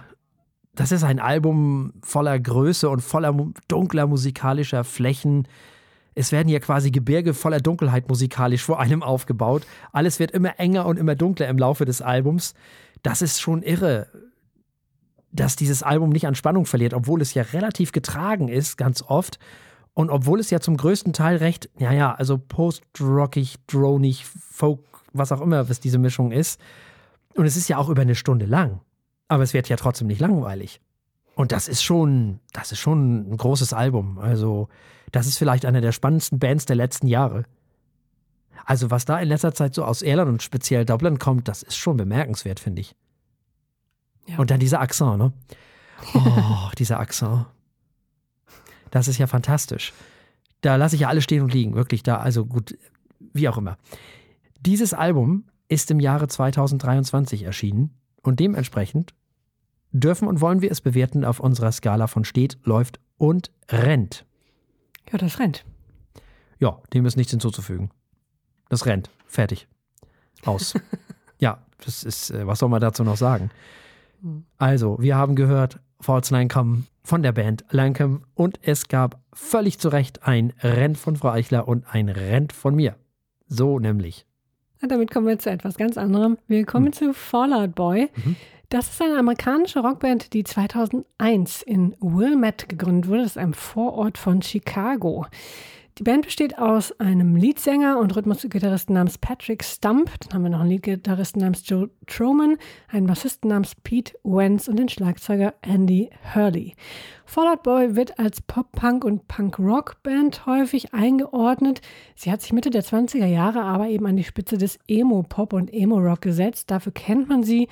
das 0.73 0.91
ist 0.91 1.03
ein 1.03 1.19
Album 1.19 1.93
voller 2.01 2.39
Größe 2.39 2.89
und 2.89 3.01
voller 3.01 3.35
dunkler 3.67 4.07
musikalischer 4.07 4.83
Flächen 4.83 5.47
es 6.15 6.31
werden 6.31 6.47
hier 6.47 6.61
quasi 6.61 6.91
Gebirge 6.91 7.33
voller 7.33 7.59
Dunkelheit 7.59 8.07
musikalisch 8.07 8.63
vor 8.63 8.79
einem 8.79 9.03
aufgebaut. 9.03 9.67
Alles 9.91 10.17
wird 10.17 10.31
immer 10.31 10.57
enger 10.59 10.85
und 10.85 10.97
immer 10.97 11.15
dunkler 11.15 11.49
im 11.49 11.57
Laufe 11.57 11.83
des 11.83 12.01
Albums. 12.01 12.53
Das 13.03 13.21
ist 13.21 13.41
schon 13.41 13.61
irre, 13.61 14.07
dass 15.33 15.57
dieses 15.57 15.83
Album 15.83 16.09
nicht 16.09 16.25
an 16.25 16.33
Spannung 16.33 16.65
verliert, 16.65 16.93
obwohl 16.93 17.21
es 17.21 17.33
ja 17.33 17.43
relativ 17.43 17.91
getragen 17.91 18.47
ist, 18.47 18.77
ganz 18.77 19.03
oft. 19.03 19.39
Und 19.93 20.09
obwohl 20.09 20.39
es 20.39 20.49
ja 20.49 20.61
zum 20.61 20.77
größten 20.77 21.11
Teil 21.11 21.37
recht, 21.37 21.69
ja, 21.77 21.91
ja, 21.91 22.13
also 22.13 22.37
post-rockig, 22.37 23.57
dronig, 23.67 24.25
folk, 24.25 24.79
was 25.11 25.33
auch 25.33 25.41
immer, 25.41 25.69
was 25.69 25.81
diese 25.81 25.99
Mischung 25.99 26.31
ist. 26.31 26.61
Und 27.35 27.45
es 27.45 27.57
ist 27.57 27.67
ja 27.67 27.77
auch 27.77 27.89
über 27.89 28.03
eine 28.03 28.15
Stunde 28.15 28.45
lang. 28.45 28.79
Aber 29.27 29.43
es 29.43 29.53
wird 29.53 29.69
ja 29.69 29.75
trotzdem 29.75 30.07
nicht 30.07 30.21
langweilig. 30.21 30.81
Und 31.35 31.51
das 31.51 31.67
ist 31.67 31.83
schon, 31.83 32.39
das 32.53 32.71
ist 32.71 32.79
schon 32.79 33.31
ein 33.31 33.37
großes 33.37 33.73
Album. 33.73 34.17
Also, 34.19 34.69
das 35.11 35.27
ist 35.27 35.37
vielleicht 35.37 35.65
eine 35.65 35.81
der 35.81 35.91
spannendsten 35.91 36.39
Bands 36.39 36.65
der 36.65 36.77
letzten 36.77 37.07
Jahre. 37.07 37.43
Also, 38.65 38.89
was 38.89 39.05
da 39.05 39.19
in 39.19 39.27
letzter 39.27 39.53
Zeit 39.53 39.75
so 39.75 39.83
aus 39.83 40.01
Irland 40.01 40.29
und 40.29 40.43
speziell 40.43 40.85
Dublin 40.85 41.19
kommt, 41.19 41.47
das 41.47 41.61
ist 41.61 41.75
schon 41.75 41.97
bemerkenswert, 41.97 42.59
finde 42.59 42.81
ich. 42.81 42.95
Ja. 44.27 44.37
Und 44.37 44.49
dann 44.49 44.59
dieser 44.59 44.79
Akzent, 44.79 45.17
ne? 45.17 45.33
Oh, 46.13 46.69
dieser 46.77 46.99
Akzent. 46.99 47.45
Das 48.91 49.07
ist 49.07 49.17
ja 49.17 49.27
fantastisch. 49.27 49.93
Da 50.61 50.77
lasse 50.77 50.95
ich 50.95 51.01
ja 51.01 51.09
alles 51.09 51.25
stehen 51.25 51.43
und 51.43 51.53
liegen, 51.53 51.75
wirklich 51.75 52.01
da. 52.01 52.17
Also 52.17 52.45
gut, 52.45 52.77
wie 53.19 53.49
auch 53.49 53.57
immer. 53.57 53.77
Dieses 54.61 54.93
Album 54.93 55.43
ist 55.67 55.91
im 55.91 55.99
Jahre 55.99 56.27
2023 56.27 57.43
erschienen 57.43 57.91
und 58.25 58.39
dementsprechend 58.39 59.13
dürfen 59.91 60.27
und 60.27 60.41
wollen 60.41 60.61
wir 60.61 60.71
es 60.71 60.81
bewerten 60.81 61.23
auf 61.23 61.39
unserer 61.39 61.71
Skala 61.71 62.07
von 62.07 62.25
steht, 62.25 62.57
läuft 62.63 62.99
und 63.17 63.51
rennt. 63.69 64.25
Ja, 65.11 65.17
das 65.17 65.39
rennt. 65.39 65.65
Ja, 66.59 66.81
dem 66.93 67.05
ist 67.05 67.15
nichts 67.15 67.31
hinzuzufügen. 67.31 67.91
Das 68.69 68.85
rennt. 68.85 69.09
Fertig. 69.25 69.67
Aus. 70.43 70.73
ja, 71.39 71.59
das 71.83 72.03
ist, 72.03 72.31
äh, 72.31 72.45
was 72.45 72.59
soll 72.59 72.69
man 72.69 72.81
dazu 72.81 73.03
noch 73.03 73.17
sagen? 73.17 73.51
Also, 74.57 74.97
wir 74.99 75.15
haben 75.15 75.35
gehört, 75.35 75.79
False 75.99 76.33
Lancome 76.33 76.83
von 77.03 77.21
der 77.21 77.31
Band 77.31 77.63
Lancome 77.69 78.21
und 78.33 78.59
es 78.63 78.87
gab 78.87 79.21
völlig 79.33 79.79
zu 79.79 79.89
Recht 79.89 80.23
ein 80.23 80.53
Rent 80.61 80.97
von 80.97 81.15
Frau 81.15 81.29
Eichler 81.29 81.67
und 81.67 81.85
ein 81.93 82.09
Rent 82.09 82.51
von 82.51 82.75
mir. 82.75 82.95
So 83.47 83.79
nämlich. 83.79 84.25
Und 84.81 84.91
damit 84.91 85.11
kommen 85.11 85.27
wir 85.27 85.39
zu 85.39 85.49
etwas 85.49 85.77
ganz 85.77 85.97
anderem. 85.97 86.37
Wir 86.47 86.65
kommen 86.65 86.87
hm. 86.87 86.93
zu 86.93 87.13
Fallout 87.13 87.75
Boy. 87.75 88.09
Mhm. 88.15 88.35
Das 88.69 88.89
ist 88.89 89.01
eine 89.01 89.17
amerikanische 89.17 89.79
Rockband, 89.79 90.33
die 90.33 90.43
2001 90.43 91.61
in 91.61 91.95
Wilmette 91.99 92.67
gegründet 92.67 93.09
wurde. 93.09 93.21
Das 93.21 93.31
ist 93.31 93.37
ein 93.37 93.53
Vorort 93.53 94.17
von 94.17 94.41
Chicago. 94.41 95.27
Die 95.97 96.03
Band 96.03 96.25
besteht 96.25 96.57
aus 96.57 96.99
einem 96.99 97.37
Leadsänger 97.37 97.99
und 97.99 98.13
Rhythmusgitarristen 98.13 98.95
namens 98.95 99.17
Patrick 99.17 99.63
Stump. 99.63 100.11
Dann 100.19 100.33
haben 100.33 100.43
wir 100.43 100.49
noch 100.49 100.59
einen 100.59 100.71
Leadgitarristen 100.71 101.41
namens 101.41 101.63
Joe 101.65 101.89
Troman, 102.05 102.57
einen 102.89 103.07
Bassisten 103.07 103.49
namens 103.49 103.75
Pete 103.75 104.13
Wentz 104.25 104.67
und 104.67 104.75
den 104.75 104.89
Schlagzeuger 104.89 105.53
Andy 105.61 106.09
Hurley. 106.33 106.75
Fallout 107.23 107.63
Boy 107.63 107.95
wird 107.95 108.19
als 108.19 108.41
Pop-Punk 108.41 109.05
und 109.05 109.29
Punk-Rock-Band 109.29 110.45
häufig 110.45 110.93
eingeordnet. 110.93 111.79
Sie 112.13 112.29
hat 112.29 112.41
sich 112.41 112.51
Mitte 112.51 112.71
der 112.71 112.83
20er 112.83 113.27
Jahre 113.27 113.61
aber 113.61 113.87
eben 113.87 114.05
an 114.05 114.17
die 114.17 114.25
Spitze 114.25 114.57
des 114.57 114.77
Emo-Pop 114.89 115.53
und 115.53 115.73
Emo-Rock 115.73 116.19
gesetzt. 116.19 116.71
Dafür 116.71 116.91
kennt 116.91 117.29
man 117.29 117.43
sie 117.43 117.69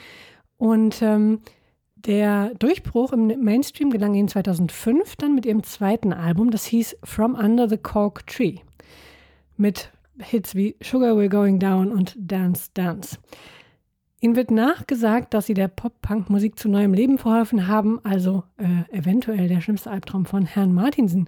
und 0.56 1.02
ähm, 1.02 1.42
der 2.06 2.54
Durchbruch 2.56 3.14
im 3.14 3.28
Mainstream 3.44 3.90
gelang 3.90 4.14
ihnen 4.14 4.28
2005 4.28 5.16
dann 5.16 5.36
mit 5.36 5.46
ihrem 5.46 5.64
zweiten 5.64 6.14
Album, 6.14 6.52
das 6.52 6.66
hieß 6.66 6.98
From 7.04 7.36
Under 7.36 7.70
the 7.70 7.78
Cork 7.78 8.28
Tree, 8.28 8.58
mit 9.58 9.92
Hits 10.20 10.56
wie 10.56 10.76
Sugar 10.82 11.14
We're 11.14 11.30
Going 11.30 11.60
Down 11.60 11.92
und 11.92 12.16
Dance 12.18 12.70
Dance. 12.74 13.18
Ihnen 14.22 14.36
wird 14.38 14.52
nachgesagt, 14.52 15.34
dass 15.34 15.48
sie 15.48 15.54
der 15.54 15.68
Pop-Punk-Musik 15.68 16.58
zu 16.58 16.70
neuem 16.70 16.94
Leben 16.94 17.18
verholfen 17.18 17.68
haben, 17.68 18.00
also 18.06 18.44
äh, 18.58 18.98
eventuell 18.98 19.50
der 19.50 19.60
schlimmste 19.60 19.92
Albtraum 19.92 20.26
von 20.26 20.46
Herrn 20.46 20.74
Martinsen. 20.74 21.28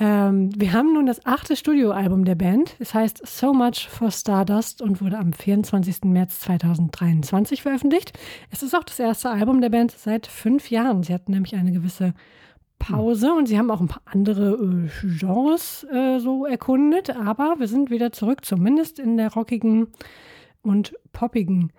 Ähm, 0.00 0.50
wir 0.56 0.72
haben 0.72 0.92
nun 0.92 1.06
das 1.06 1.24
achte 1.24 1.54
Studioalbum 1.54 2.24
der 2.24 2.34
Band. 2.34 2.74
Es 2.80 2.94
heißt 2.94 3.26
So 3.26 3.52
Much 3.52 3.88
for 3.88 4.10
Stardust 4.10 4.82
und 4.82 5.00
wurde 5.00 5.18
am 5.18 5.32
24. 5.32 6.04
März 6.04 6.40
2023 6.40 7.62
veröffentlicht. 7.62 8.18
Es 8.50 8.62
ist 8.62 8.74
auch 8.74 8.84
das 8.84 8.98
erste 8.98 9.30
Album 9.30 9.60
der 9.60 9.70
Band 9.70 9.92
seit 9.92 10.26
fünf 10.26 10.70
Jahren. 10.70 11.04
Sie 11.04 11.14
hatten 11.14 11.32
nämlich 11.32 11.54
eine 11.54 11.72
gewisse 11.72 12.14
Pause 12.80 13.32
und 13.32 13.46
sie 13.46 13.56
haben 13.56 13.70
auch 13.70 13.80
ein 13.80 13.88
paar 13.88 14.02
andere 14.04 14.54
äh, 14.54 15.16
Genres 15.18 15.84
äh, 15.84 16.18
so 16.18 16.44
erkundet, 16.44 17.10
aber 17.10 17.54
wir 17.58 17.68
sind 17.68 17.90
wieder 17.90 18.12
zurück, 18.12 18.44
zumindest 18.44 18.98
in 18.98 19.16
der 19.16 19.32
rockigen 19.32 19.88
und 20.62 20.94
poppigen 21.12 21.72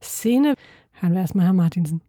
Szene. 0.00 0.54
Hören 0.92 1.12
wir 1.12 1.20
erstmal 1.20 1.46
Herrn 1.46 1.56
Martinsen. 1.56 2.00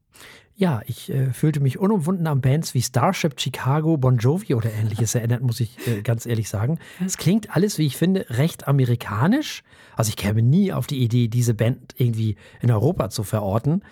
Ja, 0.59 0.81
ich 0.87 1.11
äh, 1.11 1.33
fühlte 1.33 1.59
mich 1.59 1.77
unumwunden 1.77 2.25
an 2.25 2.41
Bands 2.41 2.73
wie 2.73 2.81
Starship, 2.81 3.39
Chicago, 3.39 3.95
Bon 3.95 4.17
Jovi 4.17 4.55
oder 4.55 4.73
ähnliches 4.73 5.13
erinnert, 5.13 5.43
muss 5.43 5.59
ich 5.59 5.77
äh, 5.87 6.01
ganz 6.01 6.25
ehrlich 6.25 6.49
sagen. 6.49 6.79
Es 7.05 7.17
klingt 7.17 7.55
alles, 7.55 7.77
wie 7.77 7.85
ich 7.85 7.95
finde, 7.95 8.25
recht 8.31 8.67
amerikanisch. 8.67 9.61
Also 9.95 10.09
ich 10.09 10.15
käme 10.15 10.41
nie 10.41 10.73
auf 10.73 10.87
die 10.87 11.03
Idee, 11.03 11.27
diese 11.27 11.53
Band 11.53 11.93
irgendwie 11.97 12.37
in 12.59 12.71
Europa 12.71 13.11
zu 13.11 13.21
verorten. 13.21 13.83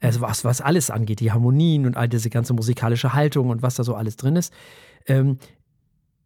Also 0.00 0.20
was, 0.20 0.44
was 0.44 0.60
alles 0.60 0.90
angeht, 0.90 1.20
die 1.20 1.30
Harmonien 1.30 1.86
und 1.86 1.96
all 1.96 2.08
diese 2.08 2.30
ganze 2.30 2.52
musikalische 2.52 3.14
Haltung 3.14 3.50
und 3.50 3.62
was 3.62 3.76
da 3.76 3.84
so 3.84 3.94
alles 3.94 4.16
drin 4.16 4.34
ist. 4.34 4.52
Ähm, 5.06 5.38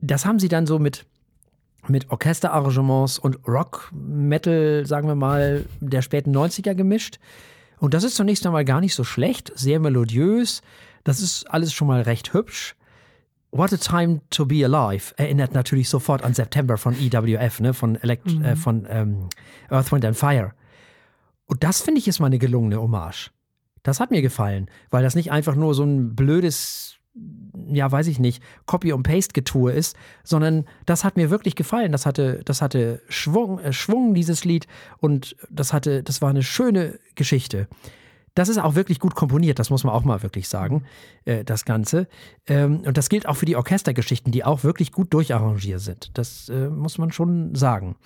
das 0.01 0.25
haben 0.25 0.39
sie 0.39 0.49
dann 0.49 0.67
so 0.67 0.79
mit, 0.79 1.05
mit 1.87 2.11
Orchesterarrangements 2.11 3.19
und 3.19 3.47
Rock, 3.47 3.93
Metal, 3.93 4.87
sagen 4.87 5.07
wir 5.07 5.17
mal, 5.17 5.67
der 5.81 6.01
späten 6.01 6.35
90er 6.35 6.75
gemischt. 6.75 7.19
Und 7.83 7.95
das 7.95 8.05
ist 8.05 8.15
zunächst 8.15 8.47
einmal 8.47 8.65
gar 8.65 8.81
nicht 8.81 8.95
so 8.95 9.03
schlecht, 9.03 9.51
sehr 9.57 9.81
melodiös. 9.81 10.63
Das 11.03 11.21
ist 11.21 11.51
alles 11.51 11.73
schon 11.73 11.89
mal 11.89 12.03
recht 12.03 12.33
hübsch. 12.33 12.77
What 13.51 13.73
a 13.73 13.77
Time 13.77 14.21
to 14.31 14.47
Be 14.47 14.65
Alive 14.65 15.13
erinnert 15.17 15.53
natürlich 15.53 15.89
sofort 15.89 16.23
an 16.23 16.33
September 16.33 16.79
von 16.79 16.95
EWF, 16.95 17.59
ne, 17.59 17.75
von, 17.75 17.97
Elect 17.97 18.27
mhm. 18.27 18.45
äh, 18.45 18.55
von 18.55 18.87
ähm, 18.89 19.29
Earth, 19.69 19.91
Wind 19.91 20.05
and 20.05 20.17
Fire. 20.17 20.53
Und 21.47 21.65
das 21.65 21.83
finde 21.83 21.99
ich 21.99 22.07
ist 22.07 22.21
mal 22.21 22.27
eine 22.27 22.39
gelungene 22.39 22.81
Hommage. 22.81 23.33
Das 23.83 23.99
hat 23.99 24.13
mir 24.13 24.23
gefallen, 24.23 24.71
weil 24.91 25.03
das 25.03 25.17
nicht 25.17 25.33
einfach 25.33 25.57
nur 25.57 25.75
so 25.75 25.83
ein 25.83 26.15
blödes 26.15 26.99
ja, 27.69 27.91
weiß 27.91 28.07
ich 28.07 28.19
nicht, 28.19 28.43
Copy- 28.67 28.93
und 28.93 29.03
Paste-Getue 29.03 29.73
ist, 29.73 29.97
sondern 30.25 30.65
das 30.87 31.05
hat 31.05 31.17
mir 31.17 31.31
wirklich 31.31 31.57
gefallen. 31.57 31.93
Das 31.93 32.07
hatte, 32.07 32.43
das 32.45 32.63
hatte 32.63 33.03
Schwung, 33.09 33.59
äh, 33.59 33.73
Schwung, 33.73 34.15
dieses 34.15 34.45
Lied, 34.45 34.67
und 34.99 35.37
das 35.51 35.73
hatte, 35.73 36.03
das 36.03 36.23
war 36.23 36.31
eine 36.31 36.43
schöne 36.43 36.99
Geschichte. 37.15 37.69
Das 38.35 38.49
ist 38.49 38.59
auch 38.59 38.75
wirklich 38.75 38.99
gut 38.99 39.15
komponiert, 39.15 39.59
das 39.59 39.69
muss 39.69 39.85
man 39.85 39.93
auch 39.93 40.05
mal 40.05 40.23
wirklich 40.23 40.49
sagen, 40.49 40.85
äh, 41.27 41.45
das 41.45 41.67
Ganze. 41.67 42.09
Ähm, 42.47 42.81
und 42.81 42.97
das 42.97 43.11
gilt 43.11 43.27
auch 43.29 43.37
für 43.37 43.47
die 43.47 43.57
Orchestergeschichten, 43.57 44.33
die 44.33 44.45
auch 44.45 44.65
wirklich 44.65 44.91
gut 44.91 45.13
durcharrangiert 45.13 45.81
sind. 45.81 46.11
Das 46.15 46.49
äh, 46.49 46.71
muss 46.71 46.97
man 46.97 47.13
schon 47.13 47.55
sagen. 47.55 47.97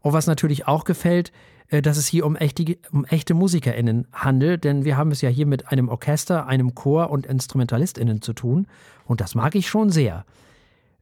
Und 0.00 0.14
was 0.14 0.26
natürlich 0.26 0.66
auch 0.66 0.84
gefällt, 0.84 1.30
dass 1.70 1.96
es 1.96 2.06
hier 2.06 2.24
um 2.26 2.36
echte, 2.36 2.78
um 2.92 3.04
echte 3.04 3.34
MusikerInnen 3.34 4.06
handelt, 4.12 4.64
denn 4.64 4.84
wir 4.84 4.96
haben 4.96 5.10
es 5.10 5.20
ja 5.20 5.28
hier 5.28 5.46
mit 5.46 5.68
einem 5.68 5.88
Orchester, 5.88 6.46
einem 6.46 6.74
Chor 6.74 7.10
und 7.10 7.26
InstrumentalistInnen 7.26 8.22
zu 8.22 8.32
tun. 8.32 8.66
Und 9.04 9.20
das 9.20 9.34
mag 9.34 9.54
ich 9.54 9.68
schon 9.68 9.90
sehr. 9.90 10.24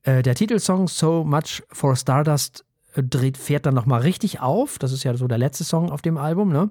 Äh, 0.02 0.22
der 0.22 0.34
Titelsong 0.34 0.88
So 0.88 1.24
Much 1.24 1.62
for 1.70 1.96
Stardust 1.96 2.64
äh, 2.94 3.02
dreht, 3.02 3.36
fährt 3.36 3.66
dann 3.66 3.74
nochmal 3.74 4.02
richtig 4.02 4.40
auf. 4.40 4.78
Das 4.78 4.92
ist 4.92 5.04
ja 5.04 5.14
so 5.16 5.26
der 5.26 5.38
letzte 5.38 5.64
Song 5.64 5.90
auf 5.90 6.02
dem 6.02 6.16
Album, 6.16 6.52
ne? 6.52 6.70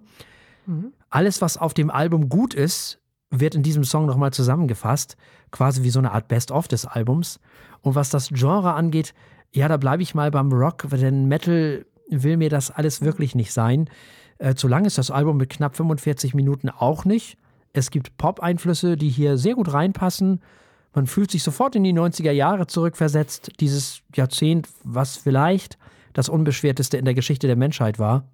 Mhm. 0.66 0.94
Alles, 1.10 1.42
was 1.42 1.58
auf 1.58 1.74
dem 1.74 1.92
Album 1.92 2.30
gut 2.30 2.54
ist, 2.54 3.00
wird 3.30 3.56
in 3.56 3.64
diesem 3.64 3.84
Song 3.84 4.06
nochmal 4.06 4.32
zusammengefasst, 4.32 5.18
quasi 5.52 5.84
wie 5.84 5.90
so 5.90 6.00
eine 6.00 6.12
Art 6.12 6.28
Best-of 6.28 6.68
des 6.68 6.86
Albums. 6.86 7.40
Und 7.82 7.96
was 7.96 8.10
das 8.10 8.30
Genre 8.30 8.74
angeht, 8.74 9.14
ja, 9.52 9.68
da 9.68 9.78
bleibe 9.78 10.02
ich 10.02 10.16
mal 10.16 10.32
beim 10.32 10.52
Rock, 10.52 10.88
denn 10.92 11.28
Metal 11.28 11.86
will 12.10 12.38
mir 12.38 12.50
das 12.50 12.72
alles 12.72 13.02
wirklich 13.02 13.36
nicht 13.36 13.54
sein. 13.54 13.90
Äh, 14.38 14.56
zu 14.56 14.68
lang 14.68 14.86
ist 14.86 14.98
das 14.98 15.12
Album 15.12 15.38
mit 15.38 15.50
knapp 15.50 15.76
45 15.76 16.34
Minuten 16.34 16.70
auch 16.70 17.06
nicht. 17.06 17.38
Es 17.74 17.92
gibt 17.92 18.18
Pop-Einflüsse, 18.18 18.98
die 18.98 19.10
hier 19.10 19.38
sehr 19.38 19.56
gut 19.56 19.74
reinpassen. 19.74 20.42
Man 20.94 21.08
fühlt 21.08 21.32
sich 21.32 21.42
sofort 21.42 21.76
in 21.76 21.84
die 21.84 21.94
90er 21.94 22.32
Jahre 22.32 22.68
zurückversetzt, 22.68 23.52
dieses 23.60 24.02
Jahrzehnt, 24.14 24.70
was 24.84 25.18
vielleicht 25.18 25.78
das 26.14 26.30
unbeschwerteste 26.30 26.98
in 26.98 27.06
der 27.06 27.16
Geschichte 27.16 27.48
der 27.48 27.56
Menschheit 27.56 27.98
war. 27.98 28.28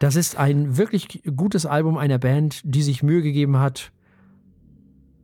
Das 0.00 0.16
ist 0.16 0.36
ein 0.36 0.76
wirklich 0.76 1.22
gutes 1.36 1.66
Album 1.66 1.96
einer 1.96 2.18
Band, 2.18 2.60
die 2.64 2.82
sich 2.82 3.04
Mühe 3.04 3.22
gegeben 3.22 3.58
hat. 3.58 3.92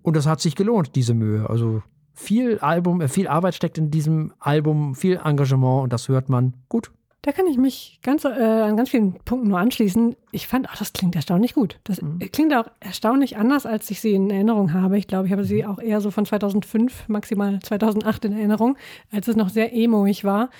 Und 0.02 0.16
das 0.16 0.26
hat 0.26 0.40
sich 0.40 0.54
gelohnt, 0.54 0.94
diese 0.94 1.14
Mühe. 1.14 1.50
Also 1.50 1.82
viel 2.14 2.58
Album, 2.60 3.00
äh, 3.00 3.08
viel 3.08 3.26
Arbeit 3.26 3.54
steckt 3.54 3.78
in 3.78 3.90
diesem 3.90 4.32
Album, 4.38 4.94
viel 4.94 5.20
Engagement 5.22 5.84
und 5.84 5.92
das 5.92 6.08
hört 6.08 6.28
man 6.28 6.54
gut. 6.68 6.92
Da 7.26 7.32
kann 7.32 7.48
ich 7.48 7.58
mich 7.58 7.98
ganz, 8.04 8.24
äh, 8.24 8.28
an 8.28 8.76
ganz 8.76 8.90
vielen 8.90 9.14
Punkten 9.24 9.48
nur 9.48 9.58
anschließen. 9.58 10.14
Ich 10.30 10.46
fand, 10.46 10.68
ach, 10.70 10.76
das 10.78 10.92
klingt 10.92 11.16
erstaunlich 11.16 11.54
gut. 11.54 11.80
Das 11.82 12.00
mhm. 12.00 12.20
klingt 12.30 12.54
auch 12.54 12.68
erstaunlich 12.78 13.36
anders, 13.36 13.66
als 13.66 13.90
ich 13.90 14.00
sie 14.00 14.12
in 14.12 14.30
Erinnerung 14.30 14.72
habe. 14.72 14.96
Ich 14.96 15.08
glaube, 15.08 15.26
ich 15.26 15.32
habe 15.32 15.42
sie 15.42 15.64
mhm. 15.64 15.68
auch 15.68 15.80
eher 15.80 16.00
so 16.00 16.12
von 16.12 16.24
2005, 16.24 17.08
maximal 17.08 17.58
2008 17.58 18.26
in 18.26 18.32
Erinnerung, 18.34 18.76
als 19.10 19.26
es 19.26 19.34
noch 19.34 19.48
sehr 19.48 19.74
emoig 19.74 20.22
war. 20.22 20.50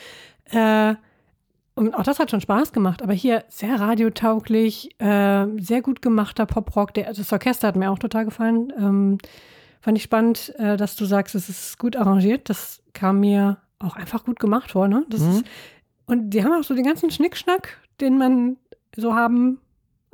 Äh, 0.51 0.97
und 1.77 1.95
auch 1.95 2.03
das 2.03 2.19
hat 2.19 2.33
schon 2.33 2.41
Spaß 2.41 2.73
gemacht, 2.73 3.01
aber 3.01 3.13
hier 3.13 3.45
sehr 3.47 3.79
radiotauglich, 3.79 5.01
äh, 5.01 5.47
sehr 5.61 5.83
gut 5.83 6.03
gemachter 6.03 6.47
Poprock. 6.47 6.95
Der, 6.95 7.13
das 7.13 7.33
Orchester 7.33 7.69
hat 7.69 7.77
mir 7.77 7.93
auch 7.93 8.01
total 8.01 8.25
gefallen. 8.25 8.73
Ähm, 8.77 9.19
fand 9.81 9.99
ich 9.99 10.03
spannend, 10.03 10.53
äh, 10.59 10.77
dass 10.77 10.97
du 10.97 11.05
sagst, 11.05 11.37
es 11.37 11.49
ist 11.49 11.79
gut 11.79 11.95
arrangiert. 11.95 12.51
Das 12.51 12.83
kam 12.93 13.21
mir 13.21 13.59
auch 13.79 13.95
einfach 13.95 14.25
gut 14.25 14.41
gemacht 14.41 14.73
vor. 14.73 14.89
Ne? 14.89 15.05
Das 15.11 15.21
mhm. 15.21 15.31
ist, 15.31 15.45
und 16.07 16.31
die 16.31 16.45
haben 16.45 16.53
auch 16.53 16.65
so 16.65 16.75
den 16.75 16.85
ganzen 16.85 17.11
Schnickschnack, 17.11 17.79
den 18.01 18.19
man 18.19 18.57
so 18.97 19.15
haben 19.15 19.61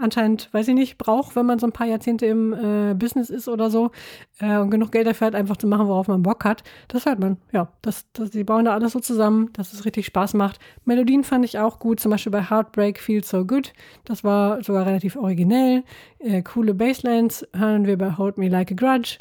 anscheinend, 0.03 0.53
weiß 0.53 0.69
ich 0.69 0.75
nicht, 0.75 0.99
braucht, 0.99 1.37
wenn 1.37 1.47
man 1.47 1.59
so 1.59 1.67
ein 1.67 1.73
paar 1.73 1.87
Jahrzehnte 1.87 2.27
im 2.27 2.53
äh, 2.53 2.95
Business 2.95 3.31
ist 3.31 3.49
oder 3.49 3.71
so 3.71 3.91
äh, 4.41 4.57
und 4.59 4.71
genug 4.71 4.93
Geld 4.93 5.07
dafür 5.07 5.29
hat, 5.29 5.35
einfach 5.35 5.57
zu 5.57 5.67
machen, 5.67 5.87
worauf 5.87 6.09
man 6.09 6.23
Bock 6.23 6.45
hat. 6.45 6.65
Das 6.89 7.07
hört 7.07 7.21
man, 7.21 7.39
ja. 7.53 7.69
Das, 7.83 8.07
das, 8.13 8.31
die 8.31 8.45
bauen 8.45 8.65
da 8.65 8.75
alles 8.75 8.93
so 8.93 9.01
zusammen, 9.01 9.51
dass 9.53 9.73
es 9.73 9.85
richtig 9.85 10.07
Spaß 10.07 10.35
macht. 10.35 10.59
Melodien 10.85 11.25
fand 11.25 11.45
ich 11.45 11.59
auch 11.59 11.79
gut, 11.79 12.01
zum 12.01 12.11
Beispiel 12.11 12.33
bei 12.33 12.43
Heartbreak 12.43 12.99
Feels 12.99 13.29
So 13.29 13.45
Good. 13.45 13.73
Das 14.05 14.25
war 14.25 14.63
sogar 14.63 14.87
relativ 14.87 15.17
originell. 15.17 15.85
Äh, 16.19 16.43
coole 16.43 16.75
Basslines 16.75 17.47
hören 17.55 17.87
wir 17.87 17.97
bei 17.97 18.17
Hold 18.17 18.39
Me 18.39 18.49
Like 18.49 18.73
a 18.73 18.75
Grudge. 18.75 19.19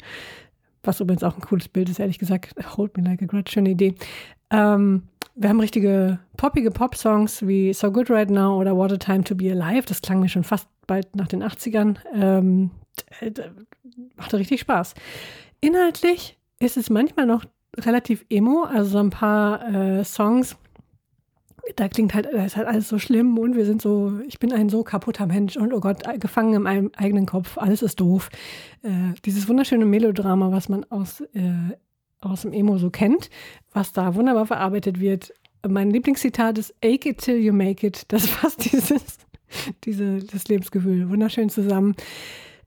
Was 0.82 1.00
übrigens 1.00 1.22
auch 1.22 1.36
ein 1.36 1.42
cooles 1.42 1.68
Bild 1.68 1.88
ist, 1.88 2.00
ehrlich 2.00 2.18
gesagt. 2.18 2.54
Hold 2.76 2.96
Me 2.96 3.04
Like 3.04 3.22
a 3.22 3.26
Grudge, 3.26 3.52
schöne 3.52 3.70
Idee. 3.70 3.94
Ähm, 4.50 5.04
wir 5.34 5.48
haben 5.48 5.60
richtige 5.60 6.18
poppige 6.36 6.70
Pop-Songs 6.70 7.46
wie 7.46 7.72
So 7.72 7.90
Good 7.90 8.10
Right 8.10 8.30
Now 8.30 8.60
oder 8.60 8.76
What 8.76 8.92
a 8.92 8.96
Time 8.96 9.24
to 9.24 9.34
Be 9.34 9.50
Alive. 9.50 9.86
Das 9.86 10.02
klang 10.02 10.20
mir 10.20 10.28
schon 10.28 10.44
fast 10.44 10.68
bald 10.86 11.14
nach 11.16 11.28
den 11.28 11.42
80ern. 11.42 11.96
Ähm, 12.14 12.70
machte 14.16 14.38
richtig 14.38 14.60
Spaß. 14.60 14.94
Inhaltlich 15.60 16.38
ist 16.58 16.76
es 16.76 16.90
manchmal 16.90 17.26
noch 17.26 17.44
relativ 17.76 18.24
emo, 18.28 18.64
also 18.64 18.90
so 18.90 18.98
ein 18.98 19.10
paar 19.10 19.66
äh, 19.72 20.04
Songs, 20.04 20.56
da 21.76 21.88
klingt 21.88 22.14
halt, 22.14 22.26
da 22.26 22.44
ist 22.44 22.56
halt 22.56 22.66
alles 22.66 22.88
so 22.88 22.98
schlimm 22.98 23.38
und 23.38 23.54
wir 23.54 23.64
sind 23.64 23.80
so, 23.80 24.20
ich 24.26 24.38
bin 24.38 24.52
ein 24.52 24.68
so 24.68 24.82
kaputter 24.82 25.26
Mensch 25.26 25.56
und 25.56 25.72
oh 25.72 25.80
Gott, 25.80 26.02
gefangen 26.20 26.54
in 26.54 26.62
meinem 26.62 26.90
eigenen 26.96 27.26
Kopf, 27.26 27.56
alles 27.56 27.82
ist 27.82 28.00
doof. 28.00 28.30
Äh, 28.82 29.14
dieses 29.24 29.48
wunderschöne 29.48 29.86
Melodrama, 29.86 30.50
was 30.50 30.68
man 30.68 30.84
aus 30.90 31.20
äh, 31.34 31.76
aus 32.22 32.42
dem 32.42 32.52
Emo 32.52 32.78
so 32.78 32.90
kennt, 32.90 33.30
was 33.72 33.92
da 33.92 34.14
wunderbar 34.14 34.46
verarbeitet 34.46 35.00
wird. 35.00 35.32
Mein 35.66 35.90
Lieblingszitat 35.90 36.58
ist 36.58 36.74
Ake 36.82 37.10
it 37.10 37.18
till 37.18 37.36
you 37.36 37.52
make 37.52 37.86
it. 37.86 38.04
Das 38.08 38.26
fasst 38.28 38.72
dieses, 38.72 39.18
diese, 39.84 40.18
das 40.18 40.48
Lebensgefühl 40.48 41.10
wunderschön 41.10 41.50
zusammen. 41.50 41.94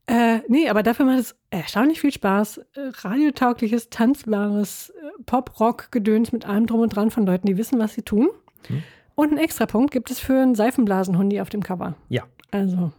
Äh, 0.08 0.39
nee, 0.47 0.70
aber 0.70 0.84
dafür 0.84 1.06
macht 1.06 1.20
es 1.20 1.36
erstaunlich 1.49 1.99
viel 1.99 2.12
Spaß. 2.12 2.62
Radiotaugliches, 2.76 3.89
tanzbares 3.89 4.91
äh, 4.91 5.24
Pop-Rock-Gedöns 5.26 6.32
mit 6.32 6.45
allem 6.45 6.68
drum 6.68 6.82
und 6.82 6.95
dran 6.95 7.10
von 7.10 7.26
Leuten, 7.26 7.47
die 7.47 7.58
wissen, 7.58 7.80
was 7.80 7.95
sie 7.95 8.03
tun. 8.03 8.30
Hm. 8.68 8.84
Und 9.16 9.30
einen 9.30 9.38
Extrapunkt 9.38 9.91
gibt 9.91 10.12
es 10.12 10.20
für 10.20 10.39
einen 10.39 10.56
Seifenblasenhundi 10.56 11.39
auf 11.39 11.49
dem 11.49 11.64
Cover. 11.64 11.95
Ja. 12.10 12.24
Also. 12.51 12.91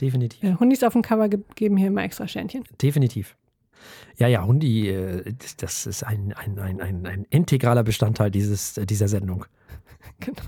Definitiv. 0.00 0.42
Äh, 0.42 0.54
Hundis 0.54 0.82
auf 0.82 0.94
dem 0.94 1.02
Cover 1.02 1.28
geben 1.28 1.76
hier 1.76 1.88
immer 1.88 2.02
extra 2.02 2.26
Sternchen. 2.26 2.64
Definitiv. 2.80 3.36
Ja, 4.16 4.28
ja, 4.28 4.44
Hundi, 4.44 4.88
äh, 4.88 5.34
das 5.58 5.86
ist 5.86 6.02
ein, 6.02 6.32
ein, 6.32 6.58
ein, 6.58 6.80
ein, 6.80 7.06
ein 7.06 7.26
integraler 7.30 7.82
Bestandteil 7.82 8.30
dieses, 8.30 8.76
äh, 8.78 8.86
dieser 8.86 9.08
Sendung. 9.08 9.44
Genau. 10.20 10.42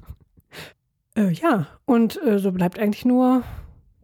Äh, 1.14 1.32
ja, 1.32 1.66
und 1.84 2.20
äh, 2.22 2.38
so 2.38 2.52
bleibt 2.52 2.78
eigentlich 2.78 3.04
nur 3.04 3.42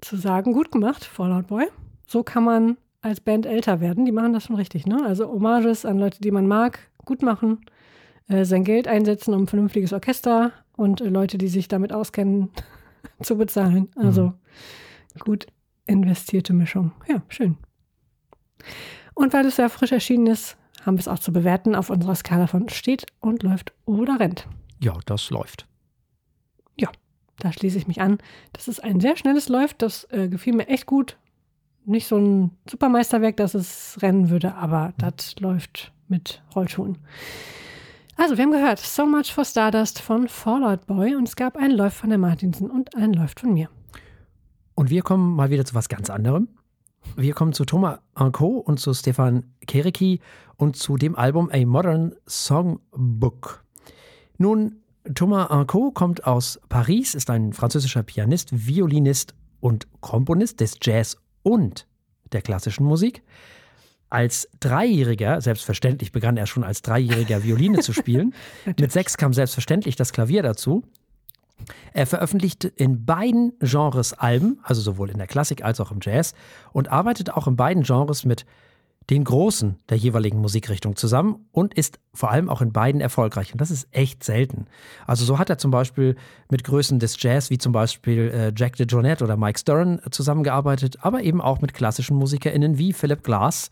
zu 0.00 0.16
sagen, 0.16 0.52
gut 0.52 0.70
gemacht, 0.70 1.04
Fallout 1.04 1.46
Boy. 1.46 1.66
So 2.06 2.22
kann 2.22 2.44
man 2.44 2.76
als 3.00 3.20
Band 3.20 3.46
älter 3.46 3.80
werden. 3.80 4.04
Die 4.04 4.12
machen 4.12 4.32
das 4.32 4.44
schon 4.44 4.56
richtig, 4.56 4.86
ne? 4.86 5.04
Also 5.04 5.28
Hommages 5.28 5.84
an 5.84 5.98
Leute, 5.98 6.20
die 6.20 6.30
man 6.30 6.46
mag, 6.46 6.78
gut 7.04 7.22
machen, 7.22 7.60
äh, 8.28 8.44
sein 8.44 8.64
Geld 8.64 8.88
einsetzen, 8.88 9.34
um 9.34 9.42
ein 9.42 9.46
vernünftiges 9.46 9.92
Orchester 9.92 10.52
und 10.76 11.00
äh, 11.00 11.08
Leute, 11.08 11.38
die 11.38 11.48
sich 11.48 11.68
damit 11.68 11.92
auskennen, 11.92 12.50
zu 13.22 13.36
bezahlen. 13.36 13.88
Also 13.96 14.26
mhm. 14.26 15.20
gut 15.20 15.46
investierte 15.86 16.52
Mischung. 16.52 16.92
Ja, 17.08 17.22
schön. 17.28 17.56
Und 19.18 19.32
weil 19.32 19.46
es 19.46 19.56
sehr 19.56 19.68
frisch 19.68 19.90
erschienen 19.90 20.28
ist, 20.28 20.56
haben 20.86 20.96
wir 20.96 21.00
es 21.00 21.08
auch 21.08 21.18
zu 21.18 21.32
bewerten 21.32 21.74
auf 21.74 21.90
unserer 21.90 22.14
Skala 22.14 22.46
von 22.46 22.68
steht 22.68 23.04
und 23.18 23.42
läuft 23.42 23.72
oder 23.84 24.20
rennt. 24.20 24.46
Ja, 24.78 24.96
das 25.06 25.30
läuft. 25.30 25.66
Ja, 26.76 26.88
da 27.40 27.52
schließe 27.52 27.78
ich 27.78 27.88
mich 27.88 28.00
an. 28.00 28.18
Das 28.52 28.68
ist 28.68 28.78
ein 28.78 29.00
sehr 29.00 29.16
schnelles 29.16 29.48
Läuft. 29.48 29.82
Das 29.82 30.04
äh, 30.12 30.28
gefiel 30.28 30.54
mir 30.54 30.68
echt 30.68 30.86
gut. 30.86 31.16
Nicht 31.84 32.06
so 32.06 32.16
ein 32.16 32.52
Supermeisterwerk, 32.70 33.36
dass 33.38 33.54
es 33.54 33.98
rennen 34.02 34.30
würde, 34.30 34.54
aber 34.54 34.92
das 34.98 35.34
läuft 35.40 35.90
mit 36.06 36.40
Rollschuhen. 36.54 36.98
Also, 38.16 38.36
wir 38.36 38.44
haben 38.44 38.52
gehört 38.52 38.78
So 38.78 39.04
Much 39.04 39.32
for 39.32 39.44
Stardust 39.44 40.00
von 40.00 40.28
Fallout 40.28 40.86
Boy 40.86 41.16
und 41.16 41.26
es 41.26 41.34
gab 41.34 41.56
einen 41.56 41.76
Läuft 41.76 41.96
von 41.96 42.10
der 42.10 42.18
Martinsen 42.18 42.70
und 42.70 42.94
einen 42.94 43.14
Läuft 43.14 43.40
von 43.40 43.52
mir. 43.52 43.68
Und 44.76 44.90
wir 44.90 45.02
kommen 45.02 45.34
mal 45.34 45.50
wieder 45.50 45.64
zu 45.64 45.74
was 45.74 45.88
ganz 45.88 46.08
anderem. 46.08 46.46
Wir 47.16 47.34
kommen 47.34 47.52
zu 47.52 47.64
Thomas 47.64 47.98
Anco 48.14 48.58
und 48.58 48.78
zu 48.78 48.94
Stefan 48.94 49.44
Keriki 49.66 50.20
und 50.56 50.76
zu 50.76 50.96
dem 50.96 51.16
Album 51.16 51.50
A 51.52 51.64
Modern 51.64 52.14
Songbook. 52.28 53.64
Nun, 54.36 54.76
Thomas 55.14 55.50
Anco 55.50 55.90
kommt 55.90 56.26
aus 56.26 56.60
Paris, 56.68 57.14
ist 57.14 57.30
ein 57.30 57.52
französischer 57.52 58.02
Pianist, 58.02 58.50
Violinist 58.52 59.34
und 59.60 59.88
Komponist 60.00 60.60
des 60.60 60.78
Jazz 60.82 61.16
und 61.42 61.86
der 62.32 62.42
klassischen 62.42 62.84
Musik. 62.84 63.22
Als 64.10 64.48
Dreijähriger, 64.60 65.40
selbstverständlich 65.40 66.12
begann 66.12 66.36
er 66.36 66.46
schon 66.46 66.64
als 66.64 66.82
Dreijähriger 66.82 67.42
Violine 67.42 67.80
zu 67.80 67.92
spielen. 67.92 68.34
Mit 68.78 68.92
sechs 68.92 69.16
kam 69.16 69.34
selbstverständlich 69.34 69.96
das 69.96 70.12
Klavier 70.12 70.42
dazu. 70.42 70.82
Er 71.92 72.06
veröffentlichte 72.06 72.68
in 72.68 73.04
beiden 73.04 73.52
Genres 73.60 74.12
Alben, 74.12 74.60
also 74.62 74.80
sowohl 74.80 75.10
in 75.10 75.18
der 75.18 75.26
Klassik 75.26 75.64
als 75.64 75.80
auch 75.80 75.90
im 75.90 75.98
Jazz, 76.00 76.34
und 76.72 76.90
arbeitet 76.90 77.30
auch 77.30 77.46
in 77.46 77.56
beiden 77.56 77.82
Genres 77.82 78.24
mit 78.24 78.46
den 79.10 79.24
Großen 79.24 79.76
der 79.88 79.96
jeweiligen 79.96 80.38
Musikrichtung 80.38 80.94
zusammen 80.96 81.46
und 81.50 81.72
ist 81.72 81.98
vor 82.12 82.30
allem 82.30 82.50
auch 82.50 82.60
in 82.60 82.72
beiden 82.72 83.00
erfolgreich. 83.00 83.52
Und 83.52 83.60
das 83.60 83.70
ist 83.70 83.88
echt 83.90 84.22
selten. 84.22 84.66
Also 85.06 85.24
so 85.24 85.38
hat 85.38 85.48
er 85.48 85.56
zum 85.56 85.70
Beispiel 85.70 86.16
mit 86.50 86.62
Größen 86.64 86.98
des 86.98 87.20
Jazz 87.20 87.48
wie 87.48 87.58
zum 87.58 87.72
Beispiel 87.72 88.30
äh, 88.30 88.52
Jack 88.54 88.76
DeJohnette 88.76 89.24
oder 89.24 89.36
Mike 89.36 89.58
Stern 89.58 90.00
zusammengearbeitet, 90.10 90.98
aber 91.00 91.22
eben 91.22 91.40
auch 91.40 91.60
mit 91.62 91.72
klassischen 91.72 92.18
MusikerInnen 92.18 92.76
wie 92.76 92.92
Philip 92.92 93.22
Glass, 93.22 93.70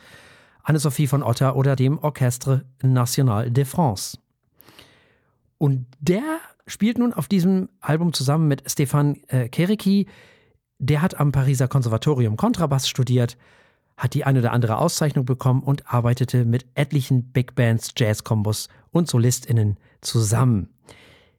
Anne-Sophie 0.63 1.07
von 1.07 1.23
Otter 1.23 1.55
oder 1.55 1.77
dem 1.77 1.99
Orchestre 1.99 2.65
National 2.83 3.51
de 3.51 3.67
France. 3.67 4.19
Und 5.59 5.87
der 6.01 6.23
spielt 6.67 6.99
nun 6.99 7.13
auf 7.13 7.29
diesem 7.29 7.69
Album 7.81 8.13
zusammen 8.13 8.49
mit 8.49 8.71
Stefan 8.71 9.17
äh, 9.29 9.49
Keriki. 9.49 10.07
Der 10.79 11.03
hat 11.03 11.19
am 11.19 11.33
Pariser 11.33 11.69
Konservatorium 11.69 12.37
Kontrabass 12.37 12.89
studiert, 12.89 13.39
hat 13.97 14.15
die 14.15 14.25
eine 14.25 14.41
oder 14.41 14.53
andere 14.53 14.79
Auszeichnung 14.79 15.25
bekommen 15.25 15.63
und 15.63 15.91
arbeitete 15.93 16.45
mit 16.45 16.67
etlichen 16.75 17.33
Big 17.33 17.55
Bands, 17.55 17.93
Jazz-Kombos 17.97 18.69
und 18.91 19.09
SolistInnen 19.09 19.79
zusammen. 20.03 20.69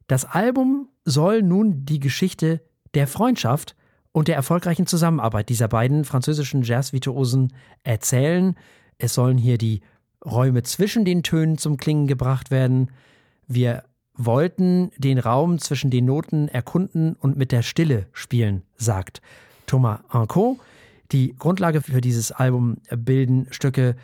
Das 0.08 0.26
Album 0.26 0.90
soll 1.06 1.44
nun 1.44 1.86
die 1.86 2.00
Geschichte 2.00 2.62
der 2.94 3.08
Freundschaft 3.08 3.76
und 4.12 4.28
der 4.28 4.36
erfolgreichen 4.36 4.88
Zusammenarbeit 4.88 5.50
dieser 5.50 5.68
beiden 5.68 6.04
französischen 6.04 6.64
Jazz-Virtuosen 6.64 7.54
erzählen. 7.84 8.56
Es 8.98 9.14
sollen 9.14 9.38
hier 9.38 9.60
die 9.60 9.82
Räume 10.26 10.64
zwischen 10.64 11.06
den 11.06 11.22
Tönen 11.22 11.60
zum 11.60 11.78
Klingen 11.78 12.08
gebracht 12.08 12.50
werden. 12.50 12.90
Wir 13.48 13.84
wollten 14.18 14.92
den 14.98 15.20
Raum 15.20 15.60
zwischen 15.60 15.92
den 15.92 16.06
Noten 16.06 16.48
erkunden 16.48 17.16
und 17.20 17.38
mit 17.38 17.52
der 17.52 17.62
Stille 17.62 18.08
spielen, 18.12 18.64
sagt 18.76 19.22
Thomas 19.68 20.00
Anco. 20.10 20.60
Die 21.12 21.36
Grundlage 21.38 21.82
für 21.82 22.02
dieses 22.02 22.32
Album 22.32 22.78
bilden 22.90 23.48
Stücke 23.52 23.96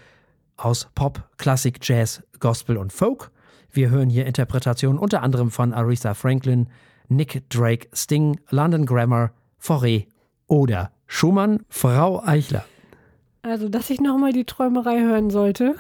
aus 0.55 0.88
Pop, 0.95 1.24
Klassik, 1.38 1.80
Jazz, 1.82 2.24
Gospel 2.39 2.78
und 2.78 2.93
Folk. 2.93 3.32
Wir 3.72 3.89
hören 3.89 4.09
hier 4.09 4.26
Interpretationen 4.26 4.99
unter 4.99 5.24
anderem 5.24 5.51
von 5.51 5.74
Aretha 5.74 6.14
Franklin, 6.14 6.68
Nick 7.09 7.49
Drake, 7.49 7.88
Sting, 7.93 8.39
London 8.49 8.86
Grammar, 8.86 9.32
Fauré 9.59 10.05
oder 10.47 10.91
Schumann. 11.07 11.66
Frau 11.70 12.24
Eichler. 12.24 12.66
Also, 13.41 13.68
dass 13.68 13.89
ich 13.89 13.99
nochmal 13.99 14.32
die 14.32 14.45
Träumerei 14.45 15.01
hören 15.01 15.30
sollte, 15.30 15.76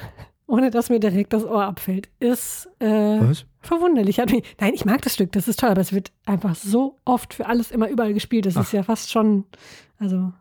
ohne 0.53 0.69
dass 0.69 0.91
mir 0.91 0.99
direkt 0.99 1.33
das 1.33 1.43
Ohr 1.43 1.63
abfällt, 1.63 2.09
ist 2.19 2.69
äh, 2.77 3.19
verwunderlich. 3.59 4.17
Nein, 4.17 4.73
ich 4.75 4.85
mag 4.85 5.01
das 5.01 5.15
Stück, 5.15 5.31
das 5.31 5.47
ist 5.47 5.59
toll, 5.59 5.71
aber 5.71 5.81
es 5.81 5.93
wird 5.93 6.11
einfach 6.27 6.53
so 6.53 6.99
oft 7.05 7.33
für 7.33 7.47
alles 7.47 7.71
immer 7.71 7.89
überall 7.89 8.13
gespielt. 8.13 8.45
Das 8.45 8.55
Ach. 8.55 8.61
ist 8.61 8.71
ja 8.71 8.83
fast 8.83 9.11
schon, 9.11 9.45
also 9.97 10.31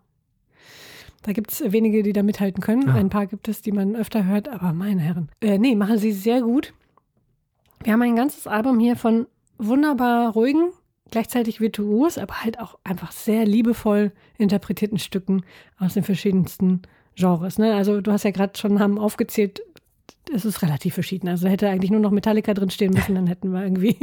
da 1.23 1.33
gibt 1.33 1.51
es 1.51 1.73
wenige, 1.73 2.03
die 2.03 2.13
da 2.13 2.23
mithalten 2.23 2.63
können. 2.63 2.91
Ah. 2.91 2.95
Ein 2.95 3.09
paar 3.09 3.27
gibt 3.27 3.49
es, 3.49 3.63
die 3.63 3.73
man 3.73 3.97
öfter 3.97 4.27
hört, 4.27 4.49
aber 4.49 4.75
meine 4.75 5.01
Herren. 5.01 5.31
Äh, 5.41 5.57
nee, 5.57 5.75
machen 5.75 5.97
sie 5.97 6.13
sehr 6.13 6.43
gut. 6.43 6.75
Wir 7.83 7.95
haben 7.95 8.03
ein 8.03 8.15
ganzes 8.15 8.47
Album 8.47 8.81
hier 8.81 8.97
von 8.97 9.27
wunderbar 9.57 10.35
ruhigen, 10.35 10.73
gleichzeitig 11.11 11.63
virtuos, 11.63 12.19
aber 12.19 12.43
halt 12.43 12.61
auch 12.61 12.79
einfach 12.85 13.13
sehr 13.13 13.47
liebevoll 13.47 14.13
interpretierten 14.37 14.99
Stücken 14.99 15.43
aus 15.79 15.95
den 15.95 16.03
verschiedensten 16.03 16.83
Genres. 17.15 17.57
Ne? 17.57 17.75
Also 17.75 18.03
du 18.03 18.13
hast 18.13 18.25
ja 18.25 18.31
gerade 18.31 18.59
schon 18.59 18.79
haben 18.79 18.99
aufgezählt, 18.99 19.63
es 20.33 20.45
ist 20.45 20.63
relativ 20.63 20.95
verschieden. 20.95 21.29
Also 21.29 21.49
hätte 21.49 21.69
eigentlich 21.69 21.91
nur 21.91 22.01
noch 22.01 22.11
Metallica 22.11 22.55
drin 22.55 22.71
stehen 22.71 22.93
müssen, 22.93 23.15
dann 23.15 23.27
hätten 23.27 23.53
wir 23.53 23.63
irgendwie 23.63 23.97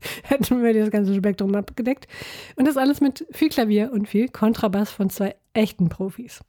hätten 0.22 0.62
wir 0.62 0.74
das 0.74 0.90
ganze 0.90 1.14
Spektrum 1.14 1.54
abgedeckt. 1.54 2.06
Und 2.56 2.66
das 2.66 2.76
alles 2.76 3.00
mit 3.00 3.26
viel 3.30 3.48
Klavier 3.48 3.92
und 3.92 4.08
viel 4.08 4.28
Kontrabass 4.28 4.90
von 4.90 5.10
zwei 5.10 5.36
echten 5.52 5.88
Profis. 5.88 6.40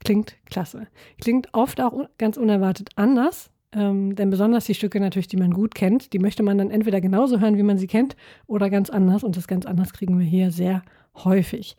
Klingt 0.00 0.36
klasse. 0.46 0.86
Klingt 1.20 1.48
oft 1.52 1.80
auch 1.80 2.08
ganz 2.18 2.36
unerwartet 2.36 2.90
anders. 2.96 3.50
Ähm, 3.72 4.16
denn 4.16 4.30
besonders 4.30 4.64
die 4.64 4.74
Stücke 4.74 4.98
natürlich, 4.98 5.28
die 5.28 5.36
man 5.36 5.52
gut 5.52 5.74
kennt, 5.74 6.12
die 6.12 6.18
möchte 6.18 6.42
man 6.42 6.58
dann 6.58 6.70
entweder 6.70 7.00
genauso 7.00 7.38
hören, 7.38 7.56
wie 7.56 7.62
man 7.62 7.78
sie 7.78 7.86
kennt, 7.86 8.16
oder 8.46 8.68
ganz 8.68 8.90
anders. 8.90 9.22
Und 9.22 9.36
das 9.36 9.46
ganz 9.46 9.66
anders 9.66 9.92
kriegen 9.92 10.18
wir 10.18 10.26
hier 10.26 10.50
sehr 10.50 10.82
häufig. 11.24 11.76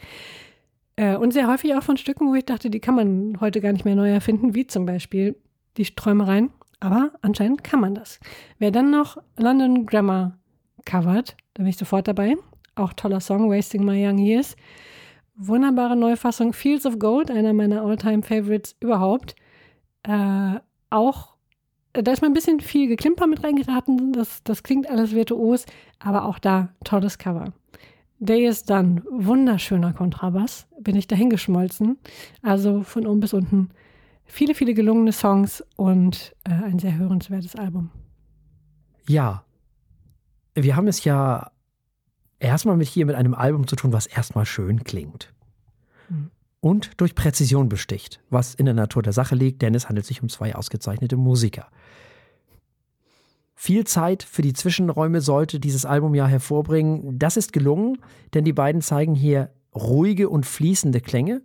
Äh, 0.96 1.18
und 1.18 1.34
sehr 1.34 1.48
häufig 1.48 1.76
auch 1.76 1.84
von 1.84 1.98
Stücken, 1.98 2.30
wo 2.30 2.36
ich 2.36 2.46
dachte, 2.46 2.70
die 2.70 2.80
kann 2.80 2.96
man 2.96 3.40
heute 3.42 3.60
gar 3.60 3.74
nicht 3.74 3.86
mehr 3.86 3.96
neu 3.96 4.10
erfinden, 4.10 4.56
wie 4.56 4.68
zum 4.68 4.86
Beispiel 4.86 5.36
die 5.78 5.84
Träumereien. 5.84 6.52
Aber 6.82 7.12
anscheinend 7.22 7.64
kann 7.64 7.80
man 7.80 7.96
das. 7.96 8.20
Wer 8.58 8.72
dann 8.72 8.90
noch 8.90 9.18
London 9.38 9.86
Grammar 9.86 10.38
covert, 10.84 11.38
da 11.54 11.64
bin 11.64 11.70
ich 11.70 11.78
sofort 11.78 12.08
dabei. 12.08 12.36
Auch 12.76 12.94
toller 12.94 13.20
Song, 13.20 13.50
Wasting 13.50 13.86
My 13.86 14.06
Young 14.06 14.18
Years. 14.18 14.56
Wunderbare 15.36 15.96
Neufassung, 15.96 16.54
Fields 16.54 16.86
of 16.86 17.00
Gold, 17.00 17.30
einer 17.32 17.54
meiner 17.54 17.84
Alltime 17.84 18.24
favorites 18.24 18.76
überhaupt. 18.80 19.36
Äh, 20.04 20.60
auch, 20.90 21.36
da 21.94 22.12
ist 22.12 22.22
mal 22.22 22.30
ein 22.30 22.34
bisschen 22.34 22.60
viel 22.60 22.88
Geklimper 22.88 23.28
mit 23.28 23.44
reingeraten, 23.44 24.12
das, 24.12 24.44
das 24.44 24.64
klingt 24.64 24.90
alles 24.90 25.14
virtuos, 25.14 25.66
aber 26.00 26.26
auch 26.26 26.40
da 26.40 26.70
tolles 26.84 27.18
Cover. 27.18 27.54
Day 28.20 28.46
is 28.46 28.64
Done, 28.64 29.04
wunderschöner 29.10 29.94
Kontrabass, 29.94 30.68
bin 30.80 30.96
ich 30.96 31.08
dahingeschmolzen. 31.08 31.98
Also 32.42 32.84
von 32.84 33.08
oben 33.08 33.20
bis 33.20 33.34
unten 33.34 33.70
viele, 34.32 34.56
viele 34.56 34.74
gelungene 34.74 35.12
Songs 35.12 35.64
und 35.76 36.36
äh, 36.44 36.52
ein 36.52 36.80
sehr 36.80 36.98
hörenswertes 36.98 37.56
Album. 37.56 37.92
Ja, 39.08 39.44
wir 40.56 40.76
haben 40.76 40.88
es 40.88 41.04
ja 41.04 41.52
erstmal 42.40 42.78
mit 42.78 42.88
hier 42.88 43.06
mit 43.06 43.16
einem 43.16 43.34
Album 43.34 43.68
zu 43.68 43.76
tun, 43.76 43.94
was 43.94 44.08
erstmal 44.08 44.46
schön 44.46 44.84
klingt. 44.84 45.34
Mhm. 46.10 46.32
Und 46.60 46.92
durch 46.98 47.16
Präzision 47.16 47.70
besticht, 47.70 48.20
was 48.30 48.54
in 48.54 48.66
der 48.66 48.76
Natur 48.76 49.02
der 49.02 49.14
Sache 49.14 49.36
liegt, 49.36 49.62
denn 49.62 49.74
es 49.74 49.90
handelt 49.90 50.06
sich 50.06 50.22
um 50.22 50.30
zwei 50.30 50.56
ausgezeichnete 50.56 51.18
Musiker. 51.18 51.68
Viel 53.56 53.86
Zeit 53.86 54.24
für 54.24 54.42
die 54.42 54.54
Zwischenräume 54.54 55.22
sollte 55.22 55.60
dieses 55.60 55.86
Album 55.86 56.16
ja 56.16 56.26
hervorbringen. 56.26 57.20
Das 57.20 57.38
ist 57.38 57.54
gelungen, 57.54 58.00
denn 58.34 58.44
die 58.44 58.54
beiden 58.54 58.82
zeigen 58.82 59.14
hier 59.14 59.52
ruhige 59.76 60.30
und 60.30 60.46
fließende 60.46 61.02
Klänge. 61.02 61.42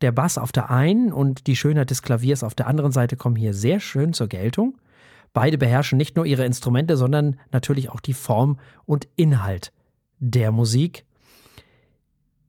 Der 0.00 0.12
Bass 0.12 0.38
auf 0.38 0.52
der 0.52 0.70
einen 0.70 1.12
und 1.12 1.46
die 1.46 1.56
Schönheit 1.56 1.90
des 1.90 2.02
Klaviers 2.02 2.42
auf 2.42 2.54
der 2.54 2.66
anderen 2.66 2.92
Seite 2.92 3.16
kommen 3.16 3.36
hier 3.36 3.54
sehr 3.54 3.80
schön 3.80 4.12
zur 4.12 4.28
Geltung. 4.28 4.76
Beide 5.32 5.58
beherrschen 5.58 5.98
nicht 5.98 6.16
nur 6.16 6.26
ihre 6.26 6.44
Instrumente, 6.44 6.96
sondern 6.96 7.38
natürlich 7.50 7.90
auch 7.90 8.00
die 8.00 8.14
Form 8.14 8.58
und 8.86 9.08
Inhalt 9.16 9.72
der 10.18 10.52
Musik. 10.52 11.04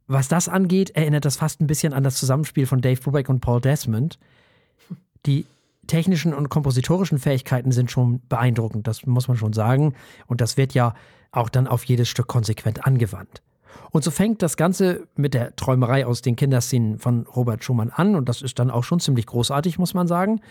Was 0.07 0.27
das 0.27 0.47
angeht, 0.47 0.91
erinnert 0.91 1.25
das 1.25 1.37
fast 1.37 1.61
ein 1.61 1.67
bisschen 1.67 1.93
an 1.93 2.03
das 2.03 2.15
Zusammenspiel 2.17 2.67
von 2.67 2.81
Dave 2.81 3.01
Brubeck 3.01 3.27
und 3.27 3.39
Paul 3.39 3.59
Desmond. 3.59 4.19
Die 5.25 5.45
technischen 5.87 6.33
und 6.33 6.49
kompositorischen 6.49 7.17
Fähigkeiten 7.17 7.71
sind 7.71 7.89
schon 7.89 8.21
beeindruckend, 8.27 8.87
das 8.87 9.05
muss 9.05 9.27
man 9.27 9.37
schon 9.37 9.53
sagen. 9.53 9.95
Und 10.27 10.41
das 10.41 10.57
wird 10.57 10.73
ja 10.73 10.93
auch 11.31 11.49
dann 11.49 11.67
auf 11.67 11.83
jedes 11.85 12.07
Stück 12.07 12.27
konsequent 12.27 12.85
angewandt. 12.85 13.41
Und 13.91 14.03
so 14.03 14.11
fängt 14.11 14.41
das 14.41 14.57
Ganze 14.57 15.07
mit 15.15 15.33
der 15.33 15.55
Träumerei 15.55 16.05
aus 16.05 16.21
den 16.21 16.35
Kinderszenen 16.35 16.99
von 16.99 17.25
Robert 17.27 17.63
Schumann 17.63 17.89
an. 17.89 18.15
Und 18.15 18.29
das 18.29 18.41
ist 18.41 18.59
dann 18.59 18.71
auch 18.71 18.83
schon 18.83 18.99
ziemlich 18.99 19.25
großartig, 19.25 19.79
muss 19.79 19.93
man 19.93 20.07
sagen 20.07 20.41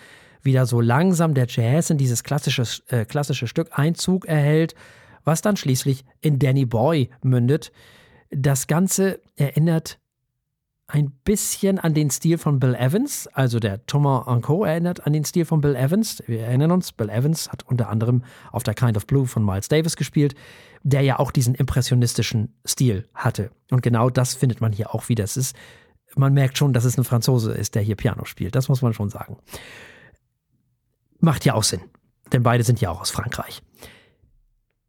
wieder 0.45 0.67
so 0.67 0.81
langsam 0.81 1.35
der 1.35 1.47
Jazz 1.49 1.91
in 1.91 1.99
dieses 1.99 2.23
klassische, 2.23 2.65
äh, 2.89 3.05
klassische 3.05 3.47
Stück 3.47 3.71
Einzug 3.73 4.27
erhält, 4.27 4.75
was 5.25 5.41
dann 5.41 5.57
schließlich 5.57 6.05
in 6.21 6.39
Danny 6.39 6.67
Boy 6.67 7.11
mündet. 7.23 7.73
Das 8.31 8.67
Ganze 8.67 9.21
erinnert 9.37 9.99
ein 10.87 11.11
bisschen 11.25 11.79
an 11.79 11.95
den 11.95 12.11
Stil 12.11 12.37
von 12.37 12.61
Bill 12.61 12.75
Evans, 12.75 13.27
also 13.29 13.59
der 13.59 13.87
Thomas 13.87 14.27
Anco 14.27 14.65
erinnert 14.65 15.07
an 15.07 15.15
den 15.15 15.25
Stil 15.25 15.47
von 15.47 15.61
Bill 15.61 15.77
Evans. 15.77 16.23
Wir 16.27 16.41
erinnern 16.41 16.71
uns, 16.71 16.93
Bill 16.93 17.09
Evans 17.09 17.51
hat 17.51 17.63
unter 17.67 17.89
anderem 17.89 18.23
auf 18.53 18.63
der 18.63 18.75
Kind 18.75 18.97
of 18.97 19.07
Blue 19.07 19.27
von 19.27 19.45
Miles 19.45 19.69
Davis 19.69 19.97
gespielt, 19.97 20.35
der 20.83 21.01
ja 21.01 21.19
auch 21.19 21.31
diesen 21.31 21.55
impressionistischen 21.55 22.55
Stil 22.67 23.09
hatte. 23.15 23.51
Und 23.71 23.83
genau 23.83 24.11
das 24.11 24.35
findet 24.35 24.61
man 24.61 24.73
hier 24.73 24.95
auch 24.95 25.09
wieder. 25.09 25.25
Es 25.25 25.39
ist, 25.39 25.57
man 26.17 26.35
merkt 26.35 26.59
schon, 26.59 26.75
dass 26.75 26.85
es 26.85 26.99
ein 26.99 27.05
Franzose 27.05 27.53
ist, 27.53 27.75
der 27.75 27.83
hier 27.83 27.97
Piano 27.97 28.27
spielt. 28.27 28.55
Das 28.55 28.69
muss 28.69 28.83
man 28.83 28.93
schon 28.93 29.09
sagen. 29.09 29.39
Macht 31.19 31.47
ja 31.47 31.55
auch 31.55 31.65
Sinn, 31.65 31.81
denn 32.33 32.43
beide 32.43 32.63
sind 32.63 32.83
ja 32.83 32.91
auch 32.91 33.01
aus 33.01 33.11
Frankreich. 33.11 33.63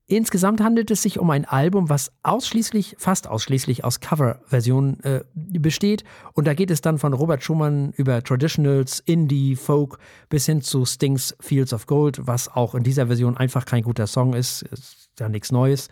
Insgesamt 0.07 0.61
handelt 0.61 0.91
es 0.91 1.01
sich 1.01 1.17
um 1.17 1.31
ein 1.31 1.45
Album, 1.45 1.89
was 1.89 2.11
ausschließlich, 2.21 2.95
fast 2.99 3.27
ausschließlich 3.27 3.83
aus 3.83 3.99
Coverversionen 4.01 4.99
äh, 5.03 5.21
besteht. 5.33 6.03
Und 6.33 6.45
da 6.45 6.53
geht 6.53 6.69
es 6.69 6.81
dann 6.81 6.99
von 6.99 7.13
Robert 7.13 7.43
Schumann 7.43 7.91
über 7.93 8.23
Traditionals, 8.23 8.99
Indie, 8.99 9.55
Folk 9.55 9.97
bis 10.29 10.45
hin 10.45 10.61
zu 10.61 10.85
Stings 10.85 11.35
Fields 11.39 11.73
of 11.73 11.87
Gold, 11.87 12.27
was 12.27 12.49
auch 12.49 12.75
in 12.75 12.83
dieser 12.83 13.07
Version 13.07 13.35
einfach 13.35 13.65
kein 13.65 13.81
guter 13.81 14.05
Song 14.05 14.35
ist. 14.35 14.61
Ist 14.61 15.09
ja 15.19 15.27
nichts 15.27 15.51
Neues. 15.51 15.89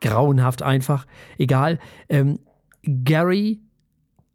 Grauenhaft 0.00 0.62
einfach. 0.62 1.06
Egal. 1.36 1.78
Ähm, 2.08 2.38
Gary, 2.82 3.60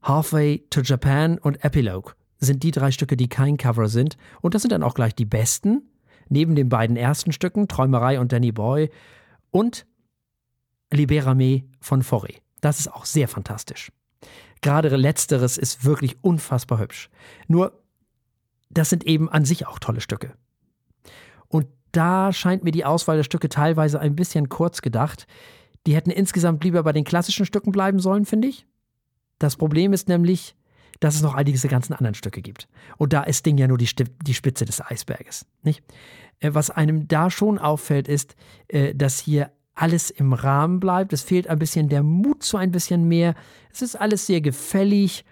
Halfway 0.04 0.66
to 0.70 0.82
Japan 0.82 1.40
und 1.40 1.64
Epilogue 1.64 2.14
sind 2.40 2.62
die 2.62 2.72
drei 2.72 2.92
Stücke, 2.92 3.18
die 3.18 3.28
kein 3.28 3.58
Cover 3.58 3.88
sind. 3.88 4.18
Und 4.42 4.54
das 4.54 4.62
sind 4.62 4.72
dann 4.72 4.84
auch 4.84 4.94
gleich 4.94 5.16
die 5.16 5.26
besten. 5.26 5.90
Neben 6.30 6.56
den 6.56 6.70
beiden 6.70 6.96
ersten 6.96 7.32
Stücken, 7.32 7.68
Träumerei 7.68 8.20
und 8.20 8.32
Danny 8.32 8.52
Boy 8.52 8.90
und 9.52 9.86
Liberame 10.92 11.64
von 11.80 12.02
Forêt. 12.02 12.42
Das 12.62 12.80
ist 12.80 12.92
auch 12.92 13.06
sehr 13.06 13.28
fantastisch. 13.28 13.92
Gerade 14.62 14.96
letzteres 14.96 15.58
ist 15.58 15.86
wirklich 15.86 16.18
unfassbar 16.22 16.80
hübsch. 16.80 17.10
Nur, 17.48 17.82
das 18.70 18.90
sind 18.90 19.06
eben 19.06 19.30
an 19.30 19.46
sich 19.46 19.68
auch 19.68 19.80
tolle 19.80 20.02
Stücke. 20.02 20.34
Und 21.48 21.68
da 21.92 22.34
scheint 22.34 22.64
mir 22.64 22.72
die 22.72 22.86
Auswahl 22.86 23.18
der 23.18 23.24
Stücke 23.24 23.50
teilweise 23.50 24.00
ein 24.00 24.16
bisschen 24.16 24.50
kurz 24.50 24.82
gedacht. 24.82 25.28
Die 25.88 25.96
hätten 25.96 26.12
insgesamt 26.12 26.64
lieber 26.64 26.84
bei 26.84 26.92
den 26.92 27.06
klassischen 27.06 27.46
Stücken 27.46 27.72
bleiben 27.72 28.00
sollen, 28.00 28.26
finde 28.26 28.50
ich. 28.50 28.68
Das 29.40 29.56
Problem 29.56 29.94
ist 29.94 30.10
nämlich, 30.10 30.56
dass 31.00 31.16
es 31.16 31.22
noch 31.22 31.36
all 31.36 31.44
diese 31.44 31.68
ganzen 31.68 31.94
anderen 31.94 32.16
Stücke 32.16 32.42
gibt. 32.42 32.68
Und 32.98 33.14
da 33.14 33.24
ist 33.24 33.46
Ding 33.46 33.58
ja 33.58 33.68
nur 33.68 33.78
die, 33.78 33.90
die 34.26 34.34
Spitze 34.34 34.66
des 34.66 34.82
Eisberges. 34.82 35.46
Nicht? 35.64 35.84
Äh, 36.40 36.54
was 36.54 36.70
einem 36.70 37.08
da 37.08 37.30
schon 37.30 37.58
auffällt, 37.58 38.08
ist, 38.08 38.36
äh, 38.68 38.94
dass 38.94 39.20
hier 39.20 39.52
alles 39.76 40.10
im 40.10 40.34
Rahmen 40.34 40.80
bleibt. 40.80 41.14
Es 41.14 41.22
fehlt 41.22 41.48
ein 41.48 41.60
bisschen 41.60 41.90
der 41.90 42.04
Mut 42.04 42.44
zu 42.44 42.58
ein 42.58 42.72
bisschen 42.72 43.08
mehr. 43.08 43.34
Es 43.72 43.82
ist 43.82 43.96
alles 43.96 44.26
sehr 44.26 44.42
gefällig. 44.42 45.24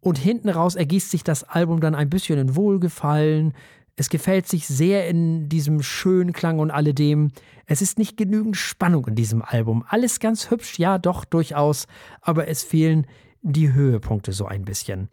Und 0.00 0.16
hinten 0.16 0.48
raus 0.48 0.74
ergießt 0.74 1.10
sich 1.10 1.24
das 1.24 1.44
Album 1.44 1.80
dann 1.80 1.94
ein 1.94 2.08
bisschen 2.08 2.38
in 2.38 2.56
Wohlgefallen. 2.56 3.52
Es 3.96 4.08
gefällt 4.08 4.46
sich 4.46 4.66
sehr 4.66 5.08
in 5.08 5.48
diesem 5.48 5.82
schönen 5.82 6.32
Klang 6.32 6.60
und 6.60 6.70
alledem. 6.70 7.32
Es 7.66 7.82
ist 7.82 7.98
nicht 7.98 8.16
genügend 8.16 8.56
Spannung 8.56 9.06
in 9.08 9.16
diesem 9.16 9.42
Album. 9.42 9.84
Alles 9.88 10.20
ganz 10.20 10.50
hübsch, 10.50 10.78
ja, 10.78 10.98
doch, 10.98 11.24
durchaus. 11.24 11.88
Aber 12.22 12.48
es 12.48 12.62
fehlen 12.62 13.06
die 13.42 13.72
Höhepunkte 13.72 14.32
so 14.32 14.46
ein 14.46 14.64
bisschen, 14.64 15.08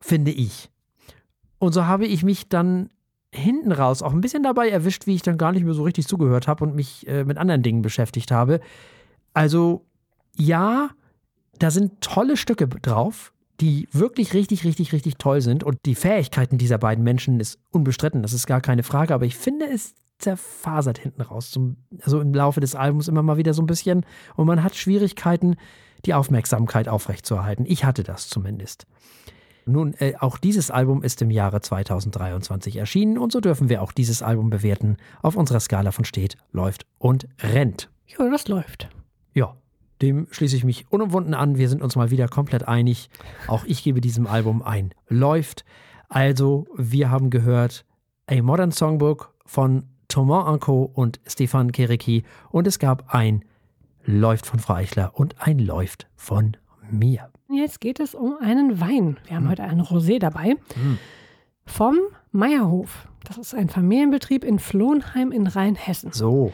finde 0.00 0.30
ich. 0.30 0.70
Und 1.58 1.72
so 1.72 1.86
habe 1.86 2.06
ich 2.06 2.22
mich 2.22 2.48
dann 2.48 2.90
hinten 3.34 3.72
raus 3.72 4.02
auch 4.02 4.12
ein 4.12 4.20
bisschen 4.20 4.42
dabei 4.42 4.68
erwischt, 4.68 5.06
wie 5.06 5.14
ich 5.14 5.22
dann 5.22 5.38
gar 5.38 5.52
nicht 5.52 5.64
mehr 5.64 5.74
so 5.74 5.84
richtig 5.84 6.06
zugehört 6.06 6.48
habe 6.48 6.64
und 6.64 6.74
mich 6.74 7.06
äh, 7.08 7.24
mit 7.24 7.38
anderen 7.38 7.62
Dingen 7.62 7.82
beschäftigt 7.82 8.30
habe. 8.30 8.60
Also 9.32 9.86
ja, 10.36 10.90
da 11.58 11.70
sind 11.70 12.00
tolle 12.00 12.36
Stücke 12.36 12.68
drauf, 12.68 13.32
die 13.60 13.88
wirklich 13.92 14.34
richtig, 14.34 14.64
richtig, 14.64 14.92
richtig 14.92 15.16
toll 15.16 15.40
sind. 15.40 15.64
Und 15.64 15.78
die 15.86 15.94
Fähigkeiten 15.94 16.58
dieser 16.58 16.78
beiden 16.78 17.04
Menschen 17.04 17.40
ist 17.40 17.58
unbestritten, 17.70 18.22
das 18.22 18.32
ist 18.32 18.46
gar 18.46 18.60
keine 18.60 18.82
Frage. 18.82 19.14
Aber 19.14 19.24
ich 19.24 19.36
finde, 19.36 19.66
es 19.66 19.94
zerfasert 20.18 20.98
hinten 20.98 21.22
raus. 21.22 21.50
Zum, 21.50 21.76
also 22.02 22.20
im 22.20 22.34
Laufe 22.34 22.60
des 22.60 22.74
Albums 22.74 23.08
immer 23.08 23.22
mal 23.22 23.36
wieder 23.36 23.54
so 23.54 23.62
ein 23.62 23.66
bisschen. 23.66 24.04
Und 24.36 24.46
man 24.46 24.62
hat 24.62 24.76
Schwierigkeiten, 24.76 25.56
die 26.04 26.14
Aufmerksamkeit 26.14 26.88
aufrechtzuerhalten. 26.88 27.64
Ich 27.66 27.84
hatte 27.84 28.02
das 28.02 28.28
zumindest. 28.28 28.86
Nun, 29.64 29.94
äh, 29.94 30.14
auch 30.18 30.38
dieses 30.38 30.70
Album 30.70 31.02
ist 31.02 31.22
im 31.22 31.30
Jahre 31.30 31.60
2023 31.60 32.76
erschienen 32.76 33.18
und 33.18 33.30
so 33.30 33.40
dürfen 33.40 33.68
wir 33.68 33.82
auch 33.82 33.92
dieses 33.92 34.22
Album 34.22 34.50
bewerten 34.50 34.96
auf 35.22 35.36
unserer 35.36 35.60
Skala 35.60 35.92
von 35.92 36.04
steht, 36.04 36.36
läuft 36.50 36.86
und 36.98 37.28
rennt. 37.40 37.88
Ja, 38.06 38.28
das 38.28 38.48
läuft. 38.48 38.88
Ja, 39.34 39.54
dem 40.02 40.26
schließe 40.30 40.56
ich 40.56 40.64
mich 40.64 40.90
unumwunden 40.90 41.34
an. 41.34 41.58
Wir 41.58 41.68
sind 41.68 41.80
uns 41.80 41.94
mal 41.94 42.10
wieder 42.10 42.26
komplett 42.26 42.66
einig. 42.66 43.08
Auch 43.46 43.64
ich 43.64 43.84
gebe 43.84 44.00
diesem 44.00 44.26
Album 44.26 44.62
ein 44.62 44.92
läuft. 45.08 45.64
Also, 46.08 46.66
wir 46.76 47.10
haben 47.10 47.30
gehört 47.30 47.84
A 48.26 48.42
Modern 48.42 48.72
Songbook 48.72 49.32
von 49.46 49.84
Thomas 50.08 50.46
Anko 50.46 50.90
und 50.92 51.20
Stefan 51.26 51.72
Kereki 51.72 52.24
und 52.50 52.66
es 52.66 52.78
gab 52.78 53.14
ein 53.14 53.44
Läuft 54.04 54.46
von 54.46 54.58
Frau 54.58 54.74
Eichler 54.74 55.12
und 55.14 55.36
ein 55.38 55.58
Läuft 55.58 56.08
von 56.16 56.56
mir. 56.90 57.30
Jetzt 57.48 57.80
geht 57.80 58.00
es 58.00 58.14
um 58.14 58.36
einen 58.40 58.80
Wein. 58.80 59.18
Wir 59.26 59.36
haben 59.36 59.44
hm. 59.44 59.50
heute 59.50 59.64
einen 59.64 59.82
Rosé 59.82 60.18
dabei. 60.18 60.56
Hm. 60.74 60.98
Vom 61.64 61.98
Meierhof. 62.32 63.06
Das 63.24 63.38
ist 63.38 63.54
ein 63.54 63.68
Familienbetrieb 63.68 64.44
in 64.44 64.58
Flohnheim 64.58 65.30
in 65.30 65.46
Rheinhessen. 65.46 66.12
So. 66.12 66.52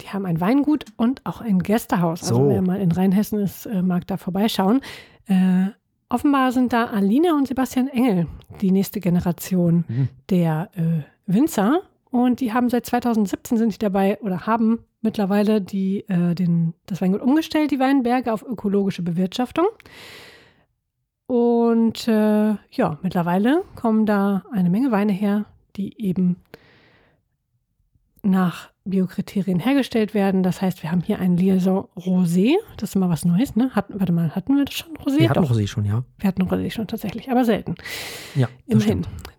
Die 0.00 0.08
haben 0.08 0.24
ein 0.26 0.40
Weingut 0.40 0.86
und 0.96 1.26
auch 1.26 1.40
ein 1.40 1.58
Gästehaus. 1.58 2.22
Also 2.22 2.36
so. 2.36 2.48
wer 2.48 2.62
mal 2.62 2.80
in 2.80 2.92
Rheinhessen 2.92 3.40
ist, 3.40 3.66
äh, 3.66 3.82
mag 3.82 4.06
da 4.06 4.16
vorbeischauen. 4.16 4.80
Äh, 5.26 5.66
offenbar 6.08 6.52
sind 6.52 6.72
da 6.72 6.86
Alina 6.86 7.34
und 7.34 7.48
Sebastian 7.48 7.88
Engel 7.88 8.26
die 8.60 8.70
nächste 8.70 9.00
Generation 9.00 9.84
hm. 9.86 10.08
der 10.30 10.70
äh, 10.74 11.02
Winzer. 11.26 11.82
Und 12.18 12.40
die 12.40 12.52
haben 12.52 12.68
seit 12.68 12.84
2017 12.84 13.58
sind 13.58 13.74
die 13.74 13.78
dabei 13.78 14.18
oder 14.22 14.44
haben 14.44 14.80
mittlerweile 15.02 15.60
die, 15.60 16.00
äh, 16.08 16.34
den, 16.34 16.74
das 16.86 17.00
Weingut 17.00 17.22
umgestellt, 17.22 17.70
die 17.70 17.78
Weinberge, 17.78 18.32
auf 18.32 18.42
ökologische 18.42 19.02
Bewirtschaftung. 19.02 19.66
Und 21.28 22.08
äh, 22.08 22.56
ja, 22.72 22.98
mittlerweile 23.02 23.62
kommen 23.76 24.04
da 24.04 24.42
eine 24.50 24.68
Menge 24.68 24.90
Weine 24.90 25.12
her, 25.12 25.44
die 25.76 26.04
eben 26.04 26.38
nach 28.24 28.70
Biokriterien 28.84 29.60
hergestellt 29.60 30.12
werden. 30.12 30.42
Das 30.42 30.60
heißt, 30.60 30.82
wir 30.82 30.90
haben 30.90 31.02
hier 31.02 31.20
ein 31.20 31.36
Liaison 31.36 31.86
Rosé. 31.96 32.56
Das 32.78 32.90
ist 32.90 32.96
immer 32.96 33.10
was 33.10 33.24
Neues, 33.24 33.54
ne? 33.54 33.70
Hatten, 33.76 34.00
warte 34.00 34.12
mal, 34.12 34.34
hatten 34.34 34.56
wir 34.56 34.64
das 34.64 34.74
schon 34.74 34.96
Rosé? 34.96 35.20
Wir 35.20 35.30
hatten 35.30 35.42
Doch. 35.42 35.52
Rosé 35.52 35.68
schon, 35.68 35.84
ja. 35.84 36.02
Wir 36.18 36.26
hatten 36.26 36.42
Rosé 36.42 36.72
schon 36.72 36.88
tatsächlich, 36.88 37.30
aber 37.30 37.44
selten. 37.44 37.76
Ja, 38.34 38.48
immerhin. 38.66 39.04
Stimmt. 39.04 39.37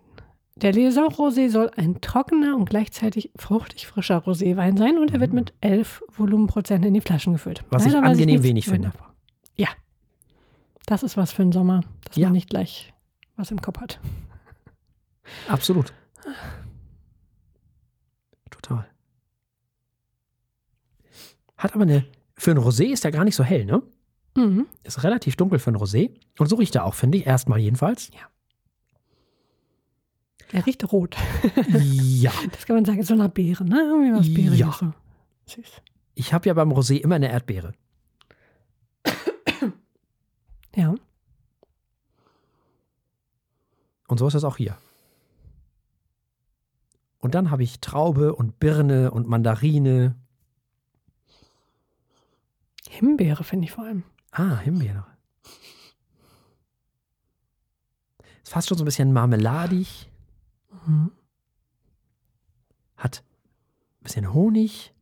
Der 0.62 0.72
Liaison 0.72 1.08
Rosé 1.08 1.48
soll 1.48 1.70
ein 1.76 2.00
trockener 2.00 2.54
und 2.56 2.68
gleichzeitig 2.68 3.30
fruchtig 3.36 3.86
frischer 3.86 4.18
Roséwein 4.18 4.76
sein 4.76 4.98
und 4.98 5.12
er 5.12 5.20
wird 5.20 5.30
mhm. 5.30 5.36
mit 5.36 5.54
11 5.62 6.02
Volumenprozent 6.08 6.84
in 6.84 6.94
die 6.94 7.00
Flaschen 7.00 7.32
gefüllt. 7.32 7.64
Was 7.70 7.86
Leider 7.86 8.00
ich 8.00 8.04
angenehm 8.04 8.42
wenig 8.42 8.66
finde. 8.66 8.92
Ja, 9.56 9.68
das 10.86 11.02
ist 11.02 11.16
was 11.16 11.32
für 11.32 11.42
den 11.42 11.52
Sommer, 11.52 11.82
dass 12.04 12.16
ja. 12.16 12.26
man 12.26 12.34
nicht 12.34 12.50
gleich 12.50 12.92
was 13.36 13.50
im 13.50 13.62
Kopf 13.62 13.80
hat. 13.80 14.00
Absolut. 15.48 15.94
Total. 18.50 18.86
Hat 21.56 21.74
aber 21.74 21.82
eine, 21.82 22.04
für 22.34 22.50
ein 22.50 22.58
Rosé 22.58 22.86
ist 22.86 23.04
er 23.04 23.12
gar 23.12 23.24
nicht 23.24 23.36
so 23.36 23.44
hell, 23.44 23.64
ne? 23.64 23.82
Mhm. 24.36 24.66
Ist 24.82 25.02
relativ 25.02 25.36
dunkel 25.36 25.58
für 25.58 25.70
ein 25.70 25.76
Rosé. 25.76 26.14
Und 26.38 26.48
so 26.48 26.56
riecht 26.56 26.74
er 26.74 26.84
auch, 26.84 26.94
finde 26.94 27.18
ich. 27.18 27.26
Erstmal 27.26 27.58
jedenfalls. 27.58 28.10
Ja. 28.12 28.28
Er 30.52 30.66
riecht 30.66 30.90
rot. 30.92 31.16
ja. 31.82 32.32
Das 32.52 32.66
kann 32.66 32.76
man 32.76 32.84
sagen, 32.84 33.02
so 33.02 33.14
nach 33.14 33.28
Beere, 33.28 33.64
ne? 33.64 33.80
Irgendwie 33.80 34.18
was 34.18 34.34
Beere. 34.34 34.54
Ja. 34.54 34.72
So. 34.72 34.92
Süß. 35.46 35.82
Ich 36.14 36.32
habe 36.32 36.48
ja 36.48 36.54
beim 36.54 36.72
Rosé 36.72 36.96
immer 36.96 37.16
eine 37.16 37.30
Erdbeere. 37.30 37.72
Ja. 40.76 40.94
Und 44.06 44.18
so 44.18 44.26
ist 44.28 44.34
es 44.34 44.44
auch 44.44 44.56
hier. 44.56 44.76
Und 47.18 47.34
dann 47.34 47.50
habe 47.50 47.62
ich 47.62 47.80
Traube 47.80 48.34
und 48.34 48.58
Birne 48.58 49.10
und 49.10 49.28
Mandarine. 49.28 50.14
Himbeere 52.88 53.44
finde 53.44 53.66
ich 53.66 53.72
vor 53.72 53.84
allem. 53.84 54.04
Ah, 54.32 54.58
Himbeere. 54.58 55.06
Ist 58.42 58.52
fast 58.52 58.68
schon 58.68 58.78
so 58.78 58.84
ein 58.84 58.86
bisschen 58.86 59.12
marmeladig. 59.12 60.09
Mhm. 60.86 61.12
Hat 62.96 63.22
ein 64.00 64.04
bisschen 64.04 64.32
Honig. 64.32 64.92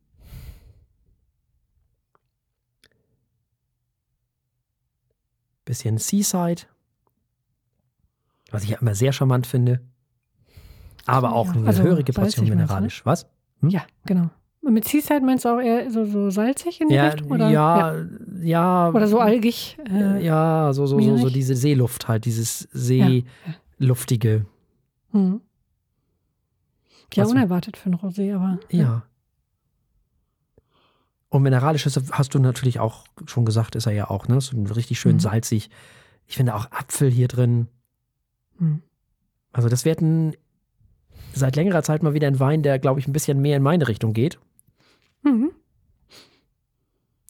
Bisschen 5.65 5.99
Seaside. 5.99 6.63
Was 8.51 8.63
ich 8.63 8.71
ja 8.71 8.79
immer 8.79 8.95
sehr 8.95 9.13
charmant 9.13 9.47
finde. 9.47 9.81
Aber 11.07 11.33
auch 11.35 11.49
eine 11.55 11.67
also, 11.67 11.83
höhere 11.83 12.03
Portion 12.05 12.47
ne? 12.47 12.55
mineralisch. 12.55 13.05
Was? 13.05 13.27
Hm? 13.61 13.71
Ja, 13.71 13.83
genau. 14.05 14.31
Und 14.61 14.75
mit 14.75 14.85
Seaside 14.87 15.21
meinst 15.25 15.45
du 15.45 15.49
auch 15.49 15.61
eher 15.61 15.91
so, 15.91 16.05
so 16.05 16.31
salzig 16.31 16.81
in 16.81 16.89
die 16.89 16.95
ja, 16.95 17.09
Richtung? 17.09 17.31
Oder? 17.31 17.49
Ja, 17.49 17.95
ja, 17.95 18.07
ja. 18.43 18.91
Oder 18.91 19.09
so 19.09 19.19
algig? 19.19 19.79
Äh, 19.91 20.25
ja, 20.25 20.73
so, 20.73 20.87
so, 20.87 21.01
so, 21.01 21.17
so, 21.17 21.31
diese 21.31 21.57
Seeluft 21.57 22.09
halt, 22.09 22.25
dieses 22.25 22.69
Seeluftige. 22.73 24.47
Ja, 25.13 25.19
hm. 25.19 25.41
Ja 27.15 27.27
unerwartet 27.27 27.77
für 27.77 27.91
ein 27.91 27.97
Rosé, 27.97 28.35
aber. 28.35 28.59
Ja. 28.71 28.83
ja. 28.83 29.03
Und 31.31 31.43
mineralisches 31.43 32.01
hast 32.13 32.35
du 32.35 32.39
natürlich 32.39 32.81
auch 32.81 33.05
schon 33.27 33.45
gesagt, 33.45 33.75
ist 33.75 33.87
er 33.87 33.93
ja 33.93 34.09
auch, 34.09 34.29
ne? 34.29 34.41
So 34.41 34.57
richtig 34.63 34.99
schön 34.99 35.17
mhm. 35.17 35.21
salzig. 35.21 35.69
Ich 36.27 36.37
finde 36.37 36.55
auch 36.55 36.71
Apfel 36.71 37.11
hier 37.11 37.29
drin. 37.29 37.69
Mhm. 38.59 38.83
Also, 39.53 39.69
das 39.69 39.85
wird 39.85 40.01
ein, 40.01 40.35
seit 41.35 41.57
längerer 41.57 41.83
Zeit 41.83 42.03
mal 42.03 42.15
wieder 42.15 42.29
ein 42.29 42.41
Wein, 42.41 42.63
der, 42.63 42.79
glaube 42.79 43.01
ich, 43.01 43.07
ein 43.07 43.13
bisschen 43.13 43.41
mehr 43.41 43.57
in 43.57 43.63
meine 43.63 43.89
Richtung 43.89 44.13
geht. 44.15 44.39
Mhm. 45.23 45.51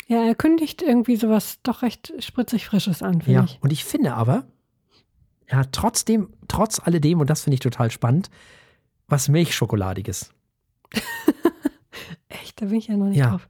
Ja, 0.06 0.24
er 0.24 0.34
kündigt 0.34 0.80
irgendwie 0.80 1.16
sowas 1.16 1.58
doch 1.62 1.82
recht 1.82 2.12
spritzig 2.20 2.66
Frisches 2.66 3.02
an, 3.02 3.20
finde 3.20 3.32
ja. 3.32 3.44
ich. 3.44 3.58
Und 3.60 3.72
ich 3.72 3.84
finde 3.84 4.14
aber, 4.14 4.46
er 5.46 5.58
hat 5.58 5.72
trotzdem, 5.72 6.32
trotz 6.46 6.80
alledem, 6.80 7.20
und 7.20 7.28
das 7.28 7.42
finde 7.42 7.54
ich 7.54 7.60
total 7.60 7.90
spannend, 7.90 8.30
was 9.08 9.28
Milchschokoladiges. 9.28 10.32
Echt, 12.28 12.60
da 12.60 12.66
bin 12.66 12.76
ich 12.76 12.86
ja 12.86 12.96
noch 12.96 13.06
nicht 13.06 13.18
ja. 13.18 13.30
drauf. 13.30 13.48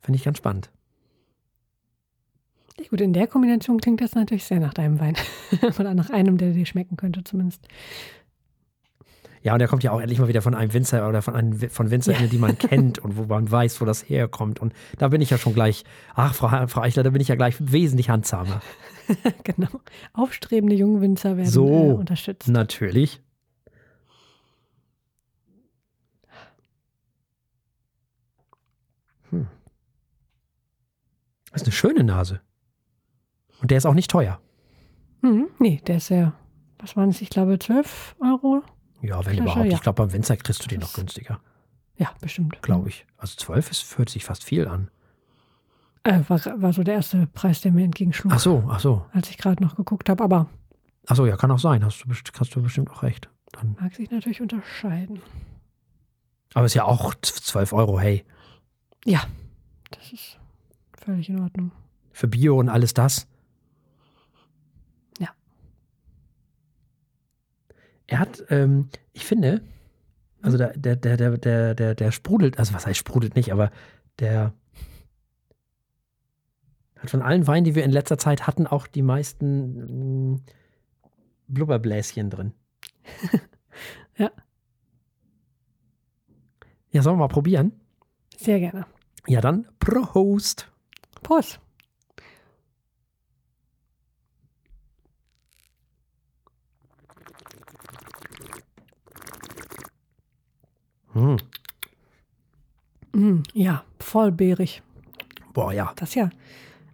Finde 0.00 0.16
ich 0.16 0.24
ganz 0.24 0.38
spannend. 0.38 0.70
Ja, 2.78 2.88
gut, 2.88 3.00
in 3.00 3.12
der 3.12 3.26
Kombination 3.26 3.80
klingt 3.80 4.00
das 4.00 4.14
natürlich 4.14 4.44
sehr 4.44 4.58
nach 4.58 4.72
deinem 4.72 4.98
Wein. 4.98 5.14
Oder 5.78 5.94
nach 5.94 6.10
einem, 6.10 6.38
der 6.38 6.52
dir 6.52 6.64
schmecken 6.64 6.96
könnte, 6.96 7.22
zumindest. 7.22 7.68
Ja, 9.42 9.54
und 9.54 9.60
er 9.60 9.68
kommt 9.68 9.82
ja 9.82 9.90
auch 9.90 10.00
endlich 10.00 10.18
mal 10.18 10.28
wieder 10.28 10.42
von 10.42 10.54
einem 10.54 10.72
Winzer 10.74 11.08
oder 11.08 11.22
von, 11.22 11.34
einem, 11.34 11.58
von 11.70 11.90
Winzerinnen, 11.90 12.26
ja. 12.26 12.30
die 12.30 12.38
man 12.38 12.58
kennt 12.58 12.98
und 12.98 13.16
wo 13.16 13.24
man 13.24 13.50
weiß, 13.50 13.80
wo 13.80 13.84
das 13.86 14.08
herkommt. 14.08 14.60
Und 14.60 14.74
da 14.98 15.08
bin 15.08 15.20
ich 15.22 15.30
ja 15.30 15.38
schon 15.38 15.54
gleich, 15.54 15.84
ach, 16.14 16.34
Frau, 16.34 16.66
Frau 16.66 16.82
Eichler, 16.82 17.02
da 17.02 17.10
bin 17.10 17.22
ich 17.22 17.28
ja 17.28 17.36
gleich 17.36 17.56
wesentlich 17.58 18.10
handzahmer. 18.10 18.60
genau. 19.44 19.68
Aufstrebende 20.12 20.76
junge 20.76 21.00
Winzer 21.00 21.36
werden 21.36 21.48
so, 21.48 21.68
äh, 21.68 21.92
unterstützt. 21.92 22.48
Natürlich. 22.48 23.22
Hm. 29.30 29.48
Das 31.50 31.62
ist 31.62 31.66
eine 31.66 31.72
schöne 31.72 32.04
Nase. 32.04 32.40
Und 33.62 33.70
der 33.70 33.78
ist 33.78 33.86
auch 33.86 33.94
nicht 33.94 34.10
teuer. 34.10 34.40
Hm, 35.22 35.48
nee, 35.58 35.80
der 35.86 35.96
ist 35.96 36.10
ja, 36.10 36.34
was 36.78 36.96
waren 36.96 37.10
es, 37.10 37.20
ich 37.20 37.30
glaube, 37.30 37.58
12 37.58 38.16
Euro. 38.20 38.62
Ja, 39.02 39.24
wenn 39.24 39.34
Flasche, 39.34 39.42
überhaupt. 39.42 39.66
Ja. 39.66 39.72
Ich 39.72 39.82
glaube, 39.82 39.96
beim 40.02 40.12
Winzer 40.12 40.36
kriegst 40.36 40.62
du 40.64 40.68
den 40.68 40.80
noch 40.80 40.92
günstiger. 40.92 41.40
Ja, 41.96 42.12
bestimmt. 42.20 42.60
Glaube 42.62 42.88
ich. 42.88 43.06
Also 43.18 43.36
12 43.36 43.70
ist, 43.70 43.98
hört 43.98 44.08
sich 44.08 44.24
fast 44.24 44.44
viel 44.44 44.66
an. 44.66 44.90
Äh, 46.02 46.20
war, 46.28 46.40
war 46.62 46.72
so 46.72 46.82
der 46.82 46.94
erste 46.94 47.26
Preis, 47.26 47.60
der 47.60 47.72
mir 47.72 47.84
entgegenschlug. 47.84 48.32
Ach 48.32 48.40
so, 48.40 48.64
ach 48.68 48.80
so. 48.80 49.04
Als 49.12 49.28
ich 49.28 49.36
gerade 49.36 49.62
noch 49.62 49.76
geguckt 49.76 50.08
habe, 50.08 50.24
aber. 50.24 50.48
Ach 51.06 51.16
so, 51.16 51.26
ja, 51.26 51.36
kann 51.36 51.50
auch 51.50 51.58
sein. 51.58 51.84
Hast 51.84 52.04
du, 52.04 52.10
hast 52.38 52.54
du 52.54 52.62
bestimmt 52.62 52.90
auch 52.90 53.02
recht. 53.02 53.28
Dann. 53.52 53.76
Mag 53.78 53.94
sich 53.94 54.10
natürlich 54.10 54.40
unterscheiden. 54.40 55.20
Aber 56.54 56.66
ist 56.66 56.74
ja 56.74 56.84
auch 56.84 57.14
12 57.14 57.72
Euro, 57.72 58.00
hey. 58.00 58.24
Ja, 59.04 59.24
das 59.90 60.12
ist 60.12 60.38
völlig 61.04 61.28
in 61.28 61.40
Ordnung. 61.40 61.72
Für 62.12 62.28
Bio 62.28 62.58
und 62.58 62.68
alles 62.68 62.94
das. 62.94 63.26
Ja. 65.18 65.28
Er 68.10 68.18
hat, 68.18 68.44
ähm, 68.50 68.88
ich 69.12 69.24
finde, 69.24 69.62
Also 70.42 70.58
der, 70.58 70.76
der, 70.76 70.96
der, 70.96 71.16
der, 71.16 71.74
der, 71.76 71.94
der, 71.94 72.10
sprudelt, 72.10 72.58
also 72.58 72.74
was 72.74 72.84
heißt 72.84 72.98
sprudelt 72.98 73.36
nicht, 73.36 73.52
aber 73.52 73.70
der 74.18 74.52
hat 76.98 77.10
von 77.10 77.22
allen 77.22 77.46
Weinen, 77.46 77.64
die 77.64 77.76
wir 77.76 77.84
in 77.84 77.92
letzter 77.92 78.18
Zeit 78.18 78.48
hatten, 78.48 78.66
auch 78.66 78.88
die 78.88 79.02
meisten 79.02 80.32
mh, 80.32 80.40
Blubberbläschen 81.48 82.30
drin. 82.30 82.52
Ja. 84.18 84.30
Ja, 86.90 87.00
sollen 87.00 87.16
wir 87.16 87.20
mal 87.20 87.28
probieren? 87.28 87.72
Sehr 88.36 88.58
gerne. 88.58 88.84
Ja, 89.26 89.40
dann 89.40 89.66
Prost. 89.78 90.70
Prost. 91.22 91.58
Hm. 101.20 101.36
Mm, 103.12 103.42
ja, 103.54 103.84
voll 103.98 104.32
beerig. 104.32 104.82
Boah, 105.52 105.72
ja. 105.72 105.92
Das 105.96 106.14
ja. 106.14 106.30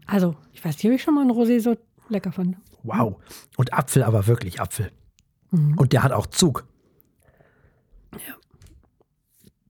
Also, 0.06 0.36
ich 0.52 0.64
weiß 0.64 0.76
nicht, 0.76 0.86
ob 0.86 0.92
ich 0.92 1.02
schon 1.02 1.14
mal 1.14 1.22
ein 1.22 1.30
Rosé 1.30 1.60
so 1.60 1.76
lecker 2.08 2.32
fand. 2.32 2.56
Wow. 2.82 3.16
Und 3.56 3.72
Apfel, 3.72 4.02
aber 4.02 4.26
wirklich 4.26 4.60
Apfel. 4.60 4.90
Mhm. 5.50 5.76
Und 5.78 5.92
der 5.92 6.02
hat 6.02 6.12
auch 6.12 6.26
Zug. 6.26 6.66
Ja. 8.12 8.34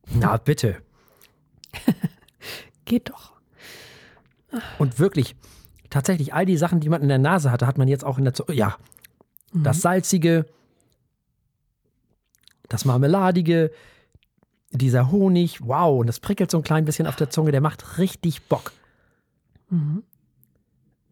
Na, 0.09 0.37
bitte. 0.37 0.83
Geht 2.85 3.11
doch. 3.11 3.33
Und 4.79 4.99
wirklich, 4.99 5.35
tatsächlich, 5.91 6.33
all 6.33 6.47
die 6.47 6.57
Sachen, 6.57 6.81
die 6.81 6.89
man 6.89 7.03
in 7.03 7.09
der 7.09 7.19
Nase 7.19 7.51
hatte, 7.51 7.67
hat 7.67 7.79
man 7.79 7.89
jetzt 7.89 8.05
auch 8.05 8.19
in 8.19 8.25
der 8.25 8.35
Zunge. 8.35 8.55
Ja. 8.55 8.77
Das 9.53 9.81
Salzige, 9.81 10.47
das 12.69 12.85
Marmeladige, 12.85 13.71
dieser 14.79 15.11
Honig, 15.11 15.67
wow, 15.67 16.01
und 16.01 16.07
das 16.07 16.21
prickelt 16.21 16.51
so 16.51 16.59
ein 16.59 16.63
klein 16.63 16.85
bisschen 16.85 17.07
auf 17.07 17.17
der 17.17 17.31
Zunge, 17.31 17.53
der 17.53 17.61
macht 17.61 17.99
richtig 17.99 18.43
Bock. 18.43 18.73
Mhm. 19.71 20.03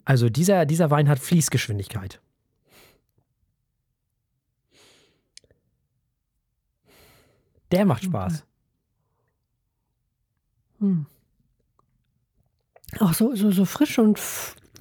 Also 0.04 0.28
dieser, 0.28 0.66
dieser 0.66 0.90
Wein 0.90 1.08
hat 1.08 1.18
Fließgeschwindigkeit. 1.18 2.20
Der 7.72 7.86
macht 7.86 8.04
Spaß. 8.04 8.44
Hm. 10.78 11.06
Auch 13.00 13.14
so, 13.14 13.34
so, 13.34 13.50
so 13.50 13.64
frisch 13.64 13.98
und 13.98 14.20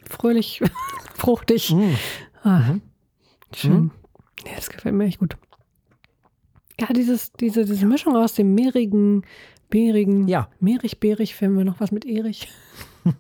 fröhlich, 0.08 0.62
fruchtig. 1.16 1.72
Mm. 1.72 1.96
Ah, 2.44 2.60
Mhm. 2.60 2.82
Schön. 3.56 3.92
Ja, 4.46 4.56
das 4.56 4.70
gefällt 4.70 4.96
mir 4.96 5.06
echt 5.06 5.20
gut. 5.20 5.38
Ja, 6.80 6.88
dieses, 6.94 7.32
diese, 7.34 7.66
diese 7.66 7.86
Mischung 7.86 8.16
aus 8.16 8.34
dem 8.34 8.56
mehrigen, 8.56 9.24
beerigen, 9.70 10.28
Ja. 10.28 10.50
mehrig, 10.60 11.00
beerig, 11.00 11.36
finden 11.36 11.58
wir 11.58 11.66
noch 11.66 11.80
was 11.80 11.92
mit 11.92 12.06
Erich. 12.06 12.48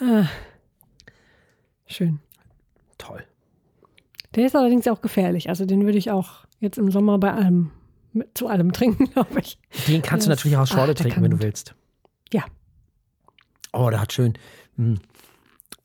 ah, 0.00 0.26
schön. 1.86 2.20
Toll. 2.98 3.24
Der 4.34 4.46
ist 4.46 4.56
allerdings 4.56 4.86
auch 4.88 5.00
gefährlich. 5.00 5.48
Also 5.48 5.64
den 5.66 5.84
würde 5.84 5.98
ich 5.98 6.10
auch 6.10 6.46
jetzt 6.60 6.78
im 6.78 6.90
Sommer 6.90 7.18
bei 7.18 7.32
allem, 7.32 7.70
mit, 8.12 8.36
zu 8.36 8.48
allem 8.48 8.72
trinken, 8.72 9.06
glaube 9.12 9.40
ich. 9.40 9.58
Den 9.88 10.02
kannst 10.02 10.26
du 10.26 10.30
Das- 10.30 10.38
natürlich 10.38 10.56
auch 10.56 10.62
aus 10.62 10.70
Schorle 10.70 10.94
ach, 10.96 11.00
trinken, 11.02 11.22
wenn 11.22 11.30
du 11.30 11.40
willst. 11.40 11.74
Ja. 12.32 12.44
Oh, 13.72 13.90
der 13.90 14.00
hat 14.00 14.12
schön. 14.12 14.34
mm. 14.76 14.94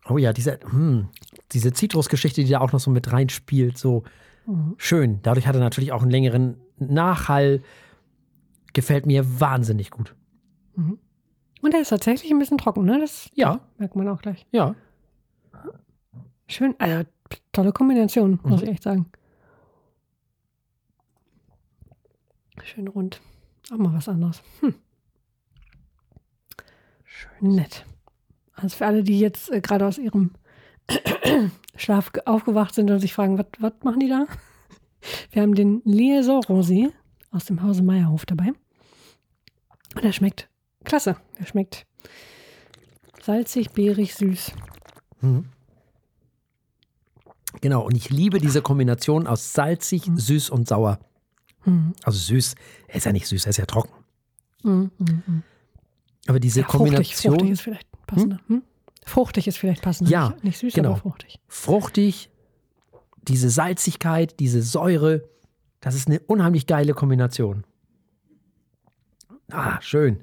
Oh 0.10 0.18
ja, 0.18 0.34
diese, 0.34 0.60
mm, 0.72 1.10
diese 1.52 1.74
Zitrusgeschichte, 1.74 2.44
die 2.44 2.50
da 2.50 2.60
auch 2.62 2.72
noch 2.72 2.80
so 2.80 2.90
mit 2.90 3.12
reinspielt, 3.12 3.78
so 3.78 4.04
Mhm. 4.46 4.76
schön. 4.78 5.20
Dadurch 5.22 5.48
hat 5.48 5.56
er 5.56 5.62
natürlich 5.62 5.92
auch 5.92 6.02
einen 6.02 6.12
längeren 6.12 6.58
Nachhall. 6.78 7.62
Gefällt 8.74 9.06
mir 9.06 9.40
wahnsinnig 9.40 9.92
gut. 9.92 10.16
Und 10.76 11.74
der 11.74 11.82
ist 11.82 11.90
tatsächlich 11.90 12.32
ein 12.32 12.40
bisschen 12.40 12.58
trocken, 12.58 12.86
ne? 12.86 13.00
Das 13.00 13.30
Ja, 13.36 13.60
merkt 13.78 13.96
man 13.96 14.08
auch 14.08 14.22
gleich. 14.22 14.46
ja. 14.52 14.76
Schön, 16.48 16.76
also 16.80 17.08
tolle 17.54 17.72
Kombination, 17.72 18.40
muss 18.44 18.60
Mhm. 18.62 18.68
ich 18.68 18.70
echt 18.74 18.84
sagen. 18.84 19.06
Schön 22.64 22.88
rund. 22.88 23.22
Auch 23.72 23.78
mal 23.78 23.94
was 23.94 24.10
anderes. 24.10 24.42
Hm. 24.60 24.76
Schön. 27.06 27.56
Nett. 27.56 27.86
Also 28.54 28.76
für 28.78 28.86
alle, 28.86 29.04
die 29.04 29.20
jetzt 29.20 29.50
äh, 29.52 29.62
gerade 29.62 29.86
aus 29.88 29.98
ihrem 29.98 30.32
Schlaf 31.76 32.12
ge- 32.12 32.24
aufgewacht 32.26 32.74
sind 32.76 32.90
und 32.92 33.00
sich 33.00 33.14
fragen, 33.14 33.38
was 33.60 33.74
machen 33.84 34.00
die 34.00 34.10
da? 34.10 34.26
Wir 35.32 35.42
haben 35.42 35.56
den 35.56 35.82
Liaison 35.86 36.42
Rosé 36.44 36.92
aus 37.32 37.46
dem 37.46 37.62
Hause 37.64 37.82
Meierhof 37.84 38.26
dabei. 38.26 38.50
Und 39.96 40.04
er 40.04 40.14
schmeckt 40.14 40.50
klasse. 40.84 41.16
Er 41.38 41.46
schmeckt 41.46 41.86
salzig, 43.22 43.72
beerig, 43.72 44.16
süß. 44.16 44.52
Mhm. 45.22 45.46
Genau, 47.62 47.86
und 47.86 47.96
ich 47.96 48.10
liebe 48.10 48.40
diese 48.40 48.62
Kombination 48.62 49.28
aus 49.28 49.54
salzig, 49.54 50.04
süß 50.16 50.50
und 50.50 50.68
sauer. 50.68 51.00
Mhm. 51.66 51.94
Also 52.04 52.18
süß, 52.18 52.56
er 52.88 52.96
ist 52.96 53.06
ja 53.06 53.12
nicht 53.12 53.28
süß, 53.28 53.46
er 53.46 53.50
ist 53.52 53.58
ja 53.58 53.66
trocken. 53.66 53.94
Mhm. 54.64 54.92
Mhm. 54.98 55.44
Aber 56.28 56.40
diese 56.40 56.62
Ja, 56.62 56.66
fruchtig, 56.68 56.78
Kombination, 56.80 57.34
fruchtig 57.34 57.52
ist 57.52 57.62
vielleicht 57.62 57.88
passender. 58.08 58.40
Hm? 58.48 58.64
Fruchtig 59.06 59.48
ist 59.48 59.58
vielleicht 59.58 59.82
passender. 59.82 60.12
Ja, 60.12 60.30
nicht, 60.30 60.44
nicht 60.44 60.58
süß, 60.60 60.74
genau. 60.74 60.92
aber 60.92 61.00
fruchtig. 61.00 61.40
fruchtig, 61.48 62.30
diese 63.24 63.50
Salzigkeit, 63.50 64.40
diese 64.40 64.62
Säure, 64.62 65.24
das 65.80 65.96
ist 65.96 66.08
eine 66.08 66.20
unheimlich 66.20 66.68
geile 66.68 66.94
Kombination. 66.94 67.64
Ah, 69.52 69.82
schön. 69.82 70.22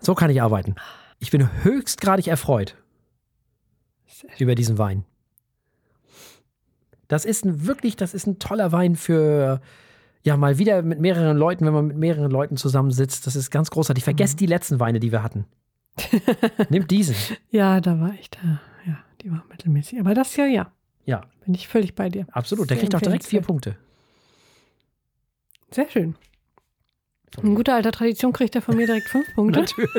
So 0.00 0.14
kann 0.14 0.30
ich 0.30 0.42
arbeiten. 0.42 0.74
Ich 1.18 1.30
bin 1.30 1.48
höchstgradig 1.62 2.28
erfreut 2.28 2.76
über 4.38 4.54
diesen 4.54 4.78
Wein. 4.78 5.04
Das 7.08 7.24
ist 7.24 7.44
ein 7.44 7.66
wirklich, 7.66 7.96
das 7.96 8.14
ist 8.14 8.26
ein 8.26 8.38
toller 8.38 8.72
Wein 8.72 8.96
für 8.96 9.60
ja 10.24 10.36
mal 10.36 10.58
wieder 10.58 10.82
mit 10.82 11.00
mehreren 11.00 11.36
Leuten, 11.36 11.66
wenn 11.66 11.72
man 11.72 11.86
mit 11.88 11.96
mehreren 11.96 12.30
Leuten 12.30 12.56
zusammensitzt. 12.56 13.26
Das 13.26 13.36
ist 13.36 13.50
ganz 13.50 13.70
großartig. 13.70 14.04
Vergesst 14.04 14.40
die 14.40 14.46
letzten 14.46 14.80
Weine, 14.80 15.00
die 15.00 15.12
wir 15.12 15.22
hatten. 15.22 15.46
Nimmt 16.70 16.90
diesen. 16.90 17.14
Ja, 17.50 17.80
da 17.80 18.00
war 18.00 18.14
ich 18.18 18.30
da. 18.30 18.60
Ja, 18.86 18.98
die 19.22 19.30
war 19.30 19.44
mittelmäßig. 19.50 20.00
Aber 20.00 20.14
das 20.14 20.34
hier, 20.34 20.46
ja, 20.48 20.72
Ja, 21.04 21.22
bin 21.44 21.54
ich 21.54 21.68
völlig 21.68 21.94
bei 21.94 22.08
dir. 22.08 22.26
absolut. 22.32 22.70
Der 22.70 22.76
kriegt 22.78 22.94
auch 22.94 23.00
direkt 23.00 23.24
vier. 23.24 23.40
Punkte. 23.42 23.76
Sehr 25.70 25.88
schön. 25.88 26.14
In 27.42 27.54
guter 27.54 27.74
alter 27.74 27.92
Tradition 27.92 28.32
kriegt 28.32 28.54
er 28.54 28.62
von 28.62 28.76
mir 28.76 28.86
direkt 28.86 29.08
fünf 29.08 29.26
Punkte. 29.34 29.60
Natürlich. 29.60 29.90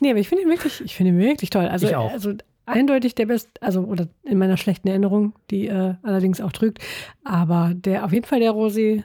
Nee, 0.00 0.10
aber 0.10 0.18
ich 0.18 0.28
finde 0.28 0.42
ihn 0.42 0.48
wirklich, 0.50 0.80
ich 0.80 0.96
finde 0.96 1.12
ihn 1.12 1.18
wirklich 1.18 1.50
toll. 1.50 1.66
Also, 1.68 1.86
Ich 1.86 1.94
auch. 1.94 2.10
also 2.10 2.32
eindeutig 2.66 3.14
der 3.14 3.26
best, 3.26 3.48
also 3.62 3.82
oder 3.82 4.08
in 4.24 4.38
meiner 4.38 4.56
schlechten 4.56 4.88
Erinnerung, 4.88 5.34
die 5.50 5.68
äh, 5.68 5.94
allerdings 6.02 6.40
auch 6.40 6.50
trügt. 6.52 6.78
Aber 7.22 7.72
der 7.74 8.04
auf 8.04 8.12
jeden 8.12 8.26
Fall 8.26 8.40
der 8.40 8.50
Rosé, 8.52 9.04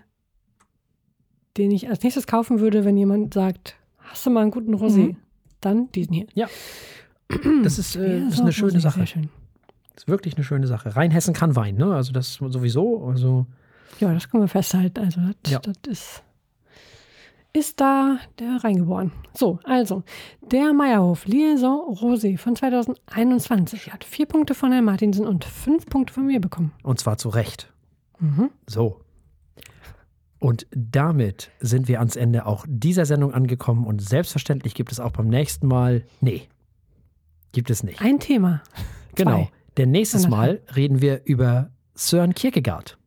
den 1.58 1.70
ich 1.72 1.88
als 1.90 2.02
nächstes 2.02 2.26
kaufen 2.26 2.60
würde, 2.60 2.84
wenn 2.86 2.98
jemand 2.98 3.34
sagt, 3.36 3.76
hast 4.08 4.26
du 4.26 4.30
mal 4.30 4.42
einen 4.42 4.52
guten 4.52 4.74
Rosé? 4.76 5.08
Mhm. 5.10 5.18
Dann 5.62 5.92
diesen 5.92 6.14
hier. 6.14 6.28
Das 7.64 7.78
ist, 7.78 7.96
äh, 7.96 8.20
Ja, 8.22 8.28
ist 8.30 8.40
eine 8.40 8.54
schöne 8.54 8.72
Rosé, 8.74 8.80
Sache. 8.80 9.00
Sehr 9.00 9.08
schön. 9.08 9.30
Das 9.94 10.04
ist 10.04 10.08
wirklich 10.08 10.36
eine 10.36 10.44
schöne 10.44 10.68
Sache. 10.68 10.96
Rheinhessen 10.96 11.34
kann 11.34 11.56
Wein, 11.56 11.76
ne? 11.76 11.94
Also 11.94 12.12
das 12.14 12.36
sowieso. 12.36 13.06
Also 13.06 13.46
Ja, 14.00 14.14
das 14.14 14.30
können 14.30 14.44
wir 14.44 14.48
festhalten. 14.48 15.00
Also 15.04 15.20
das, 15.44 15.52
Ja. 15.52 15.60
das 15.60 15.76
ist, 15.88 16.24
ist 17.54 17.82
da 17.82 18.20
der 18.40 18.64
reingeboren. 18.64 19.12
So, 19.34 19.60
also 19.64 20.04
der 20.42 20.72
Meierhof 20.74 21.26
Liaison 21.26 21.80
Rosé 21.96 22.38
von 22.38 22.56
2021 22.56 23.92
hat 23.92 24.04
vier 24.04 24.26
Punkte 24.28 24.54
von 24.54 24.72
Herrn 24.72 24.86
Martinsen 24.86 25.26
und 25.26 25.44
fünf 25.44 25.86
Punkte 25.88 26.14
von 26.14 26.26
mir 26.28 26.40
bekommen. 26.40 26.72
und 26.84 27.00
zwar 27.00 27.18
zu 27.18 27.30
Recht. 27.30 27.74
Mhm. 28.20 28.52
So. 28.68 29.02
Und 30.40 30.68
damit 30.72 31.50
sind 31.60 31.88
wir 31.88 32.00
ans 32.00 32.16
Ende 32.16 32.46
auch 32.46 32.66
dieser 32.68 33.06
Sendung 33.06 33.34
angekommen 33.34 33.86
und 33.88 34.02
selbstverständlich 34.02 34.76
gibt 34.76 34.92
es 34.92 35.00
auch 35.00 35.12
beim 35.12 35.28
nächsten 35.28 35.68
Mal. 35.68 36.04
Nee, 36.22 36.48
gibt 37.54 37.70
es 37.70 37.84
nicht. 37.84 38.02
Ein 38.02 38.20
Thema. 38.20 38.62
Genau. 39.16 39.32
Zwei. 39.46 39.50
Denn 39.78 39.90
nächstes 39.90 40.28
Mal 40.28 40.62
reden 40.76 41.02
wir 41.02 41.22
über 41.26 41.72
Søren 41.96 42.36
Kierkegaard. 42.36 43.00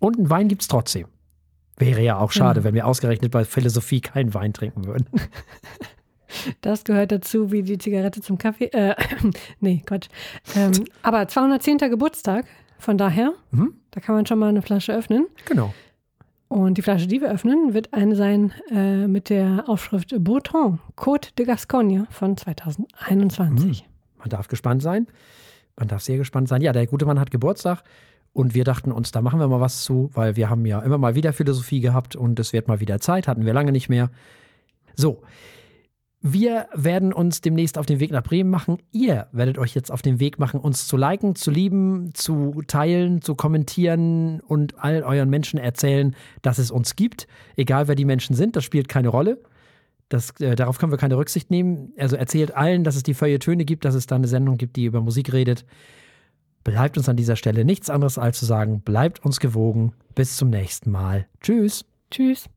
Und 0.00 0.18
einen 0.18 0.28
Wein 0.28 0.48
gibt 0.48 0.60
es 0.60 0.68
trotzdem. 0.68 1.06
Wäre 1.78 2.02
ja 2.02 2.18
auch 2.18 2.30
schade, 2.30 2.60
Ja. 2.60 2.64
wenn 2.64 2.74
wir 2.74 2.86
ausgerechnet 2.86 3.30
bei 3.30 3.46
Philosophie 3.46 4.02
keinen 4.02 4.34
Wein 4.34 4.52
trinken 4.52 4.84
würden. 4.86 5.06
Das 6.62 6.84
gehört 6.84 7.12
dazu 7.12 7.52
wie 7.52 7.62
die 7.62 7.76
Zigarette 7.78 8.20
zum 8.22 8.38
Kaffee. 8.38 8.66
Äh, 8.72 8.94
nee, 9.60 9.82
Quatsch. 9.84 10.08
Ähm, 10.56 10.72
aber 11.02 11.28
210. 11.28 11.78
Geburtstag, 11.90 12.46
von 12.78 12.96
daher, 12.98 13.32
Mhm. 13.50 13.74
da 13.90 14.00
kann 14.00 14.14
man 14.14 14.24
schon 14.26 14.38
mal 14.38 14.48
eine 14.48 14.62
Flasche 14.62 14.94
öffnen. 14.94 15.26
Genau. 15.44 15.74
Und 16.52 16.76
die 16.76 16.82
Flasche, 16.82 17.06
die 17.06 17.22
wir 17.22 17.30
öffnen, 17.30 17.72
wird 17.72 17.94
eine 17.94 18.14
sein 18.14 18.52
äh, 18.70 19.06
mit 19.06 19.30
der 19.30 19.70
Aufschrift 19.70 20.14
Breton, 20.22 20.80
Côte 20.98 21.34
de 21.38 21.46
Gascogne 21.46 22.06
von 22.10 22.36
2021. 22.36 23.88
Man 24.18 24.28
darf 24.28 24.48
gespannt 24.48 24.82
sein. 24.82 25.06
Man 25.78 25.88
darf 25.88 26.02
sehr 26.02 26.18
gespannt 26.18 26.48
sein. 26.48 26.60
Ja, 26.60 26.74
der 26.74 26.86
gute 26.86 27.06
Mann 27.06 27.18
hat 27.18 27.30
Geburtstag 27.30 27.82
Und 28.34 28.52
wir 28.52 28.64
dachten 28.64 28.92
uns, 28.92 29.12
da 29.12 29.22
machen 29.22 29.40
wir 29.40 29.48
mal 29.48 29.62
was 29.62 29.82
zu, 29.82 30.10
weil 30.12 30.36
wir 30.36 30.50
haben 30.50 30.66
ja 30.66 30.80
immer 30.80 30.98
mal 30.98 31.14
wieder 31.14 31.32
Philosophie 31.32 31.80
gehabt 31.80 32.16
und 32.16 32.38
es 32.38 32.52
wird 32.52 32.68
mal 32.68 32.80
wieder 32.80 33.00
Zeit, 33.00 33.28
hatten 33.28 33.46
wir 33.46 33.54
lange 33.54 33.72
nicht 33.72 33.88
mehr. 33.88 34.10
So, 34.94 35.22
wir 36.24 36.68
werden 36.72 37.12
uns 37.12 37.40
demnächst 37.40 37.76
auf 37.76 37.86
den 37.86 37.98
Weg 37.98 38.12
nach 38.12 38.22
Bremen 38.22 38.48
machen. 38.48 38.78
Ihr 38.92 39.26
werdet 39.32 39.58
euch 39.58 39.74
jetzt 39.74 39.90
auf 39.90 40.02
den 40.02 40.20
Weg 40.20 40.38
machen, 40.38 40.60
uns 40.60 40.86
zu 40.86 40.96
liken, 40.96 41.34
zu 41.34 41.50
lieben, 41.50 42.14
zu 42.14 42.62
teilen, 42.68 43.22
zu 43.22 43.34
kommentieren 43.34 44.40
und 44.40 44.78
all 44.78 45.02
euren 45.02 45.28
Menschen 45.28 45.58
erzählen, 45.58 46.14
dass 46.40 46.58
es 46.58 46.70
uns 46.70 46.94
gibt. 46.94 47.26
Egal 47.56 47.88
wer 47.88 47.96
die 47.96 48.04
Menschen 48.04 48.36
sind, 48.36 48.54
das 48.54 48.62
spielt 48.62 48.88
keine 48.88 49.08
Rolle. 49.08 49.42
Das, 50.08 50.30
äh, 50.40 50.54
darauf 50.54 50.78
können 50.78 50.92
wir 50.92 50.98
keine 50.98 51.16
Rücksicht 51.16 51.50
nehmen. 51.50 51.92
Also 51.98 52.14
erzählt 52.14 52.54
allen, 52.54 52.84
dass 52.84 52.94
es 52.94 53.02
die 53.02 53.14
Feuilletöne 53.14 53.64
gibt, 53.64 53.84
dass 53.84 53.96
es 53.96 54.06
da 54.06 54.14
eine 54.14 54.28
Sendung 54.28 54.58
gibt, 54.58 54.76
die 54.76 54.84
über 54.84 55.00
Musik 55.00 55.32
redet. 55.32 55.64
Bleibt 56.62 56.96
uns 56.96 57.08
an 57.08 57.16
dieser 57.16 57.34
Stelle 57.34 57.64
nichts 57.64 57.90
anderes 57.90 58.16
als 58.16 58.38
zu 58.38 58.44
sagen, 58.44 58.82
bleibt 58.82 59.24
uns 59.24 59.40
gewogen. 59.40 59.92
Bis 60.14 60.36
zum 60.36 60.50
nächsten 60.50 60.92
Mal. 60.92 61.26
Tschüss. 61.40 61.84
Tschüss. 62.12 62.48